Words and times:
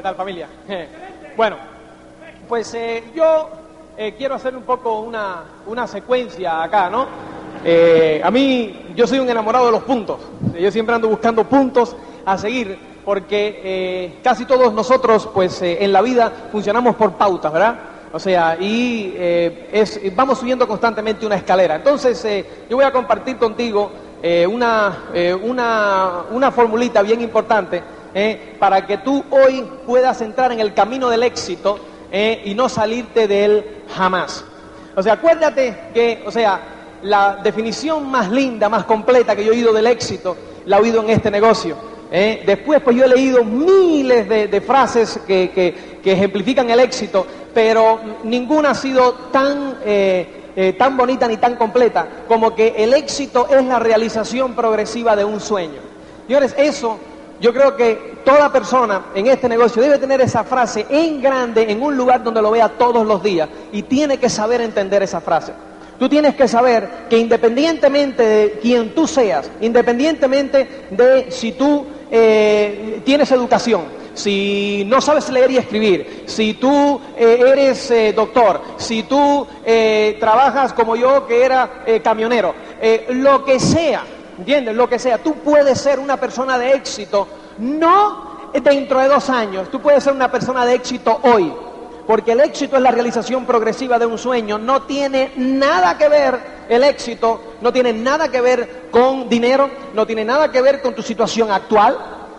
¿Qué 0.00 0.04
tal 0.04 0.14
familia? 0.14 0.48
Bueno, 1.36 1.56
pues 2.48 2.72
eh, 2.72 3.04
yo 3.14 3.50
eh, 3.98 4.14
quiero 4.16 4.34
hacer 4.34 4.56
un 4.56 4.62
poco 4.62 5.00
una, 5.00 5.42
una 5.66 5.86
secuencia 5.86 6.62
acá, 6.62 6.88
¿no? 6.88 7.06
Eh, 7.62 8.18
a 8.24 8.30
mí, 8.30 8.92
yo 8.96 9.06
soy 9.06 9.18
un 9.18 9.28
enamorado 9.28 9.66
de 9.66 9.72
los 9.72 9.82
puntos. 9.82 10.20
Yo 10.58 10.70
siempre 10.70 10.94
ando 10.94 11.06
buscando 11.06 11.44
puntos 11.44 11.94
a 12.24 12.38
seguir 12.38 12.78
porque 13.04 13.60
eh, 13.62 14.18
casi 14.24 14.46
todos 14.46 14.72
nosotros, 14.72 15.28
pues 15.34 15.60
eh, 15.60 15.84
en 15.84 15.92
la 15.92 16.00
vida 16.00 16.32
funcionamos 16.50 16.96
por 16.96 17.12
pautas, 17.12 17.52
¿verdad? 17.52 17.74
O 18.10 18.18
sea, 18.18 18.56
y 18.58 19.14
es, 19.18 20.00
vamos 20.16 20.38
subiendo 20.38 20.66
constantemente 20.66 21.26
una 21.26 21.36
escalera. 21.36 21.76
Entonces, 21.76 22.26
yo 22.70 22.76
voy 22.76 22.86
a 22.86 22.92
compartir 22.92 23.36
contigo 23.36 23.90
una, 24.48 25.04
una, 25.42 26.22
una 26.30 26.50
formulita 26.50 27.02
bien 27.02 27.20
importante 27.20 27.82
eh, 28.12 28.56
para 28.58 28.86
que 28.86 28.98
tú 28.98 29.24
hoy 29.30 29.64
puedas 29.86 30.20
entrar 30.20 30.50
en 30.50 30.58
el 30.58 30.74
camino 30.74 31.08
del 31.08 31.22
éxito 31.22 31.78
eh, 32.10 32.42
y 32.44 32.54
no 32.54 32.68
salirte 32.68 33.28
de 33.28 33.44
él 33.44 33.64
jamás. 33.94 34.44
O 34.96 35.02
sea, 35.02 35.12
acuérdate 35.12 35.76
que, 35.94 36.22
o 36.26 36.30
sea, 36.32 36.60
la 37.02 37.36
definición 37.36 38.10
más 38.10 38.28
linda, 38.30 38.68
más 38.68 38.84
completa 38.84 39.36
que 39.36 39.44
yo 39.44 39.52
he 39.52 39.56
oído 39.56 39.72
del 39.72 39.86
éxito, 39.86 40.36
la 40.66 40.78
he 40.78 40.80
oído 40.80 41.02
en 41.02 41.10
este 41.10 41.30
negocio. 41.30 41.76
¿eh? 42.10 42.42
Después, 42.44 42.80
pues 42.82 42.96
yo 42.96 43.04
he 43.04 43.08
leído 43.08 43.44
miles 43.44 44.28
de, 44.28 44.60
frases 44.60 45.20
que, 45.24 46.00
ejemplifican 46.04 46.68
el 46.68 46.80
éxito, 46.80 47.24
pero 47.54 48.00
ninguna 48.24 48.70
ha 48.70 48.74
sido 48.74 49.12
tan, 49.32 49.76
tan 50.76 50.96
bonita 50.96 51.28
ni 51.28 51.36
tan 51.36 51.54
completa 51.54 52.08
como 52.26 52.56
que 52.56 52.74
el 52.76 52.92
éxito 52.92 53.46
es 53.48 53.64
la 53.64 53.78
realización 53.78 54.54
progresiva 54.54 55.14
de 55.14 55.24
un 55.24 55.40
sueño. 55.40 55.80
Señores, 56.26 56.54
eso 56.58 56.98
yo 57.40 57.54
creo 57.54 57.74
que 57.74 58.18
toda 58.24 58.52
persona 58.52 59.06
en 59.14 59.26
este 59.26 59.48
negocio 59.48 59.80
debe 59.82 59.98
tener 59.98 60.20
esa 60.20 60.44
frase 60.44 60.86
en 60.90 61.22
grande 61.22 61.70
en 61.70 61.82
un 61.82 61.96
lugar 61.96 62.22
donde 62.22 62.42
lo 62.42 62.50
vea 62.50 62.68
todos 62.68 63.06
los 63.06 63.22
días 63.22 63.48
y 63.72 63.82
tiene 63.82 64.18
que 64.18 64.28
saber 64.28 64.60
entender 64.60 65.02
esa 65.02 65.20
frase. 65.20 65.52
Tú 65.98 66.08
tienes 66.08 66.34
que 66.34 66.48
saber 66.48 66.88
que 67.10 67.18
independientemente 67.18 68.22
de 68.22 68.50
quien 68.52 68.94
tú 68.94 69.06
seas, 69.06 69.50
independientemente 69.60 70.86
de 70.90 71.30
si 71.30 71.52
tú 71.52 71.86
eh, 72.10 73.02
tienes 73.04 73.30
educación, 73.32 73.82
si 74.14 74.84
no 74.86 75.00
sabes 75.00 75.28
leer 75.30 75.50
y 75.50 75.58
escribir, 75.58 76.24
si 76.26 76.54
tú 76.54 77.00
eh, 77.16 77.42
eres 77.46 77.90
eh, 77.90 78.12
doctor, 78.14 78.60
si 78.76 79.02
tú 79.04 79.46
trabajas 80.18 80.72
como 80.72 80.96
yo 80.96 81.26
que 81.26 81.44
era 81.44 81.84
camionero, 82.02 82.54
lo 83.10 83.44
que 83.44 83.60
sea, 83.60 84.02
¿entiendes? 84.40 84.74
Lo 84.74 84.88
que 84.88 84.98
sea, 84.98 85.18
tú 85.18 85.34
puedes 85.34 85.78
ser 85.78 85.98
una 85.98 86.16
persona 86.16 86.58
de 86.58 86.72
éxito, 86.72 87.28
no 87.58 88.50
dentro 88.54 88.98
de 88.98 89.08
dos 89.08 89.28
años, 89.30 89.70
tú 89.70 89.80
puedes 89.80 90.02
ser 90.02 90.14
una 90.14 90.30
persona 90.30 90.64
de 90.64 90.74
éxito 90.74 91.20
hoy. 91.22 91.52
Porque 92.06 92.32
el 92.32 92.40
éxito 92.40 92.76
es 92.76 92.82
la 92.82 92.90
realización 92.90 93.46
progresiva 93.46 93.98
de 93.98 94.06
un 94.06 94.18
sueño. 94.18 94.58
No 94.58 94.82
tiene 94.82 95.30
nada 95.36 95.96
que 95.96 96.08
ver 96.08 96.40
el 96.68 96.82
éxito, 96.82 97.40
no 97.60 97.72
tiene 97.72 97.92
nada 97.92 98.28
que 98.28 98.40
ver 98.40 98.88
con 98.90 99.28
dinero, 99.28 99.70
no 99.94 100.04
tiene 100.06 100.24
nada 100.24 100.50
que 100.50 100.60
ver 100.60 100.82
con 100.82 100.94
tu 100.94 101.02
situación 101.02 101.52
actual. 101.52 101.96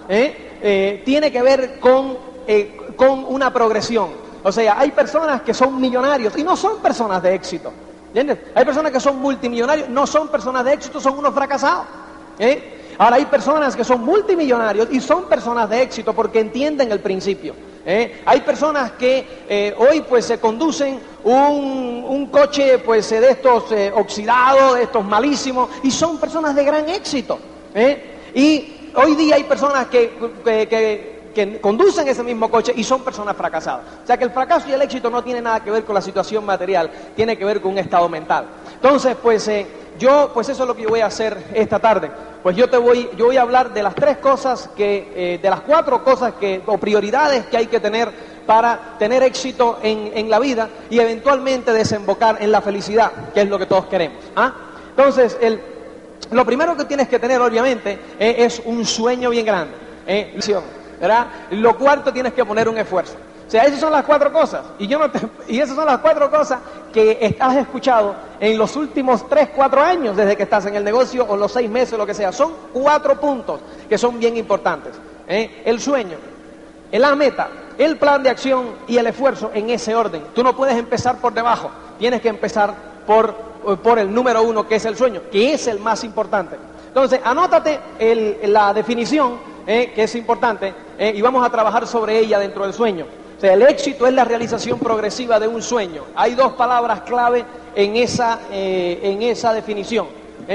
¿eh? 0.09 0.57
Eh, 0.61 1.01
tiene 1.05 1.31
que 1.31 1.41
ver 1.41 1.79
con, 1.79 2.17
eh, 2.47 2.75
con 2.97 3.23
una 3.23 3.53
progresión. 3.53 4.09
O 4.43 4.51
sea, 4.51 4.77
hay 4.77 4.91
personas 4.91 5.43
que 5.43 5.53
son 5.53 5.79
millonarios 5.79 6.35
y 6.37 6.43
no 6.43 6.57
son 6.57 6.79
personas 6.79 7.23
de 7.23 7.35
éxito. 7.35 7.71
¿Entiendes? 8.13 8.39
Hay 8.55 8.65
personas 8.65 8.91
que 8.91 8.99
son 8.99 9.19
multimillonarios, 9.19 9.87
no 9.89 10.05
son 10.05 10.27
personas 10.27 10.65
de 10.65 10.73
éxito, 10.73 10.99
son 10.99 11.17
unos 11.17 11.33
fracasados. 11.33 11.85
¿eh? 12.39 12.79
Ahora 12.97 13.15
hay 13.15 13.25
personas 13.25 13.75
que 13.75 13.83
son 13.85 14.03
multimillonarios 14.03 14.89
y 14.91 14.99
son 14.99 15.23
personas 15.25 15.69
de 15.69 15.81
éxito 15.81 16.13
porque 16.13 16.39
entienden 16.41 16.91
el 16.91 16.99
principio. 16.99 17.55
¿eh? 17.85 18.21
Hay 18.25 18.41
personas 18.41 18.91
que 18.91 19.25
eh, 19.47 19.73
hoy 19.77 20.01
pues 20.01 20.25
se 20.25 20.39
conducen 20.39 20.99
un, 21.23 22.05
un 22.07 22.25
coche 22.27 22.79
pues 22.79 23.09
de 23.09 23.29
estos 23.29 23.71
eh, 23.71 23.91
oxidados, 23.95 24.75
de 24.75 24.83
estos 24.83 25.05
malísimos 25.05 25.69
y 25.83 25.89
son 25.89 26.17
personas 26.19 26.53
de 26.53 26.65
gran 26.65 26.89
éxito. 26.89 27.39
Y 28.33 28.91
hoy 28.93 29.15
día 29.15 29.35
hay 29.35 29.45
personas 29.45 29.87
que- 29.87 30.11
que- 30.43 31.10
que 31.33 31.59
conducen 31.59 32.07
ese 32.07 32.23
mismo 32.23 32.49
coche 32.49 32.73
y 32.75 32.83
son 32.83 33.03
personas 33.03 33.35
fracasadas. 33.35 33.81
O 34.03 34.07
sea 34.07 34.17
que 34.17 34.23
el 34.23 34.31
fracaso 34.31 34.69
y 34.69 34.73
el 34.73 34.81
éxito 34.81 35.09
no 35.09 35.23
tiene 35.23 35.41
nada 35.41 35.59
que 35.61 35.71
ver 35.71 35.83
con 35.83 35.95
la 35.95 36.01
situación 36.01 36.45
material, 36.45 36.89
tiene 37.15 37.37
que 37.37 37.45
ver 37.45 37.61
con 37.61 37.71
un 37.71 37.77
estado 37.77 38.07
mental. 38.09 38.45
Entonces, 38.73 39.15
pues 39.21 39.47
eh, 39.47 39.67
yo, 39.99 40.31
pues 40.33 40.49
eso 40.49 40.63
es 40.63 40.67
lo 40.67 40.75
que 40.75 40.83
yo 40.83 40.89
voy 40.89 41.01
a 41.01 41.07
hacer 41.07 41.37
esta 41.53 41.79
tarde. 41.79 42.11
Pues 42.43 42.55
yo 42.55 42.69
te 42.69 42.77
voy, 42.77 43.09
yo 43.17 43.25
voy 43.25 43.37
a 43.37 43.43
hablar 43.43 43.73
de 43.73 43.83
las 43.83 43.93
tres 43.93 44.17
cosas 44.17 44.69
que, 44.75 45.11
eh, 45.15 45.39
de 45.41 45.49
las 45.49 45.61
cuatro 45.61 46.03
cosas 46.03 46.33
que, 46.39 46.61
o 46.65 46.77
prioridades 46.77 47.45
que 47.45 47.57
hay 47.57 47.67
que 47.67 47.79
tener 47.79 48.11
para 48.45 48.95
tener 48.97 49.21
éxito 49.23 49.77
en, 49.83 50.11
en 50.15 50.29
la 50.29 50.39
vida 50.39 50.69
y 50.89 50.99
eventualmente 50.99 51.71
desembocar 51.71 52.41
en 52.41 52.51
la 52.51 52.61
felicidad, 52.61 53.11
que 53.33 53.41
es 53.41 53.49
lo 53.49 53.59
que 53.59 53.67
todos 53.67 53.85
queremos. 53.85 54.17
¿ah? 54.35 54.53
Entonces, 54.89 55.37
el, 55.39 55.61
lo 56.31 56.45
primero 56.45 56.75
que 56.75 56.85
tienes 56.85 57.07
que 57.07 57.19
tener, 57.19 57.39
obviamente, 57.41 57.99
eh, 58.19 58.35
es 58.39 58.61
un 58.65 58.85
sueño 58.85 59.29
bien 59.29 59.45
grande. 59.45 59.73
Eh, 61.01 61.07
¿verdad? 61.07 61.27
Lo 61.51 61.77
cuarto, 61.77 62.13
tienes 62.13 62.33
que 62.33 62.45
poner 62.45 62.69
un 62.69 62.77
esfuerzo. 62.77 63.15
O 63.47 63.51
sea, 63.51 63.63
esas 63.63 63.81
son 63.81 63.91
las 63.91 64.05
cuatro 64.05 64.31
cosas. 64.31 64.61
Y, 64.79 64.87
yo 64.87 64.97
no 64.99 65.09
te- 65.11 65.19
y 65.49 65.59
esas 65.59 65.75
son 65.75 65.85
las 65.85 65.97
cuatro 65.97 66.29
cosas 66.31 66.59
que 66.93 67.35
has 67.39 67.55
escuchado 67.57 68.15
en 68.39 68.57
los 68.57 68.75
últimos 68.77 69.27
tres, 69.27 69.49
cuatro 69.53 69.81
años 69.81 70.15
desde 70.15 70.37
que 70.37 70.43
estás 70.43 70.65
en 70.67 70.75
el 70.75 70.83
negocio 70.83 71.25
o 71.27 71.35
los 71.35 71.51
seis 71.51 71.69
meses 71.69 71.97
lo 71.97 72.05
que 72.05 72.13
sea. 72.13 72.31
Son 72.31 72.53
cuatro 72.71 73.19
puntos 73.19 73.59
que 73.89 73.97
son 73.97 74.19
bien 74.19 74.37
importantes. 74.37 74.93
¿eh? 75.27 75.63
El 75.65 75.81
sueño, 75.81 76.17
la 76.91 77.15
meta, 77.15 77.49
el 77.77 77.97
plan 77.97 78.21
de 78.23 78.29
acción 78.29 78.67
y 78.87 78.97
el 78.97 79.07
esfuerzo 79.07 79.51
en 79.53 79.69
ese 79.69 79.95
orden. 79.95 80.23
Tú 80.33 80.43
no 80.43 80.55
puedes 80.55 80.75
empezar 80.77 81.17
por 81.17 81.33
debajo, 81.33 81.71
tienes 81.99 82.21
que 82.21 82.29
empezar 82.29 82.73
por, 83.05 83.33
por 83.81 83.99
el 83.99 84.13
número 84.13 84.43
uno, 84.43 84.67
que 84.67 84.75
es 84.75 84.85
el 84.85 84.95
sueño, 84.95 85.21
que 85.31 85.53
es 85.53 85.67
el 85.67 85.79
más 85.79 86.03
importante. 86.03 86.55
Entonces, 86.87 87.19
anótate 87.23 87.79
el- 87.99 88.37
la 88.53 88.73
definición, 88.73 89.39
eh, 89.67 89.91
que 89.93 90.03
es 90.03 90.15
importante, 90.15 90.73
eh, 90.97 91.13
y 91.15 91.21
vamos 91.21 91.45
a 91.45 91.49
trabajar 91.49 91.85
sobre 91.85 92.17
ella 92.19 92.39
dentro 92.39 92.63
del 92.63 92.73
sueño. 92.73 93.05
O 93.37 93.41
sea, 93.41 93.53
el 93.53 93.61
éxito 93.63 94.07
es 94.07 94.13
la 94.13 94.23
realización 94.23 94.79
progresiva 94.79 95.39
de 95.39 95.47
un 95.47 95.61
sueño. 95.61 96.03
Hay 96.15 96.35
dos 96.35 96.53
palabras 96.53 97.01
clave 97.01 97.43
en 97.75 97.95
esa, 97.95 98.39
eh, 98.51 98.99
en 99.03 99.21
esa 99.23 99.53
definición. 99.53 100.07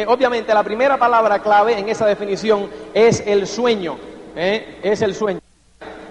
Obviamente, 0.09 0.53
la 0.53 0.62
primera 0.62 0.99
palabra 0.99 1.39
clave 1.39 1.78
en 1.78 1.89
esa 1.89 2.05
definición 2.05 2.69
es 2.93 3.22
el 3.27 3.47
sueño. 3.47 3.97
es 4.34 5.00
el 5.00 5.15
sueño. 5.15 5.41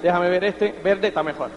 Déjame 0.02 0.30
ver 0.30 0.46
este, 0.46 0.74
verde 0.84 1.10
está 1.10 1.22
mejor. 1.22 1.52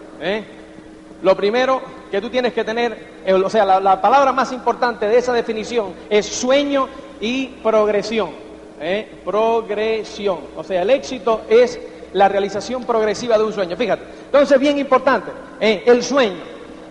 Lo 1.23 1.35
primero 1.35 1.81
que 2.11 2.21
tú 2.21 2.29
tienes 2.29 2.53
que 2.53 2.63
tener, 2.63 2.95
o 3.43 3.49
sea, 3.49 3.65
la 3.65 3.99
palabra 3.99 4.31
más 4.31 4.51
importante 4.51 5.07
de 5.07 5.17
esa 5.17 5.33
definición 5.33 5.93
es 6.09 6.27
sueño 6.27 6.87
y 7.19 7.47
progresión. 7.63 8.48
¿Eh? 8.79 9.21
Progresión. 9.23 10.39
O 10.55 10.63
sea, 10.63 10.81
el 10.81 10.89
éxito 10.89 11.41
es 11.49 11.79
la 12.13 12.27
realización 12.27 12.83
progresiva 12.85 13.37
de 13.37 13.43
un 13.43 13.53
sueño. 13.53 13.75
Fíjate. 13.75 14.03
Entonces, 14.25 14.59
bien 14.59 14.77
importante, 14.77 15.31
¿eh? 15.59 15.83
el 15.85 16.03
sueño. 16.03 16.41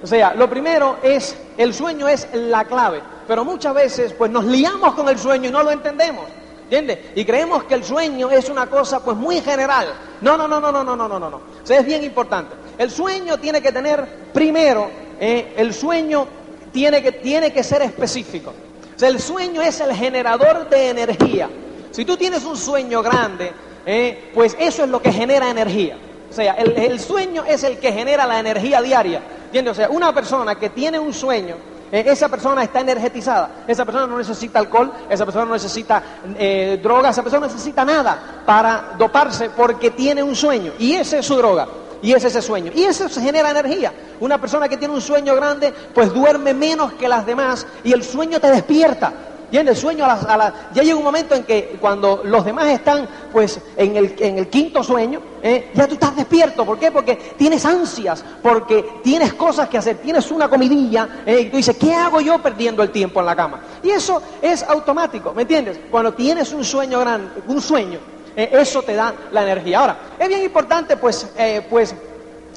O 0.02 0.06
sea, 0.06 0.34
lo 0.34 0.48
primero 0.48 0.98
es, 1.02 1.36
el 1.56 1.74
sueño 1.74 2.06
es 2.08 2.28
la 2.32 2.64
clave, 2.64 3.00
pero 3.26 3.44
muchas 3.44 3.74
veces 3.74 4.12
pues 4.12 4.30
nos 4.30 4.44
liamos 4.44 4.94
con 4.94 5.08
el 5.08 5.18
sueño 5.18 5.48
y 5.48 5.52
no 5.52 5.62
lo 5.62 5.70
entendemos. 5.70 6.24
¿Entiendes? 6.64 6.98
Y 7.14 7.24
creemos 7.24 7.64
que 7.64 7.74
el 7.74 7.82
sueño 7.82 8.30
es 8.30 8.50
una 8.50 8.66
cosa 8.66 9.02
pues 9.02 9.16
muy 9.16 9.40
general. 9.40 9.86
No, 10.20 10.36
no, 10.36 10.46
no, 10.46 10.60
no, 10.60 10.70
no, 10.70 10.84
no, 10.84 10.94
no, 10.94 11.08
no, 11.08 11.18
no. 11.18 11.36
O 11.36 11.66
sea, 11.66 11.80
es 11.80 11.86
bien 11.86 12.04
importante. 12.04 12.54
El 12.76 12.90
sueño 12.90 13.38
tiene 13.38 13.62
que 13.62 13.72
tener, 13.72 14.06
primero, 14.34 14.90
eh, 15.18 15.54
el 15.56 15.72
sueño 15.72 16.28
tiene 16.70 17.02
que, 17.02 17.12
tiene 17.12 17.52
que 17.52 17.64
ser 17.64 17.80
específico. 17.82 18.52
O 18.94 18.98
sea, 18.98 19.08
el 19.08 19.18
sueño 19.18 19.62
es 19.62 19.80
el 19.80 19.94
generador 19.94 20.68
de 20.68 20.90
energía. 20.90 21.48
Si 21.90 22.04
tú 22.04 22.16
tienes 22.16 22.44
un 22.44 22.56
sueño 22.56 23.02
grande, 23.02 23.52
eh, 23.86 24.30
pues 24.34 24.56
eso 24.58 24.84
es 24.84 24.90
lo 24.90 25.00
que 25.00 25.12
genera 25.12 25.50
energía. 25.50 25.96
O 26.30 26.32
sea, 26.32 26.52
el, 26.54 27.00
sueño 27.00 27.44
es 27.44 27.64
el 27.64 27.78
que 27.78 27.92
genera 27.92 28.26
la 28.26 28.38
energía 28.38 28.82
diaria. 28.82 29.22
¿Entiendes? 29.46 29.72
O 29.72 29.74
sea, 29.74 29.88
una 29.88 30.12
persona 30.12 30.56
que 30.56 30.68
tiene 30.68 30.98
un 30.98 31.14
sueño, 31.14 31.56
eh, 31.90 32.04
esa 32.06 32.28
persona 32.28 32.62
está 32.62 32.80
energetizada. 32.80 33.64
Esa 33.66 33.84
persona 33.86 34.06
no 34.06 34.18
necesita 34.18 34.58
alcohol, 34.58 34.92
esa 35.08 35.24
persona 35.24 35.46
no 35.46 35.54
necesita 35.54 36.02
eh, 36.38 36.78
droga, 36.82 37.10
esa 37.10 37.22
persona 37.22 37.46
no 37.46 37.52
necesita 37.52 37.84
nada 37.84 38.42
para 38.44 38.94
doparse 38.98 39.50
porque 39.50 39.90
tiene 39.90 40.22
un 40.22 40.36
sueño. 40.36 40.72
Y 40.78 40.94
esa 40.94 41.18
es 41.18 41.26
su 41.26 41.36
droga. 41.36 41.66
Y 42.02 42.12
ese 42.12 42.28
es 42.28 42.36
ese 42.36 42.46
sueño. 42.46 42.70
Y 42.74 42.84
eso 42.84 43.08
genera 43.08 43.50
energía. 43.50 43.92
Una 44.20 44.38
persona 44.38 44.68
que 44.68 44.76
tiene 44.76 44.94
un 44.94 45.00
sueño 45.00 45.34
grande, 45.34 45.72
pues 45.94 46.12
duerme 46.12 46.54
menos 46.54 46.92
que 46.92 47.08
las 47.08 47.24
demás 47.24 47.66
y 47.82 47.92
el 47.92 48.04
sueño 48.04 48.38
te 48.38 48.50
despierta. 48.50 49.12
Y 49.50 49.56
el 49.56 49.74
sueño, 49.76 50.04
a 50.04 50.08
las- 50.08 50.24
a 50.24 50.36
la- 50.36 50.54
ya 50.74 50.82
llega 50.82 50.96
un 50.96 51.04
momento 51.04 51.34
en 51.34 51.44
que 51.44 51.78
cuando 51.80 52.20
los 52.24 52.44
demás 52.44 52.66
están 52.66 53.08
pues 53.32 53.58
en 53.76 53.96
el, 53.96 54.14
en 54.18 54.38
el 54.38 54.48
quinto 54.48 54.82
sueño, 54.84 55.20
¿eh? 55.42 55.70
ya 55.74 55.86
tú 55.86 55.94
estás 55.94 56.14
despierto. 56.16 56.66
¿Por 56.66 56.78
qué? 56.78 56.90
Porque 56.90 57.16
tienes 57.36 57.64
ansias, 57.64 58.22
porque 58.42 59.00
tienes 59.02 59.32
cosas 59.34 59.68
que 59.68 59.78
hacer, 59.78 59.98
tienes 59.98 60.30
una 60.30 60.48
comidilla 60.50 61.08
¿eh? 61.24 61.40
y 61.40 61.50
tú 61.50 61.56
dices, 61.56 61.76
¿qué 61.78 61.94
hago 61.94 62.20
yo 62.20 62.38
perdiendo 62.42 62.82
el 62.82 62.90
tiempo 62.90 63.20
en 63.20 63.26
la 63.26 63.34
cama? 63.36 63.60
Y 63.82 63.90
eso 63.90 64.20
es 64.42 64.62
automático, 64.64 65.32
¿me 65.32 65.42
entiendes? 65.42 65.78
Cuando 65.90 66.12
tienes 66.12 66.52
un 66.52 66.64
sueño 66.64 67.00
grande, 67.00 67.30
un 67.46 67.60
sueño, 67.62 67.98
eh, 68.36 68.50
eso 68.52 68.82
te 68.82 68.94
da 68.94 69.14
la 69.32 69.42
energía. 69.44 69.80
Ahora, 69.80 69.96
es 70.18 70.28
bien 70.28 70.42
importante 70.42 70.96
pues, 70.98 71.26
pues 71.70 71.94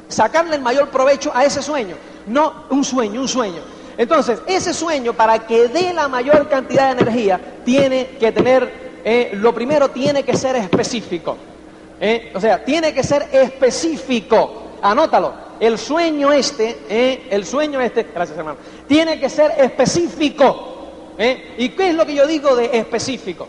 sacarle 0.09 0.57
el 0.57 0.61
mayor 0.61 0.89
provecho 0.89 1.31
a 1.33 1.45
ese 1.45 1.61
sueño. 1.61 1.95
No 2.27 2.65
un 2.69 2.83
sueño, 2.83 3.21
un 3.21 3.27
sueño. 3.27 3.61
Entonces, 3.97 4.39
ese 4.47 4.73
sueño, 4.73 5.13
para 5.13 5.39
que 5.39 5.67
dé 5.67 5.93
la 5.93 6.07
mayor 6.07 6.47
cantidad 6.49 6.95
de 6.95 7.01
energía, 7.01 7.39
tiene 7.63 8.07
que 8.19 8.31
tener, 8.31 8.71
eh, 9.03 9.31
lo 9.33 9.53
primero 9.53 9.89
tiene 9.89 10.23
que 10.23 10.35
ser 10.35 10.55
específico. 10.55 11.37
Eh, 11.99 12.31
o 12.33 12.39
sea, 12.39 12.63
tiene 12.63 12.93
que 12.93 13.03
ser 13.03 13.27
específico. 13.31 14.63
Anótalo. 14.81 15.51
El 15.59 15.77
sueño 15.77 16.31
este, 16.31 16.79
eh, 16.89 17.27
el 17.29 17.45
sueño 17.45 17.79
este, 17.79 18.07
gracias 18.11 18.35
hermano, 18.35 18.57
tiene 18.87 19.19
que 19.19 19.29
ser 19.29 19.51
específico. 19.57 20.67
¿Y 21.57 21.69
qué 21.69 21.89
es 21.89 21.95
lo 21.95 22.03
que 22.03 22.15
yo 22.15 22.25
digo 22.25 22.55
de 22.55 22.71
específico? 22.73 23.47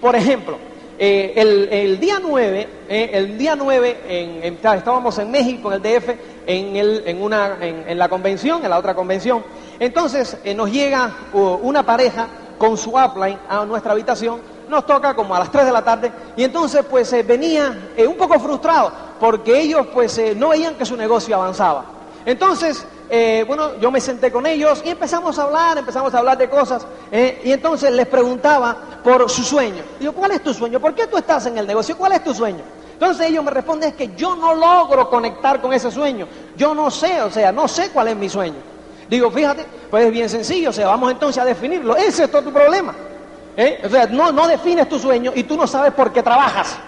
Por 0.00 0.14
ejemplo, 0.14 0.56
el, 0.96 1.98
día 1.98 2.20
9, 2.22 2.68
el 2.88 3.36
día 3.36 3.56
9 3.56 3.96
en, 4.08 4.54
estábamos 4.54 5.18
en 5.18 5.28
México, 5.28 5.72
en 5.72 5.74
el 5.74 5.82
DF, 5.82 6.08
en, 6.46 6.76
el, 6.76 7.02
en, 7.06 7.20
una, 7.20 7.58
en, 7.60 7.98
la 7.98 8.08
convención, 8.08 8.62
en 8.62 8.70
la 8.70 8.78
otra 8.78 8.94
convención. 8.94 9.42
Entonces 9.80 10.36
nos 10.56 10.70
llega 10.70 11.12
una 11.32 11.84
pareja 11.84 12.26
con 12.58 12.76
su 12.76 12.90
upline 12.90 13.38
a 13.48 13.64
nuestra 13.64 13.92
habitación 13.92 14.40
nos 14.68 14.86
toca 14.86 15.14
como 15.14 15.34
a 15.34 15.38
las 15.38 15.50
3 15.50 15.66
de 15.66 15.72
la 15.72 15.82
tarde 15.82 16.12
y 16.36 16.44
entonces 16.44 16.84
pues 16.88 17.12
eh, 17.12 17.22
venía 17.22 17.90
eh, 17.96 18.06
un 18.06 18.16
poco 18.16 18.38
frustrado 18.38 18.92
porque 19.18 19.58
ellos 19.60 19.86
pues 19.92 20.16
eh, 20.18 20.34
no 20.36 20.50
veían 20.50 20.74
que 20.74 20.84
su 20.84 20.96
negocio 20.96 21.34
avanzaba. 21.34 21.84
Entonces, 22.24 22.84
bueno, 23.46 23.78
yo 23.80 23.90
me 23.90 24.02
senté 24.02 24.30
con 24.30 24.44
ellos 24.44 24.82
y 24.84 24.90
empezamos 24.90 25.38
a 25.38 25.44
hablar, 25.44 25.78
empezamos 25.78 26.12
a 26.12 26.18
hablar 26.18 26.36
de 26.36 26.50
cosas 26.50 26.86
y 27.10 27.50
entonces 27.50 27.90
les 27.90 28.06
preguntaba 28.06 28.76
por 29.02 29.30
su 29.30 29.42
sueño. 29.42 29.82
Digo, 29.98 30.12
¿cuál 30.12 30.32
es 30.32 30.42
tu 30.42 30.52
sueño? 30.52 30.78
¿Por 30.78 30.94
qué 30.94 31.06
tú 31.06 31.16
estás 31.16 31.46
en 31.46 31.56
el 31.56 31.66
negocio? 31.66 31.96
¿Cuál 31.96 32.12
es 32.12 32.22
tu 32.22 32.34
sueño? 32.34 32.60
Entonces 32.92 33.28
ellos 33.28 33.42
me 33.42 33.50
responden 33.50 33.90
es 33.90 33.94
que 33.94 34.14
yo 34.14 34.36
no 34.36 34.54
logro 34.54 35.08
conectar 35.08 35.62
con 35.62 35.72
ese 35.72 35.90
sueño. 35.90 36.28
Yo 36.54 36.74
no 36.74 36.90
sé, 36.90 37.22
o 37.22 37.30
sea, 37.30 37.50
no 37.50 37.66
sé 37.66 37.90
cuál 37.92 38.08
es 38.08 38.16
mi 38.16 38.28
sueño. 38.28 38.58
Digo, 39.08 39.30
fíjate, 39.30 39.64
pues 39.90 40.06
es 40.06 40.12
bien 40.12 40.28
sencillo, 40.28 40.70
o 40.70 40.72
sea, 40.72 40.88
vamos 40.88 41.10
entonces 41.10 41.42
a 41.42 41.46
definirlo. 41.46 41.96
Ese 41.96 42.24
es 42.24 42.30
todo 42.30 42.42
tu 42.42 42.52
problema. 42.52 42.94
¿Eh? 43.56 43.80
O 43.84 43.88
sea, 43.88 44.06
no, 44.06 44.30
no 44.30 44.46
defines 44.46 44.88
tu 44.88 44.98
sueño 44.98 45.32
y 45.34 45.42
tú 45.42 45.56
no 45.56 45.66
sabes 45.66 45.92
por 45.92 46.12
qué 46.12 46.22
trabajas. 46.22 46.78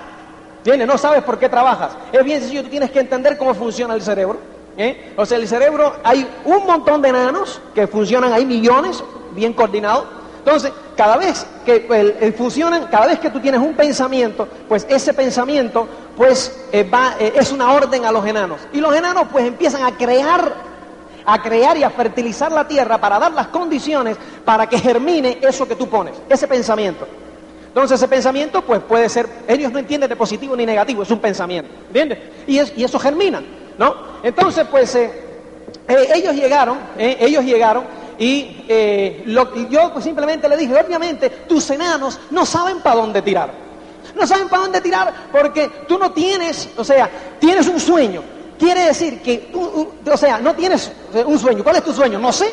¿Tienes? 0.62 0.87
No 0.87 0.99
sabes 0.99 1.25
por 1.25 1.38
qué 1.38 1.49
trabajas. 1.49 1.93
Es 2.12 2.25
bien 2.25 2.40
sencillo, 2.40 2.62
tú 2.62 2.69
tienes 2.69 2.90
que 2.90 3.00
entender 3.00 3.37
cómo 3.37 3.55
funciona 3.55 3.94
el 3.94 4.02
cerebro. 4.02 4.38
¿eh? 4.76 5.12
O 5.17 5.26
sea, 5.26 5.38
el 5.38 5.49
cerebro, 5.49 5.96
hay 6.05 6.28
un 6.44 6.67
montón 6.67 7.02
de 7.02 7.08
enanos 7.08 7.61
que 7.75 7.87
funcionan, 7.87 8.32
hay 8.32 8.44
millones, 8.44 9.02
bien 9.32 9.52
coordinados. 9.52 10.05
Entonces, 10.38 10.73
cada 10.96 11.16
vez 11.16 11.44
que 11.64 12.34
funcionan, 12.37 12.87
cada 12.87 13.06
vez 13.06 13.19
que 13.19 13.31
tú 13.31 13.40
tienes 13.40 13.61
un 13.61 13.75
pensamiento, 13.75 14.46
pues 14.69 14.87
ese 14.88 15.12
pensamiento, 15.12 15.88
pues 16.16 16.66
eh, 16.73 16.82
va, 16.82 17.16
es 17.19 17.50
una 17.50 17.73
orden 17.73 18.05
a 18.05 18.12
los 18.12 18.25
enanos. 18.25 18.61
Y 18.73 18.81
los 18.81 18.94
enanos, 18.94 19.26
pues 19.32 19.44
empiezan 19.44 19.82
a 19.82 19.96
crear 19.96 20.69
a 21.25 21.43
crear 21.43 21.76
y 21.76 21.82
a 21.82 21.90
fertilizar 21.90 22.52
la 22.52 22.67
tierra 22.67 22.99
para 22.99 23.19
dar 23.19 23.32
las 23.32 23.49
condiciones 23.49 24.17
para 24.44 24.69
que 24.69 24.78
germine 24.78 25.38
eso 25.40 25.67
que 25.67 25.76
tú 25.76 25.88
pones, 25.88 26.14
ese 26.28 26.49
pensamiento. 26.49 27.06
Entonces 27.69 28.00
ese 28.00 28.08
pensamiento 28.08 28.62
pues 28.62 28.81
puede 28.81 29.08
ser, 29.08 29.28
ellos 29.46 29.70
no 29.72 29.78
entienden 29.78 30.08
de 30.08 30.17
positivo 30.17 30.56
ni 30.56 30.67
negativo, 30.67 31.02
es 31.05 31.11
un 31.11 31.20
pensamiento, 31.20 31.70
¿entiendes? 31.87 32.19
Y, 32.46 32.61
y 32.81 32.84
eso 32.84 32.99
germina, 32.99 33.43
¿no? 33.78 33.94
Entonces 34.22 34.67
pues 34.69 34.94
eh, 34.96 35.11
eh, 35.87 36.08
ellos 36.14 36.34
llegaron, 36.34 36.78
eh, 36.99 37.17
ellos 37.20 37.44
llegaron 37.44 37.84
y 38.19 38.64
yo 39.70 39.93
pues, 39.93 40.05
simplemente 40.05 40.49
le 40.49 40.56
dije, 40.56 40.75
obviamente 40.75 41.31
tus 41.31 41.70
enanos 41.70 42.19
no 42.31 42.44
saben 42.44 42.81
para 42.81 42.96
dónde 42.96 43.23
tirar. 43.23 43.70
No 44.14 44.26
saben 44.26 44.49
para 44.49 44.62
dónde 44.62 44.81
tirar 44.81 45.12
porque 45.31 45.70
tú 45.87 45.99
no 45.99 46.11
tienes, 46.11 46.69
o 46.76 46.84
sea, 46.84 47.08
tienes 47.38 47.69
un 47.69 47.78
sueño, 47.78 48.23
Quiere 48.61 48.85
decir 48.85 49.23
que 49.23 49.49
tú, 49.51 49.91
o 50.05 50.17
sea, 50.19 50.39
no 50.39 50.55
tienes 50.55 50.93
un 51.25 51.39
sueño. 51.39 51.65
¿Cuál 51.65 51.77
es 51.77 51.83
tu 51.83 51.95
sueño? 51.95 52.19
No 52.19 52.31
sé. 52.31 52.53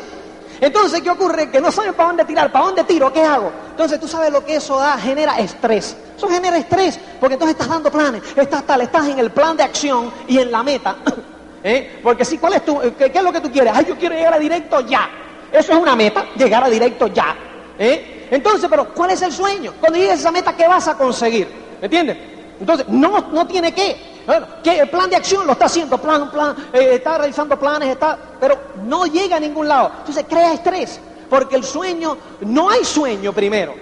Entonces, 0.58 1.02
¿qué 1.02 1.10
ocurre? 1.10 1.50
Que 1.50 1.60
no 1.60 1.70
sabes 1.70 1.92
para 1.92 2.08
dónde 2.08 2.24
tirar, 2.24 2.50
para 2.50 2.64
dónde 2.64 2.82
tiro, 2.84 3.12
¿qué 3.12 3.22
hago? 3.22 3.52
Entonces, 3.72 4.00
tú 4.00 4.08
sabes 4.08 4.32
lo 4.32 4.42
que 4.42 4.56
eso 4.56 4.78
da, 4.78 4.96
genera 4.96 5.38
estrés. 5.38 5.94
Eso 6.16 6.26
genera 6.26 6.56
estrés, 6.56 6.98
porque 7.20 7.34
entonces 7.34 7.56
estás 7.56 7.68
dando 7.68 7.92
planes, 7.92 8.22
estás 8.34 8.64
tal, 8.64 8.80
estás 8.80 9.06
en 9.06 9.18
el 9.18 9.30
plan 9.30 9.54
de 9.54 9.64
acción 9.64 10.10
y 10.26 10.38
en 10.38 10.50
la 10.50 10.62
meta. 10.62 10.96
¿Eh? 11.62 12.00
Porque 12.02 12.24
si, 12.24 12.38
¿cuál 12.38 12.54
es 12.54 12.64
tu, 12.64 12.80
qué, 12.96 13.12
es 13.14 13.22
lo 13.22 13.30
que 13.30 13.40
tú 13.40 13.52
quieres? 13.52 13.74
Ay, 13.76 13.84
yo 13.86 13.96
quiero 13.98 14.14
llegar 14.14 14.32
a 14.32 14.38
directo 14.38 14.80
ya. 14.80 15.10
Eso 15.52 15.72
es 15.72 15.78
una 15.78 15.94
meta, 15.94 16.24
llegar 16.36 16.64
a 16.64 16.70
directo 16.70 17.08
ya. 17.08 17.36
¿Eh? 17.78 18.28
Entonces, 18.30 18.66
pero 18.70 18.94
¿cuál 18.94 19.10
es 19.10 19.20
el 19.20 19.32
sueño? 19.32 19.74
Cuando 19.78 19.98
llegues 19.98 20.14
a 20.14 20.20
esa 20.20 20.30
meta, 20.32 20.56
¿qué 20.56 20.66
vas 20.66 20.88
a 20.88 20.96
conseguir? 20.96 21.48
¿Me 21.80 21.84
entiendes? 21.84 22.16
Entonces, 22.60 22.88
no, 22.88 23.28
no 23.32 23.46
tiene 23.46 23.72
que. 23.72 24.18
Que 24.62 24.80
el 24.80 24.90
plan 24.90 25.08
de 25.08 25.16
acción 25.16 25.46
lo 25.46 25.52
está 25.52 25.64
haciendo, 25.64 25.96
plan, 25.96 26.30
plan, 26.30 26.54
eh, 26.74 26.96
está 26.96 27.16
realizando 27.16 27.58
planes, 27.58 27.88
está, 27.88 28.18
pero 28.38 28.58
no 28.84 29.06
llega 29.06 29.36
a 29.36 29.40
ningún 29.40 29.66
lado. 29.66 29.90
Entonces 30.00 30.26
crea 30.28 30.52
estrés, 30.52 31.00
porque 31.30 31.56
el 31.56 31.64
sueño, 31.64 32.18
no 32.40 32.68
hay 32.68 32.84
sueño 32.84 33.32
primero. 33.32 33.74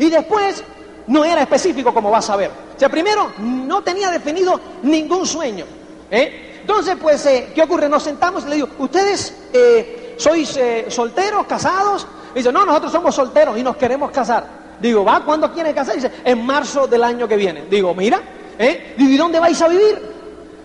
Y 0.00 0.10
después 0.10 0.64
no 1.06 1.24
era 1.24 1.42
específico 1.42 1.94
como 1.94 2.10
vas 2.10 2.28
a 2.30 2.34
ver. 2.34 2.50
O 2.74 2.78
sea, 2.80 2.88
primero 2.88 3.30
no 3.38 3.82
tenía 3.82 4.10
definido 4.10 4.58
ningún 4.82 5.24
sueño. 5.24 5.66
¿eh? 6.10 6.58
Entonces, 6.62 6.96
pues, 7.00 7.24
eh, 7.26 7.52
¿qué 7.54 7.62
ocurre? 7.62 7.88
Nos 7.88 8.02
sentamos 8.02 8.44
y 8.44 8.48
le 8.48 8.54
digo, 8.56 8.68
¿ustedes 8.78 9.32
sois 10.16 10.58
solteros, 10.88 11.46
casados? 11.46 12.08
Y 12.34 12.38
dice, 12.38 12.50
no, 12.50 12.66
nosotros 12.66 12.90
somos 12.90 13.14
solteros 13.14 13.56
y 13.56 13.62
nos 13.62 13.76
queremos 13.76 14.10
casar. 14.10 14.61
Digo, 14.82 15.04
¿va? 15.04 15.24
¿Cuándo 15.24 15.50
quieren 15.52 15.72
casar? 15.72 15.94
Dice, 15.94 16.10
en 16.24 16.44
marzo 16.44 16.86
del 16.86 17.02
año 17.04 17.26
que 17.26 17.36
viene. 17.36 17.64
Digo, 17.70 17.94
mira, 17.94 18.20
¿Eh? 18.58 18.94
Digo, 18.96 19.10
¿y 19.10 19.16
dónde 19.16 19.40
vais 19.40 19.60
a 19.60 19.68
vivir? 19.68 20.00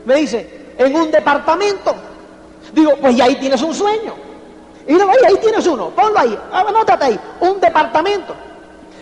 Me 0.06 0.16
dice, 0.16 0.74
en 0.78 0.96
un 0.96 1.12
departamento. 1.12 1.96
Digo, 2.74 2.96
pues 2.98 3.19
ahí 3.19 3.36
tienes 3.36 3.62
un 3.62 3.74
sueño. 3.74 4.14
Y 4.86 4.94
digo, 4.94 5.10
ahí, 5.10 5.18
ahí 5.28 5.38
tienes 5.42 5.66
uno, 5.68 5.90
ponlo 5.90 6.19
ahí, 6.19 6.38
anótate 6.52 7.06
ahí, 7.06 7.19
un 7.42 7.60
departamento. 7.60 8.36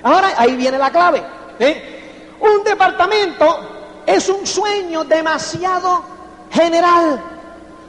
Ahora 0.03 0.31
ahí 0.37 0.55
viene 0.55 0.77
la 0.77 0.91
clave. 0.91 1.23
¿eh? 1.59 2.35
Un 2.39 2.63
departamento 2.63 4.01
es 4.05 4.29
un 4.29 4.45
sueño 4.45 5.03
demasiado 5.03 6.03
general. 6.51 7.21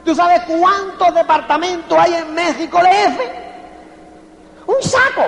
¿Tú 0.03 0.15
sabes 0.15 0.41
cuántos 0.43 1.13
departamentos 1.13 1.97
hay 1.97 2.15
en 2.15 2.33
México 2.33 2.79
DF? 2.79 3.19
Un 4.67 4.81
saco. 4.81 5.23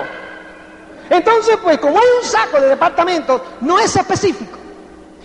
Entonces, 1.10 1.58
pues 1.60 1.78
como 1.78 1.98
hay 1.98 2.06
un 2.22 2.26
saco 2.26 2.60
de 2.60 2.68
departamentos, 2.68 3.42
no 3.60 3.80
es 3.80 3.94
específico. 3.96 4.56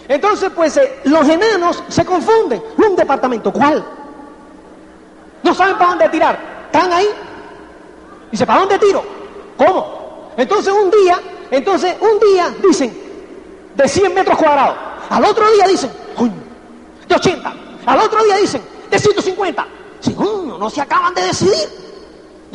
Entonces, 0.07 0.51
pues 0.53 0.75
eh, 0.77 0.99
los 1.05 1.29
enanos 1.29 1.83
se 1.87 2.03
confunden. 2.03 2.61
Un 2.77 2.95
departamento, 2.95 3.53
¿cuál? 3.53 3.85
No 5.43 5.53
saben 5.53 5.77
para 5.77 5.91
dónde 5.91 6.09
tirar. 6.09 6.39
Están 6.65 6.91
ahí. 6.91 7.07
Dice, 8.31 8.47
¿para 8.47 8.61
dónde 8.61 8.79
tiro? 8.79 9.03
¿Cómo? 9.57 10.31
Entonces 10.35 10.73
un 10.73 10.89
día, 10.89 11.19
entonces 11.51 11.95
un 12.01 12.19
día 12.19 12.53
dicen, 12.67 12.97
de 13.75 13.87
100 13.87 14.13
metros 14.13 14.37
cuadrados. 14.39 14.75
Al 15.07 15.23
otro 15.23 15.49
día 15.51 15.67
dicen, 15.67 15.91
de 17.07 17.15
80. 17.15 17.53
Al 17.85 17.99
otro 17.99 18.23
día 18.23 18.37
dicen, 18.37 18.61
de 18.89 18.99
150. 18.99 19.67
Si, 19.99 20.13
no 20.13 20.69
se 20.69 20.81
acaban 20.81 21.13
de 21.13 21.21
decidir. 21.21 21.84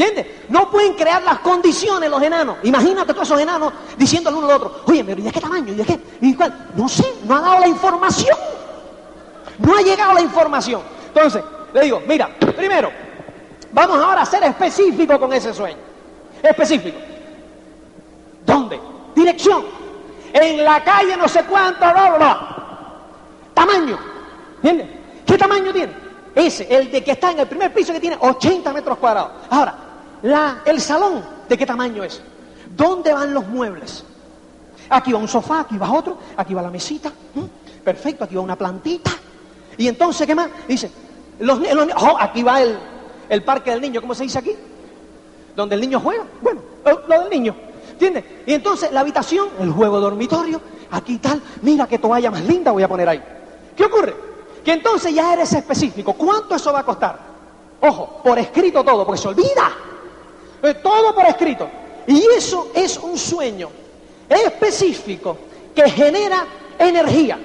¿Entiendes? 0.01 0.49
No 0.49 0.71
pueden 0.71 0.95
crear 0.95 1.23
las 1.23 1.41
condiciones 1.41 2.09
los 2.09 2.23
enanos. 2.23 2.57
Imagínate 2.63 3.13
todos 3.13 3.29
esos 3.29 3.39
enanos 3.39 3.71
diciéndole 3.99 4.39
uno 4.39 4.47
al 4.47 4.55
otro, 4.55 4.81
oye, 4.87 5.05
pero 5.05 5.21
¿y 5.21 5.25
de 5.25 5.31
qué 5.31 5.41
tamaño? 5.41 5.75
¿Y 5.75 5.77
de 5.77 5.85
qué? 5.85 6.01
¿Y 6.23 6.35
cuál? 6.35 6.69
No 6.75 6.89
sé, 6.89 7.05
no 7.25 7.37
ha 7.37 7.41
dado 7.43 7.61
la 7.61 7.69
información. 7.69 8.39
No 9.59 9.77
ha 9.77 9.83
llegado 9.83 10.15
la 10.15 10.23
información. 10.23 10.81
Entonces, 11.09 11.45
le 11.75 11.83
digo, 11.83 12.01
mira, 12.09 12.31
primero, 12.57 12.91
vamos 13.73 14.03
ahora 14.03 14.23
a 14.23 14.27
ser 14.27 14.43
específicos 14.45 15.19
con 15.19 15.35
ese 15.35 15.53
sueño. 15.53 15.77
Específico. 16.43 16.99
¿Dónde? 18.47 18.81
Dirección. 19.15 19.67
En 20.33 20.65
la 20.65 20.83
calle 20.83 21.15
no 21.15 21.29
sé 21.29 21.45
cuánto, 21.45 21.81
bla, 21.81 22.17
bla, 22.17 22.57
Tamaño. 23.53 23.99
¿Entiendes? 24.63 24.87
¿Qué 25.27 25.37
tamaño 25.37 25.75
tiene? 25.75 25.93
Ese, 26.35 26.75
el 26.75 26.91
de 26.91 27.05
que 27.05 27.11
está 27.11 27.33
en 27.33 27.41
el 27.41 27.47
primer 27.47 27.75
piso 27.75 27.93
que 27.93 28.01
tiene 28.01 28.17
80 28.19 28.73
metros 28.73 28.97
cuadrados. 28.97 29.33
Ahora, 29.51 29.90
el 30.23 30.81
salón, 30.81 31.25
¿de 31.49 31.57
qué 31.57 31.67
tamaño 31.67 32.05
es? 32.05 32.21
¿Dónde 32.77 33.13
van 33.13 33.35
los 33.35 33.47
muebles? 33.49 34.05
Aquí 34.89 35.13
va 35.13 35.19
un 35.19 35.29
sofá, 35.29 35.61
aquí 35.61 35.79
va 35.79 35.91
otro, 35.91 36.19
aquí 36.37 36.55
va 36.55 36.63
la 36.63 36.71
mesita. 36.71 37.13
Perfecto, 37.85 38.25
aquí 38.25 38.35
va 38.35 38.43
una 38.43 38.57
plantita. 38.57 39.11
Y 39.77 39.89
entonces, 39.89 40.27
¿qué 40.27 40.35
más? 40.35 40.51
Dice, 40.69 40.91
los, 41.39 41.59
oh, 41.97 42.17
aquí 42.19 42.43
va 42.43 42.61
el, 42.61 42.79
el 43.29 43.43
parque 43.43 43.71
del 43.71 43.81
niño, 43.81 44.01
¿cómo 44.01 44.15
se 44.15 44.25
dice 44.25 44.39
aquí? 44.39 44.55
Donde 45.57 45.75
el 45.75 45.81
niño 45.81 46.01
juega. 46.01 46.25
Bueno, 46.43 46.61
lo, 46.85 47.21
del 47.21 47.31
niño. 47.31 47.55
¿Entiendes? 47.93 48.25
Y 48.47 48.53
entonces 48.55 48.93
la 48.93 49.01
habitación, 49.01 49.49
el 49.61 49.71
juego 49.71 50.01
dormitorio, 50.01 50.61
aquí 50.91 51.19
tal, 51.19 51.41
mira 51.63 51.87
qué 51.87 51.99
toalla 51.99 52.31
más 52.31 52.45
linda 52.45 52.73
voy 52.73 52.83
a 52.83 52.89
poner 52.89 53.09
ahí. 53.09 53.23
¿Qué 53.77 53.85
ocurre? 53.85 54.15
Que 54.65 54.73
entonces 54.73 55.15
ya 55.15 55.33
eres 55.33 55.53
específico. 55.53 56.13
¿Cuánto 56.15 56.57
eso 56.57 56.73
va 56.73 56.81
a 56.81 56.85
costar? 56.85 57.19
Ojo, 57.81 58.21
por 58.23 58.39
escrito 58.39 58.85
todo, 58.85 59.07
porque 59.07 59.21
se 59.21 59.29
olvida. 59.29 59.71
Todo 60.83 61.15
por 61.15 61.27
escrito. 61.27 61.69
Y 62.07 62.25
eso 62.37 62.71
es 62.75 62.99
un 62.99 63.17
sueño 63.17 63.71
específico 64.29 65.37
que 65.75 65.89
genera 65.91 66.45
energía. 66.79 67.39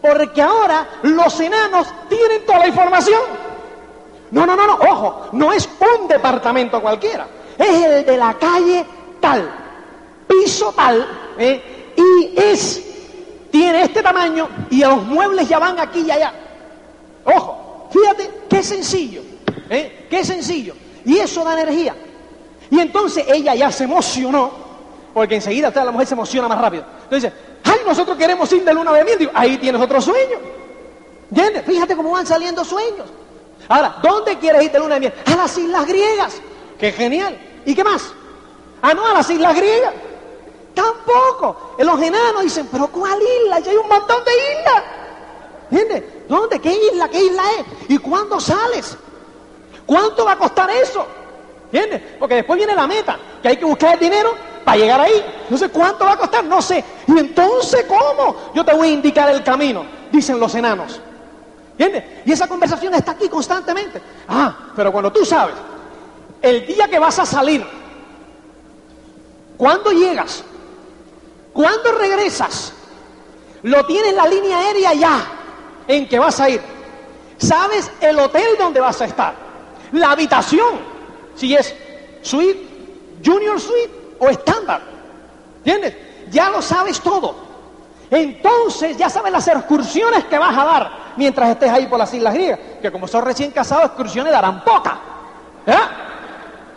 Porque 0.00 0.42
ahora 0.42 0.86
los 1.02 1.40
enanos 1.40 1.88
tienen 2.08 2.44
toda 2.44 2.60
la 2.60 2.68
información. 2.68 3.20
No, 4.30 4.44
no, 4.44 4.56
no, 4.56 4.66
no, 4.66 4.74
ojo, 4.74 5.28
no 5.32 5.52
es 5.52 5.68
un 5.80 6.08
departamento 6.08 6.80
cualquiera, 6.80 7.28
es 7.56 7.84
el 7.84 8.04
de 8.04 8.16
la 8.16 8.34
calle 8.34 8.84
tal, 9.20 9.48
piso 10.26 10.72
tal, 10.72 11.06
¿eh? 11.38 11.94
y 11.96 12.34
es, 12.36 12.82
tiene 13.52 13.82
este 13.82 14.02
tamaño 14.02 14.48
y 14.68 14.80
los 14.80 15.04
muebles 15.04 15.48
ya 15.48 15.60
van 15.60 15.78
aquí 15.78 16.00
y 16.00 16.10
allá. 16.10 16.32
Ojo, 17.24 17.88
fíjate, 17.92 18.30
qué 18.50 18.62
sencillo, 18.64 19.22
¿eh? 19.70 20.06
qué 20.10 20.24
sencillo. 20.24 20.74
Y 21.04 21.18
eso 21.18 21.44
da 21.44 21.52
energía. 21.52 21.94
Y 22.70 22.80
entonces 22.80 23.24
ella 23.28 23.54
ya 23.54 23.70
se 23.70 23.84
emocionó, 23.84 24.50
porque 25.14 25.36
enseguida 25.36 25.70
la 25.74 25.90
mujer 25.90 26.06
se 26.06 26.14
emociona 26.14 26.48
más 26.48 26.60
rápido. 26.60 26.84
Entonces 27.04 27.32
dice, 27.32 27.44
ay, 27.64 27.80
nosotros 27.86 28.16
queremos 28.16 28.50
ir 28.52 28.64
de 28.64 28.74
luna 28.74 28.92
de 28.92 29.04
miel. 29.04 29.18
Digo, 29.18 29.30
ahí 29.34 29.56
tienes 29.58 29.80
otro 29.80 30.00
sueño. 30.00 30.38
¿Entiendes? 31.30 31.64
Fíjate 31.64 31.96
cómo 31.96 32.10
van 32.10 32.26
saliendo 32.26 32.64
sueños. 32.64 33.06
Ahora, 33.68 33.96
¿dónde 34.02 34.38
quieres 34.38 34.62
ir 34.64 34.70
de 34.70 34.78
luna 34.78 34.94
de 34.94 35.00
miel? 35.00 35.14
A 35.26 35.36
las 35.36 35.56
islas 35.56 35.86
griegas. 35.86 36.40
¡Qué 36.78 36.92
genial! 36.92 37.38
¿Y 37.64 37.74
qué 37.74 37.82
más? 37.82 38.12
Ah, 38.82 38.94
no, 38.94 39.06
a 39.06 39.14
las 39.14 39.30
islas 39.30 39.56
griegas. 39.56 39.94
Tampoco. 40.74 41.74
Los 41.78 42.00
enanos 42.02 42.42
dicen, 42.42 42.68
pero 42.70 42.88
¿cuál 42.88 43.18
isla? 43.44 43.60
Ya 43.60 43.70
hay 43.70 43.76
un 43.76 43.88
montón 43.88 44.22
de 44.24 44.30
islas. 44.32 44.82
¿Entiendes? 45.70 46.28
¿Dónde? 46.28 46.60
¿Qué 46.60 46.78
isla? 46.92 47.08
¿Qué 47.08 47.24
isla 47.24 47.42
es? 47.58 47.90
¿Y 47.90 47.98
cuándo 47.98 48.38
sales? 48.38 48.96
¿Cuánto 49.86 50.24
va 50.24 50.32
a 50.32 50.38
costar 50.38 50.70
eso? 50.70 51.06
¿Entiendes? 51.72 52.02
Porque 52.18 52.36
después 52.36 52.56
viene 52.56 52.74
la 52.74 52.86
meta, 52.86 53.18
que 53.42 53.48
hay 53.48 53.56
que 53.56 53.64
buscar 53.64 53.94
el 53.94 54.00
dinero 54.00 54.34
para 54.64 54.78
llegar 54.78 55.00
ahí. 55.00 55.24
No 55.50 55.58
sé 55.58 55.68
cuánto 55.68 56.04
va 56.04 56.12
a 56.12 56.16
costar, 56.16 56.44
no 56.44 56.62
sé. 56.62 56.84
Y 57.06 57.18
entonces, 57.18 57.84
¿cómo? 57.86 58.52
Yo 58.54 58.64
te 58.64 58.74
voy 58.74 58.88
a 58.88 58.92
indicar 58.92 59.28
el 59.30 59.42
camino, 59.42 59.84
dicen 60.10 60.38
los 60.38 60.54
enanos. 60.54 61.00
¿Entiendes? 61.72 62.04
Y 62.24 62.32
esa 62.32 62.48
conversación 62.48 62.94
está 62.94 63.12
aquí 63.12 63.28
constantemente. 63.28 64.00
Ah, 64.28 64.70
pero 64.74 64.90
cuando 64.90 65.12
tú 65.12 65.24
sabes, 65.24 65.54
el 66.40 66.66
día 66.66 66.88
que 66.88 66.98
vas 66.98 67.18
a 67.18 67.26
salir, 67.26 67.66
¿cuándo 69.56 69.92
llegas? 69.92 70.42
¿Cuándo 71.52 71.92
regresas? 71.92 72.72
Lo 73.62 73.84
tienes 73.84 74.14
la 74.14 74.26
línea 74.26 74.58
aérea 74.58 74.94
ya 74.94 75.26
en 75.88 76.08
que 76.08 76.18
vas 76.18 76.40
a 76.40 76.48
ir. 76.48 76.60
¿Sabes 77.38 77.90
el 78.00 78.18
hotel 78.18 78.56
donde 78.58 78.80
vas 78.80 79.00
a 79.00 79.04
estar? 79.04 79.34
La 79.92 80.12
habitación, 80.12 80.78
si 81.36 81.54
es 81.54 81.74
suite, 82.22 82.66
junior 83.24 83.60
suite 83.60 84.16
o 84.18 84.28
estándar. 84.28 84.80
¿Entiendes? 85.58 85.94
Ya 86.30 86.50
lo 86.50 86.60
sabes 86.60 87.00
todo. 87.00 87.46
Entonces 88.10 88.96
ya 88.96 89.08
sabes 89.08 89.32
las 89.32 89.46
excursiones 89.48 90.24
que 90.24 90.38
vas 90.38 90.56
a 90.56 90.64
dar 90.64 90.90
mientras 91.16 91.50
estés 91.50 91.70
ahí 91.70 91.86
por 91.86 91.98
las 91.98 92.12
islas 92.14 92.34
griegas, 92.34 92.58
que 92.80 92.90
como 92.90 93.06
son 93.08 93.24
recién 93.24 93.50
casados, 93.50 93.86
excursiones 93.86 94.32
darán 94.32 94.62
poca. 94.62 94.98
¿verdad? 95.64 95.90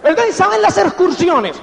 Entonces 0.04 0.36
saben 0.36 0.62
las 0.62 0.78
excursiones, 0.78 1.56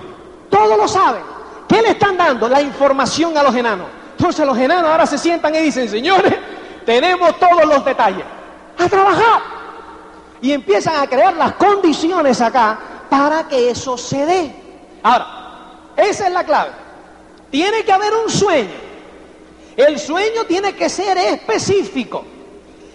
todos 0.50 0.76
lo 0.76 0.86
saben. 0.86 1.22
¿Qué 1.68 1.82
le 1.82 1.90
están 1.90 2.16
dando? 2.16 2.48
La 2.48 2.60
información 2.60 3.36
a 3.36 3.42
los 3.42 3.54
enanos. 3.54 3.88
Entonces 4.16 4.46
los 4.46 4.56
enanos 4.56 4.90
ahora 4.90 5.06
se 5.06 5.18
sientan 5.18 5.54
y 5.54 5.58
dicen, 5.58 5.88
señores, 5.88 6.34
tenemos 6.84 7.36
todos 7.38 7.64
los 7.66 7.84
detalles. 7.84 8.24
A 8.78 8.88
trabajar. 8.88 9.55
Y 10.46 10.52
empiezan 10.52 10.94
a 11.02 11.08
crear 11.08 11.34
las 11.34 11.54
condiciones 11.54 12.40
acá 12.40 12.78
para 13.10 13.48
que 13.48 13.70
eso 13.70 13.98
se 13.98 14.24
dé. 14.24 14.54
Ahora, 15.02 15.26
esa 15.96 16.28
es 16.28 16.32
la 16.32 16.44
clave. 16.44 16.70
Tiene 17.50 17.82
que 17.84 17.90
haber 17.90 18.14
un 18.14 18.30
sueño. 18.30 18.76
El 19.76 19.98
sueño 19.98 20.44
tiene 20.44 20.72
que 20.76 20.88
ser 20.88 21.18
específico 21.18 22.24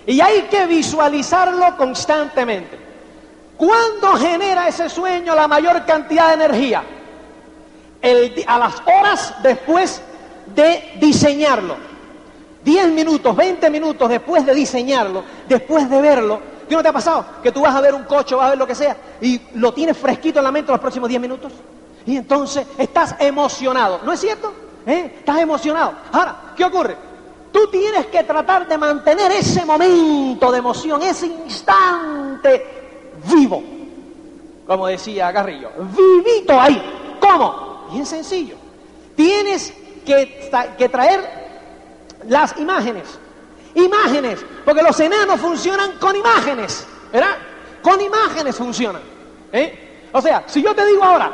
y 0.06 0.22
hay 0.22 0.44
que 0.44 0.66
visualizarlo 0.66 1.76
constantemente. 1.76 2.80
¿Cuándo 3.58 4.14
genera 4.14 4.70
ese 4.70 4.88
sueño 4.88 5.36
la 5.36 5.50
mayor 5.50 5.86
cantidad 5.86 6.30
de 6.30 6.34
energía? 6.36 6.84
a 8.48 8.58
las 8.60 8.76
horas 8.86 9.34
después 9.44 10.02
de 10.56 10.94
diseñarlo. 11.02 11.76
10 12.64 12.92
minutos, 12.92 13.36
20 13.36 13.70
minutos 13.70 14.08
después 14.08 14.46
de 14.46 14.56
diseñarlo, 14.56 15.26
después 15.50 15.90
de 15.90 16.02
verlo. 16.02 16.51
¿Qué 16.72 16.78
no 16.78 16.82
te 16.82 16.88
ha 16.88 16.94
pasado? 16.94 17.26
Que 17.44 17.52
tú 17.52 17.60
vas 17.60 17.76
a 17.76 17.82
ver 17.82 17.94
un 17.94 18.06
coche, 18.06 18.34
vas 18.34 18.46
a 18.46 18.50
ver 18.52 18.58
lo 18.58 18.66
que 18.66 18.76
sea, 18.76 18.96
y 19.20 19.42
lo 19.56 19.74
tienes 19.74 19.98
fresquito 19.98 20.40
en 20.40 20.46
la 20.46 20.54
mente 20.54 20.72
los 20.72 20.80
próximos 20.80 21.10
10 21.10 21.22
minutos. 21.22 21.52
Y 22.06 22.16
entonces 22.16 22.66
estás 22.78 23.14
emocionado. 23.20 24.00
¿No 24.06 24.14
es 24.14 24.22
cierto? 24.22 24.54
¿Eh? 24.86 25.16
Estás 25.18 25.42
emocionado. 25.42 25.96
Ahora, 26.14 26.54
¿qué 26.56 26.64
ocurre? 26.64 26.96
Tú 27.52 27.68
tienes 27.70 28.06
que 28.06 28.24
tratar 28.24 28.70
de 28.70 28.78
mantener 28.78 29.34
ese 29.34 29.66
momento 29.66 30.50
de 30.50 30.60
emoción, 30.60 31.02
ese 31.02 31.28
instante 31.28 32.66
vivo. 33.30 33.62
Como 34.66 34.88
decía 34.88 35.30
Garrillo, 35.30 35.72
vivito 35.78 36.58
ahí. 36.58 37.18
¿Cómo? 37.20 37.90
Bien 37.92 38.06
sencillo. 38.06 38.56
Tienes 39.18 39.74
que 40.06 40.90
traer 40.90 41.20
las 42.30 42.58
imágenes. 42.58 43.20
Imágenes, 43.76 44.46
porque 44.66 44.84
los 44.84 45.00
enanos 45.00 45.40
funcionan 45.40 45.98
con 45.98 46.16
imágenes, 46.16 46.86
¿verdad? 47.12 47.38
Con 47.82 48.00
imágenes 48.02 48.56
funcionan. 48.56 49.02
¿eh? 49.52 50.10
O 50.12 50.22
sea, 50.22 50.44
si 50.48 50.62
yo 50.62 50.76
te 50.76 50.86
digo 50.86 51.04
ahora 51.04 51.32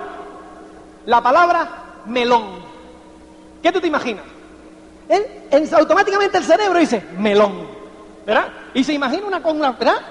la 1.06 1.22
palabra 1.22 2.03
melón, 2.06 2.67
¿Qué 3.62 3.72
tú 3.72 3.82
te 3.82 3.88
imaginas? 3.88 4.24
Él, 5.10 5.70
automáticamente 5.74 6.38
el 6.38 6.44
cerebro 6.44 6.79
dice, 6.79 7.03
melón, 7.17 7.67
¿verdad? 8.25 8.48
Y 8.74 8.84
se 8.84 8.94
imagina 8.94 9.25
una 9.25 9.41
con 9.41 9.60
la, 9.60 9.72
¿verdad? 9.72 10.01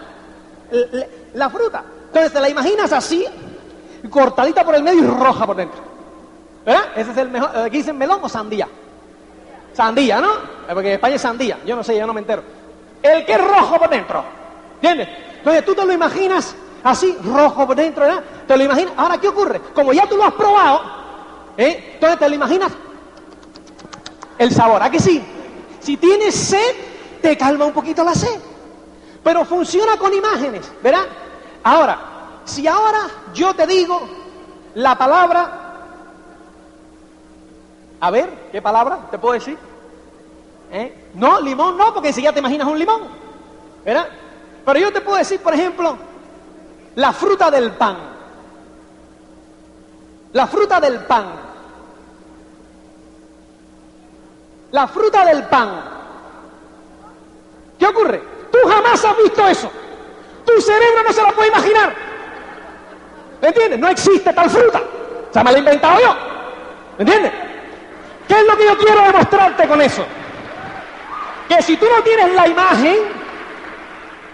La, 1.34 1.50
fruta. 1.50 1.84
Entonces 2.06 2.32
te 2.32 2.40
la 2.40 2.48
imaginas 2.48 2.92
así, 2.92 3.24
cortadita 4.10 4.64
por 4.64 4.74
el 4.74 4.82
medio 4.82 5.04
y 5.04 5.06
roja 5.06 5.46
por 5.46 5.56
dentro. 5.56 5.80
¿Verdad? 6.64 6.82
Ese 6.96 7.12
es 7.12 7.16
el 7.16 7.30
mejor, 7.30 7.50
eh, 7.54 7.62
aquí 7.66 7.78
dicen 7.78 7.96
melón 7.96 8.20
o 8.22 8.28
sandía. 8.28 8.68
Sandía, 9.76 10.22
¿no? 10.22 10.32
Eh, 10.32 10.72
porque 10.72 10.88
en 10.88 10.94
España 10.94 11.16
es 11.16 11.20
sandía, 11.20 11.58
yo 11.66 11.76
no 11.76 11.84
sé, 11.84 11.98
yo 11.98 12.06
no 12.06 12.14
me 12.14 12.20
entero. 12.20 12.42
El 13.02 13.26
que 13.26 13.32
es 13.32 13.44
rojo 13.44 13.78
por 13.78 13.90
dentro, 13.90 14.24
¿entiendes? 14.76 15.06
Entonces 15.36 15.64
tú 15.66 15.74
te 15.74 15.84
lo 15.84 15.92
imaginas 15.92 16.56
así, 16.82 17.14
rojo 17.22 17.66
por 17.66 17.76
dentro, 17.76 18.04
¿verdad? 18.04 18.24
Te 18.48 18.56
lo 18.56 18.64
imaginas. 18.64 18.94
Ahora, 18.96 19.18
¿qué 19.18 19.28
ocurre? 19.28 19.60
Como 19.74 19.92
ya 19.92 20.06
tú 20.06 20.16
lo 20.16 20.24
has 20.24 20.32
probado, 20.32 20.80
¿eh? 21.58 21.90
entonces 21.92 22.18
te 22.18 22.26
lo 22.26 22.34
imaginas 22.34 22.72
el 24.38 24.50
sabor. 24.50 24.82
¿A 24.82 24.90
sí? 24.98 25.22
Si 25.80 25.98
tienes 25.98 26.34
sed, 26.34 26.74
te 27.20 27.36
calma 27.36 27.66
un 27.66 27.72
poquito 27.72 28.02
la 28.02 28.14
sed. 28.14 28.40
Pero 29.22 29.44
funciona 29.44 29.98
con 29.98 30.14
imágenes, 30.14 30.72
¿verdad? 30.82 31.04
Ahora, 31.62 31.98
si 32.46 32.66
ahora 32.66 33.00
yo 33.34 33.52
te 33.54 33.66
digo 33.66 34.00
la 34.74 34.96
palabra... 34.96 35.62
A 38.00 38.10
ver, 38.10 38.48
¿qué 38.52 38.62
palabra 38.62 39.08
te 39.10 39.18
puedo 39.18 39.34
decir? 39.34 39.65
¿Eh? 40.70 41.10
No, 41.14 41.40
limón 41.40 41.76
no, 41.76 41.92
porque 41.94 42.08
enseguida 42.08 42.32
te 42.32 42.40
imaginas 42.40 42.66
un 42.68 42.78
limón, 42.78 43.02
¿verdad? 43.84 44.08
Pero 44.64 44.78
yo 44.78 44.92
te 44.92 45.00
puedo 45.00 45.18
decir, 45.18 45.40
por 45.40 45.54
ejemplo, 45.54 45.96
la 46.96 47.12
fruta 47.12 47.50
del 47.50 47.72
pan. 47.72 47.96
La 50.32 50.46
fruta 50.46 50.80
del 50.80 51.00
pan. 51.04 51.46
la 54.76 54.86
fruta 54.86 55.24
del 55.24 55.44
pan. 55.44 55.68
¿Qué 57.78 57.86
ocurre? 57.86 58.22
Tú 58.52 58.58
jamás 58.68 59.02
has 59.02 59.16
visto 59.16 59.46
eso. 59.46 59.70
Tu 60.44 60.60
cerebro 60.60 61.02
no 61.02 61.12
se 61.12 61.22
lo 61.22 61.28
puede 61.32 61.48
imaginar. 61.48 61.94
¿Me 63.40 63.48
entiendes? 63.48 63.78
No 63.78 63.88
existe 63.88 64.32
tal 64.34 64.50
fruta. 64.50 64.82
Se 65.30 65.42
me 65.42 65.50
la 65.50 65.56
he 65.56 65.60
inventado 65.60 66.00
yo. 66.00 66.14
¿Me 66.98 67.04
entiendes? 67.04 67.32
¿Qué 68.28 68.34
es 68.34 68.46
lo 68.46 68.56
que 68.56 68.64
yo 68.66 68.76
quiero 68.78 69.02
demostrarte 69.02 69.68
con 69.68 69.80
eso? 69.80 70.04
Que 71.48 71.62
si 71.62 71.76
tú 71.76 71.86
no 71.86 72.02
tienes 72.02 72.34
la 72.34 72.48
imagen, 72.48 72.96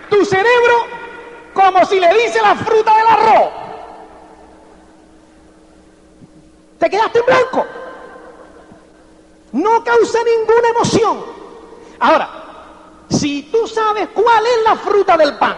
tu 0.08 0.24
cerebro, 0.24 0.86
como 1.52 1.84
si 1.84 2.00
le 2.00 2.12
dice 2.14 2.40
la 2.40 2.54
fruta 2.54 2.96
del 2.96 3.06
arroz, 3.06 3.50
te 6.78 6.90
quedaste 6.90 7.18
en 7.20 7.26
blanco 7.26 7.66
no 9.52 9.84
causa 9.84 10.18
ninguna 10.24 10.68
emoción. 10.68 11.24
Ahora, 12.00 12.28
si 13.08 13.44
tú 13.44 13.66
sabes 13.66 14.08
cuál 14.12 14.44
es 14.46 14.62
la 14.64 14.76
fruta 14.76 15.16
del 15.16 15.36
pan, 15.36 15.56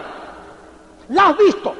la 1.09 1.27
has 1.27 1.37
visto, 1.37 1.73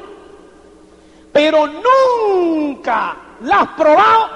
pero 1.32 1.68
nunca 1.68 3.16
la 3.42 3.62
has 3.62 3.68
probado, 3.70 4.30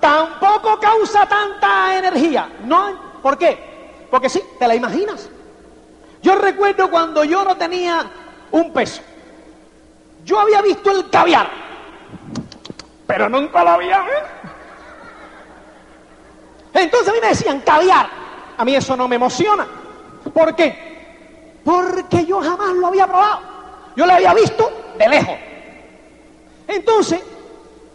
tampoco 0.00 0.78
causa 0.80 1.26
tanta 1.26 1.96
energía. 1.96 2.48
¿No? 2.64 3.14
¿Por 3.22 3.38
qué? 3.38 3.73
Porque 4.14 4.28
sí, 4.28 4.40
te 4.60 4.68
la 4.68 4.76
imaginas. 4.76 5.28
Yo 6.22 6.36
recuerdo 6.36 6.88
cuando 6.88 7.24
yo 7.24 7.42
no 7.42 7.56
tenía 7.56 8.08
un 8.52 8.72
peso. 8.72 9.02
Yo 10.24 10.38
había 10.38 10.62
visto 10.62 10.88
el 10.92 11.10
caviar, 11.10 11.50
pero 13.08 13.28
nunca 13.28 13.64
lo 13.64 13.70
había 13.70 14.02
visto. 14.02 14.26
Entonces 16.74 17.08
a 17.08 17.12
mí 17.12 17.18
me 17.22 17.28
decían 17.30 17.60
caviar. 17.62 18.08
A 18.56 18.64
mí 18.64 18.76
eso 18.76 18.96
no 18.96 19.08
me 19.08 19.16
emociona. 19.16 19.66
¿Por 20.32 20.54
qué? 20.54 21.58
Porque 21.64 22.24
yo 22.24 22.40
jamás 22.40 22.72
lo 22.76 22.86
había 22.86 23.08
probado. 23.08 23.40
Yo 23.96 24.06
lo 24.06 24.12
había 24.12 24.32
visto 24.32 24.94
de 24.96 25.08
lejos. 25.08 25.36
Entonces, 26.68 27.20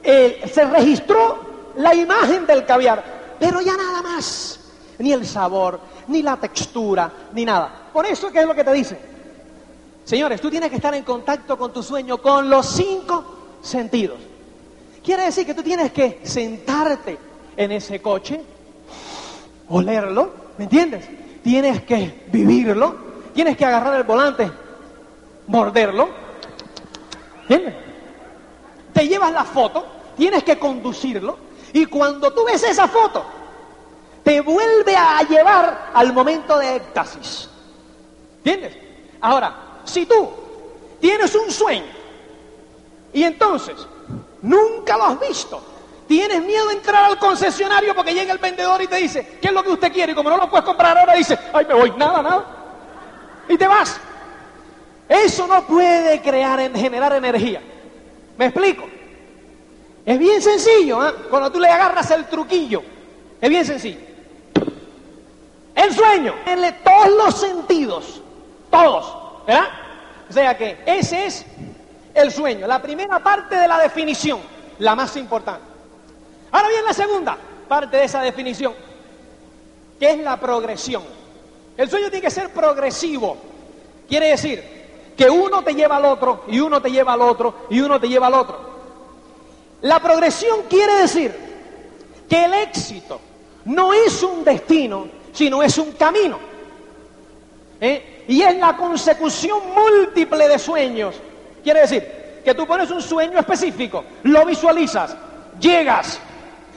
se 0.04 0.66
registró 0.66 1.72
la 1.78 1.96
imagen 1.96 2.46
del 2.46 2.66
caviar, 2.66 3.38
pero 3.40 3.62
ya 3.62 3.78
nada 3.78 4.02
más, 4.02 4.59
ni 5.00 5.14
el 5.14 5.26
sabor, 5.26 5.80
ni 6.08 6.22
la 6.22 6.38
textura, 6.38 7.12
ni 7.34 7.46
nada. 7.46 7.90
Por 7.92 8.06
eso, 8.06 8.32
¿qué 8.32 8.42
es 8.42 8.46
lo 8.46 8.54
que 8.54 8.64
te 8.64 8.74
dice? 8.74 9.00
Señores, 10.04 10.42
tú 10.42 10.50
tienes 10.50 10.70
que 10.70 10.76
estar 10.76 10.94
en 10.94 11.04
contacto 11.04 11.58
con 11.58 11.72
tu 11.72 11.82
sueño 11.82 12.18
con 12.18 12.50
los 12.50 12.66
cinco 12.66 13.58
sentidos. 13.62 14.18
Quiere 15.04 15.24
decir 15.24 15.46
que 15.46 15.54
tú 15.54 15.64
tienes 15.64 15.92
que 15.92 16.20
sentarte 16.24 17.18
en 17.56 17.72
ese 17.72 18.02
coche, 18.02 18.42
olerlo, 19.70 20.32
¿me 20.58 20.66
entiendes? 20.66 21.06
Tienes 21.44 21.84
que 21.84 22.26
vivirlo, 22.32 22.96
tienes 23.34 23.56
que 23.56 23.66
agarrar 23.66 23.96
el 23.96 24.04
volante, 24.04 24.52
morderlo, 25.48 26.10
¿entiendes? 27.42 27.76
Te 28.94 29.08
llevas 29.08 29.32
la 29.32 29.46
foto, 29.46 29.86
tienes 30.18 30.44
que 30.44 30.60
conducirlo, 30.60 31.38
y 31.72 31.86
cuando 31.86 32.34
tú 32.34 32.44
ves 32.46 32.64
esa 32.64 32.88
foto, 32.88 33.39
te 34.24 34.42
vuelve 34.42 34.96
a 34.96 35.22
llevar 35.24 35.92
al 35.94 36.14
momento 36.14 36.58
de 36.60 36.76
éxtasis. 36.76 37.50
¿Entiendes? 38.38 38.78
Ahora, 39.22 39.82
si 39.84 40.06
tú 40.06 40.30
tienes 41.00 41.34
un 41.36 41.52
sueño 41.52 41.92
y 43.14 43.24
entonces 43.24 43.76
nunca 44.42 44.98
lo 44.98 45.06
has 45.06 45.20
visto, 45.20 45.62
tienes 46.08 46.42
miedo 46.44 46.68
de 46.68 46.76
entrar 46.76 47.06
al 47.06 47.20
concesionario 47.20 47.96
porque 47.96 48.14
llega 48.14 48.34
el 48.34 48.40
vendedor 48.40 48.82
y 48.82 48.88
te 48.88 48.98
dice, 48.98 49.38
¿qué 49.42 49.50
es 49.50 49.54
lo 49.54 49.64
que 49.64 49.72
usted 49.72 49.92
quiere? 49.92 50.14
Y 50.14 50.16
como 50.16 50.30
no 50.30 50.38
lo 50.38 50.50
puedes 50.50 50.66
comprar 50.66 50.98
ahora, 50.98 51.14
dice, 51.14 51.38
ay, 51.54 51.66
me 51.66 51.74
voy, 51.74 51.92
nada, 51.98 52.22
nada. 52.22 52.46
Y 53.48 53.58
te 53.58 53.68
vas. 53.68 54.00
Eso 55.08 55.48
no 55.48 55.66
puede 55.66 56.22
crear, 56.22 56.60
generar 56.76 57.14
energía. 57.14 57.62
¿Me 58.38 58.46
explico? 58.46 58.86
Es 60.06 60.18
bien 60.18 60.42
sencillo, 60.42 61.08
¿eh? 61.08 61.14
cuando 61.30 61.52
tú 61.52 61.60
le 61.60 61.68
agarras 61.68 62.10
el 62.12 62.26
truquillo. 62.26 62.82
Es 63.42 63.50
bien 63.50 63.66
sencillo. 63.66 64.09
El 65.80 65.94
sueño, 65.94 66.36
en 66.46 66.76
todos 66.84 67.10
los 67.10 67.40
sentidos, 67.40 68.22
todos, 68.70 69.46
¿verdad? 69.48 69.70
O 70.30 70.34
sea 70.34 70.58
que 70.58 70.78
ese 70.86 71.26
es 71.26 71.46
el 72.14 72.34
sueño, 72.34 72.68
la 72.68 72.82
primera 72.82 73.24
parte 73.24 73.56
de 73.56 73.66
la 73.66 73.80
definición, 73.80 74.42
la 74.80 74.94
más 74.94 75.16
importante. 75.16 75.64
Ahora 76.52 76.68
bien, 76.68 76.84
la 76.84 76.94
segunda 76.94 77.38
parte 77.70 77.96
de 77.96 78.04
esa 78.04 78.22
definición, 78.22 78.74
que 79.98 80.12
es 80.12 80.18
la 80.18 80.38
progresión. 80.38 81.04
El 81.78 81.90
sueño 81.90 82.10
tiene 82.10 82.26
que 82.26 82.32
ser 82.32 82.50
progresivo. 82.50 83.38
Quiere 84.10 84.32
decir 84.32 85.14
que 85.16 85.30
uno 85.30 85.64
te 85.64 85.74
lleva 85.74 85.96
al 85.96 86.06
otro, 86.06 86.44
y 86.50 86.60
uno 86.60 86.82
te 86.82 86.92
lleva 86.92 87.14
al 87.14 87.22
otro, 87.22 87.68
y 87.70 87.80
uno 87.80 88.02
te 88.02 88.10
lleva 88.10 88.28
al 88.28 88.34
otro. 88.34 88.70
La 89.84 90.02
progresión 90.02 90.64
quiere 90.70 90.96
decir 90.96 91.34
que 92.28 92.44
el 92.44 92.54
éxito 92.54 93.22
no 93.64 93.94
es 93.94 94.22
un 94.24 94.44
destino, 94.44 95.19
sino 95.32 95.64
es 95.64 95.78
un 95.78 95.92
camino. 95.94 96.40
¿Eh? 97.82 98.26
Y 98.28 98.42
es 98.42 98.58
la 98.58 98.76
consecución 98.76 99.60
múltiple 99.74 100.48
de 100.48 100.60
sueños. 100.60 101.16
Quiere 101.64 101.82
decir 101.82 102.20
que 102.44 102.54
tú 102.54 102.66
pones 102.66 102.90
un 102.92 103.02
sueño 103.02 103.40
específico, 103.40 104.04
lo 104.24 104.46
visualizas, 104.46 105.16
llegas, 105.60 106.20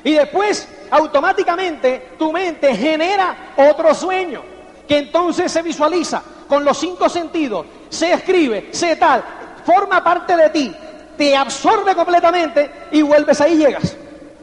y 0.04 0.12
después 0.12 0.68
automáticamente 0.90 2.10
tu 2.18 2.32
mente 2.32 2.74
genera 2.74 3.54
otro 3.56 3.94
sueño, 3.94 4.42
que 4.88 4.98
entonces 4.98 5.50
se 5.50 5.62
visualiza 5.62 6.22
con 6.48 6.64
los 6.64 6.78
cinco 6.78 7.08
sentidos, 7.08 7.66
se 7.88 8.12
escribe, 8.12 8.68
se 8.72 8.96
tal, 8.96 9.22
forma 9.64 10.02
parte 10.02 10.36
de 10.36 10.50
ti, 10.50 10.74
te 11.16 11.36
absorbe 11.36 11.94
completamente 11.94 12.70
y 12.90 13.02
vuelves 13.02 13.40
ahí 13.40 13.54
y 13.54 13.58
llegas. 13.58 13.96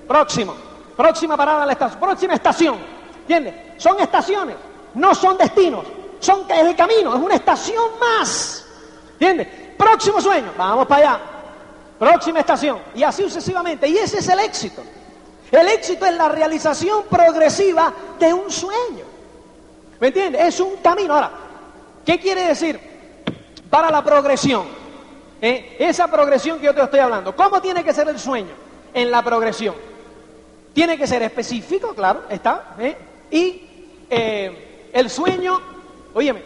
Próximo, 0.08 0.56
próxima 0.96 1.36
parada 1.36 1.66
la 1.66 1.74
estación, 1.74 2.00
próxima 2.00 2.34
estación. 2.34 2.78
¿Entiendes? 3.22 3.69
Son 3.80 3.98
estaciones, 4.00 4.58
no 4.94 5.16
son 5.16 5.38
destinos, 5.38 5.86
son 6.20 6.42
es 6.52 6.60
el 6.60 6.76
camino, 6.76 7.16
es 7.16 7.22
una 7.22 7.36
estación 7.36 7.98
más. 8.00 8.66
¿Entiendes? 9.14 9.48
Próximo 9.78 10.20
sueño, 10.20 10.52
vamos 10.58 10.86
para 10.86 11.14
allá. 11.14 11.22
Próxima 11.98 12.40
estación. 12.40 12.80
Y 12.94 13.04
así 13.04 13.24
sucesivamente. 13.24 13.88
Y 13.88 13.98
ese 13.98 14.20
es 14.20 14.28
el 14.28 14.40
éxito. 14.40 14.82
El 15.50 15.68
éxito 15.70 16.06
es 16.06 16.14
la 16.14 16.28
realización 16.28 17.06
progresiva 17.10 17.94
de 18.20 18.34
un 18.34 18.52
sueño. 18.52 19.06
¿Me 20.00 20.08
entiendes? 20.08 20.42
Es 20.46 20.60
un 20.60 20.76
camino. 20.78 21.14
Ahora, 21.14 21.32
¿qué 22.06 22.20
quiere 22.20 22.48
decir 22.48 22.80
para 23.70 23.90
la 23.90 24.04
progresión? 24.04 24.66
¿Eh? 25.42 25.78
Esa 25.80 26.08
progresión 26.08 26.60
que 26.60 26.66
yo 26.66 26.76
te 26.76 26.82
estoy 26.82 27.00
hablando. 27.00 27.34
¿Cómo 27.34 27.62
tiene 27.62 27.82
que 27.82 27.94
ser 27.94 28.10
el 28.10 28.20
sueño 28.20 28.52
en 28.94 29.10
la 29.10 29.24
progresión? 29.24 29.76
Tiene 30.74 30.98
que 30.98 31.08
ser 31.08 31.24
específico, 31.24 31.94
claro, 31.96 32.24
está. 32.30 32.76
¿eh? 32.78 32.98
Y 33.32 33.69
eh, 34.10 34.90
el 34.94 35.10
sueño, 35.10 35.60
óyeme, 36.14 36.42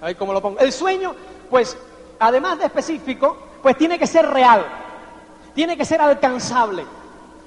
a 0.00 0.06
ver 0.06 0.16
cómo 0.16 0.32
lo 0.32 0.42
pongo. 0.42 0.58
El 0.58 0.72
sueño, 0.72 1.14
pues, 1.48 1.76
además 2.18 2.58
de 2.58 2.66
específico, 2.66 3.36
pues 3.62 3.76
tiene 3.78 3.98
que 3.98 4.06
ser 4.06 4.28
real. 4.28 4.64
Tiene 5.54 5.76
que 5.76 5.84
ser 5.84 6.00
alcanzable. 6.00 6.84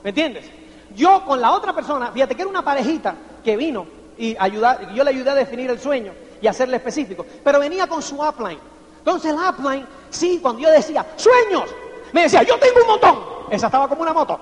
¿Me 0.04 0.10
entiendes? 0.10 0.45
Yo 0.95 1.26
con 1.26 1.41
la 1.41 1.52
otra 1.52 1.74
persona, 1.74 2.12
fíjate 2.12 2.36
que 2.36 2.43
era 2.43 2.50
una 2.50 2.63
parejita 2.63 3.15
que 3.43 3.58
vino 3.58 3.86
y 4.17 4.36
ayudar, 4.39 4.93
yo 4.93 5.04
le 5.04 5.10
ayudé 5.10 5.32
a 5.32 5.36
definir 5.36 5.69
el 5.69 5.80
sueño 5.80 6.13
y 6.41 6.48
hacerle 6.48 6.78
específico, 6.78 7.26
pero 7.43 7.60
venía 7.60 7.88
con 7.88 8.02
su 8.02 8.21
upline. 8.21 8.60
Entonces 9.00 9.32
el 9.32 9.38
upline, 9.38 9.86
sí, 10.10 10.39
cuando 10.41 10.62
yo 10.62 10.71
decía, 10.71 11.06
sueños, 11.17 11.69
me 12.13 12.21
decía, 12.21 12.43
yo 12.43 12.58
tengo 12.58 12.82
un 12.82 12.88
montón. 12.88 13.19
Esa 13.52 13.65
estaba 13.65 13.88
como 13.89 14.02
una 14.02 14.13
moto. 14.13 14.39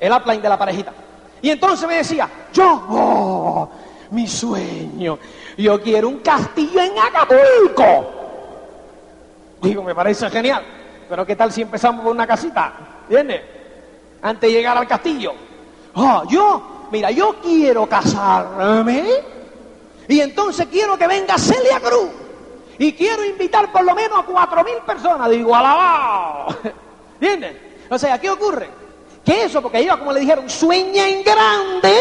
El 0.00 0.12
upline 0.12 0.40
de 0.40 0.48
la 0.48 0.58
parejita. 0.58 0.92
Y 1.42 1.50
entonces 1.50 1.86
me 1.86 1.96
decía, 1.96 2.28
yo, 2.52 2.86
oh, 2.90 3.68
mi 4.10 4.26
sueño, 4.26 5.18
yo 5.56 5.80
quiero 5.80 6.08
un 6.08 6.18
castillo 6.18 6.80
en 6.80 6.92
Acapulco. 6.98 8.14
Digo, 9.62 9.82
me 9.82 9.94
parece 9.94 10.28
genial, 10.30 10.64
pero 11.08 11.26
¿qué 11.26 11.36
tal 11.36 11.52
si 11.52 11.62
empezamos 11.62 12.02
con 12.02 12.12
una 12.12 12.26
casita? 12.26 12.72
¿Entiendes? 13.08 13.58
antes 14.22 14.48
de 14.48 14.52
llegar 14.52 14.76
al 14.76 14.86
castillo. 14.86 15.32
Oh, 15.94 16.22
yo, 16.28 16.88
mira, 16.90 17.10
yo 17.10 17.36
quiero 17.42 17.86
casarme 17.86 19.04
y 20.06 20.20
entonces 20.20 20.66
quiero 20.70 20.96
que 20.96 21.06
venga 21.06 21.36
Celia 21.38 21.80
Cruz 21.80 22.10
y 22.78 22.92
quiero 22.92 23.24
invitar 23.24 23.72
por 23.72 23.84
lo 23.84 23.94
menos 23.94 24.20
a 24.20 24.22
cuatro 24.22 24.64
mil 24.64 24.76
personas. 24.86 25.30
Digo, 25.30 25.54
alabado. 25.54 26.56
¿Entiendes? 27.20 27.56
O 27.90 27.96
sea, 27.96 28.20
¿qué 28.20 28.28
ocurre? 28.28 28.68
Que 29.28 29.44
eso, 29.44 29.60
porque 29.60 29.80
ella, 29.80 29.98
como 29.98 30.10
le 30.14 30.20
dijeron, 30.20 30.48
sueña 30.48 31.06
en 31.06 31.22
grande. 31.22 31.94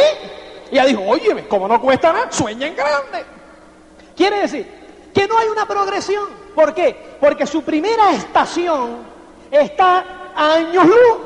Y 0.72 0.76
ella 0.76 0.86
dijo, 0.86 1.04
oye, 1.06 1.46
como 1.50 1.68
no 1.68 1.82
cuesta 1.82 2.14
nada, 2.14 2.32
sueña 2.32 2.68
en 2.68 2.74
grande. 2.74 3.26
Quiere 4.16 4.40
decir 4.40 4.66
que 5.14 5.28
no 5.28 5.38
hay 5.38 5.50
una 5.50 5.68
progresión. 5.68 6.24
¿Por 6.56 6.74
qué? 6.74 7.18
Porque 7.20 7.46
su 7.46 7.64
primera 7.64 8.14
estación 8.14 9.00
está 9.52 10.32
a 10.34 10.54
años 10.54 10.86
luz. 10.86 11.18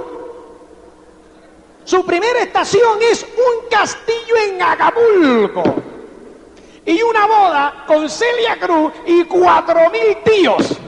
Su 1.84 2.04
primera 2.04 2.40
estación 2.40 2.98
es 3.04 3.24
un 3.24 3.70
castillo 3.70 4.38
en 4.48 4.60
Acapulco. 4.60 5.64
Y 6.84 7.00
una 7.04 7.28
boda 7.28 7.84
con 7.86 8.10
Celia 8.10 8.58
Cruz 8.60 8.92
y 9.06 9.24
cuatro 9.26 9.92
mil 9.92 10.18
tíos. 10.24 10.80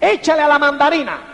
Échale 0.00 0.42
a 0.42 0.46
la 0.46 0.60
mandarina. 0.60 1.31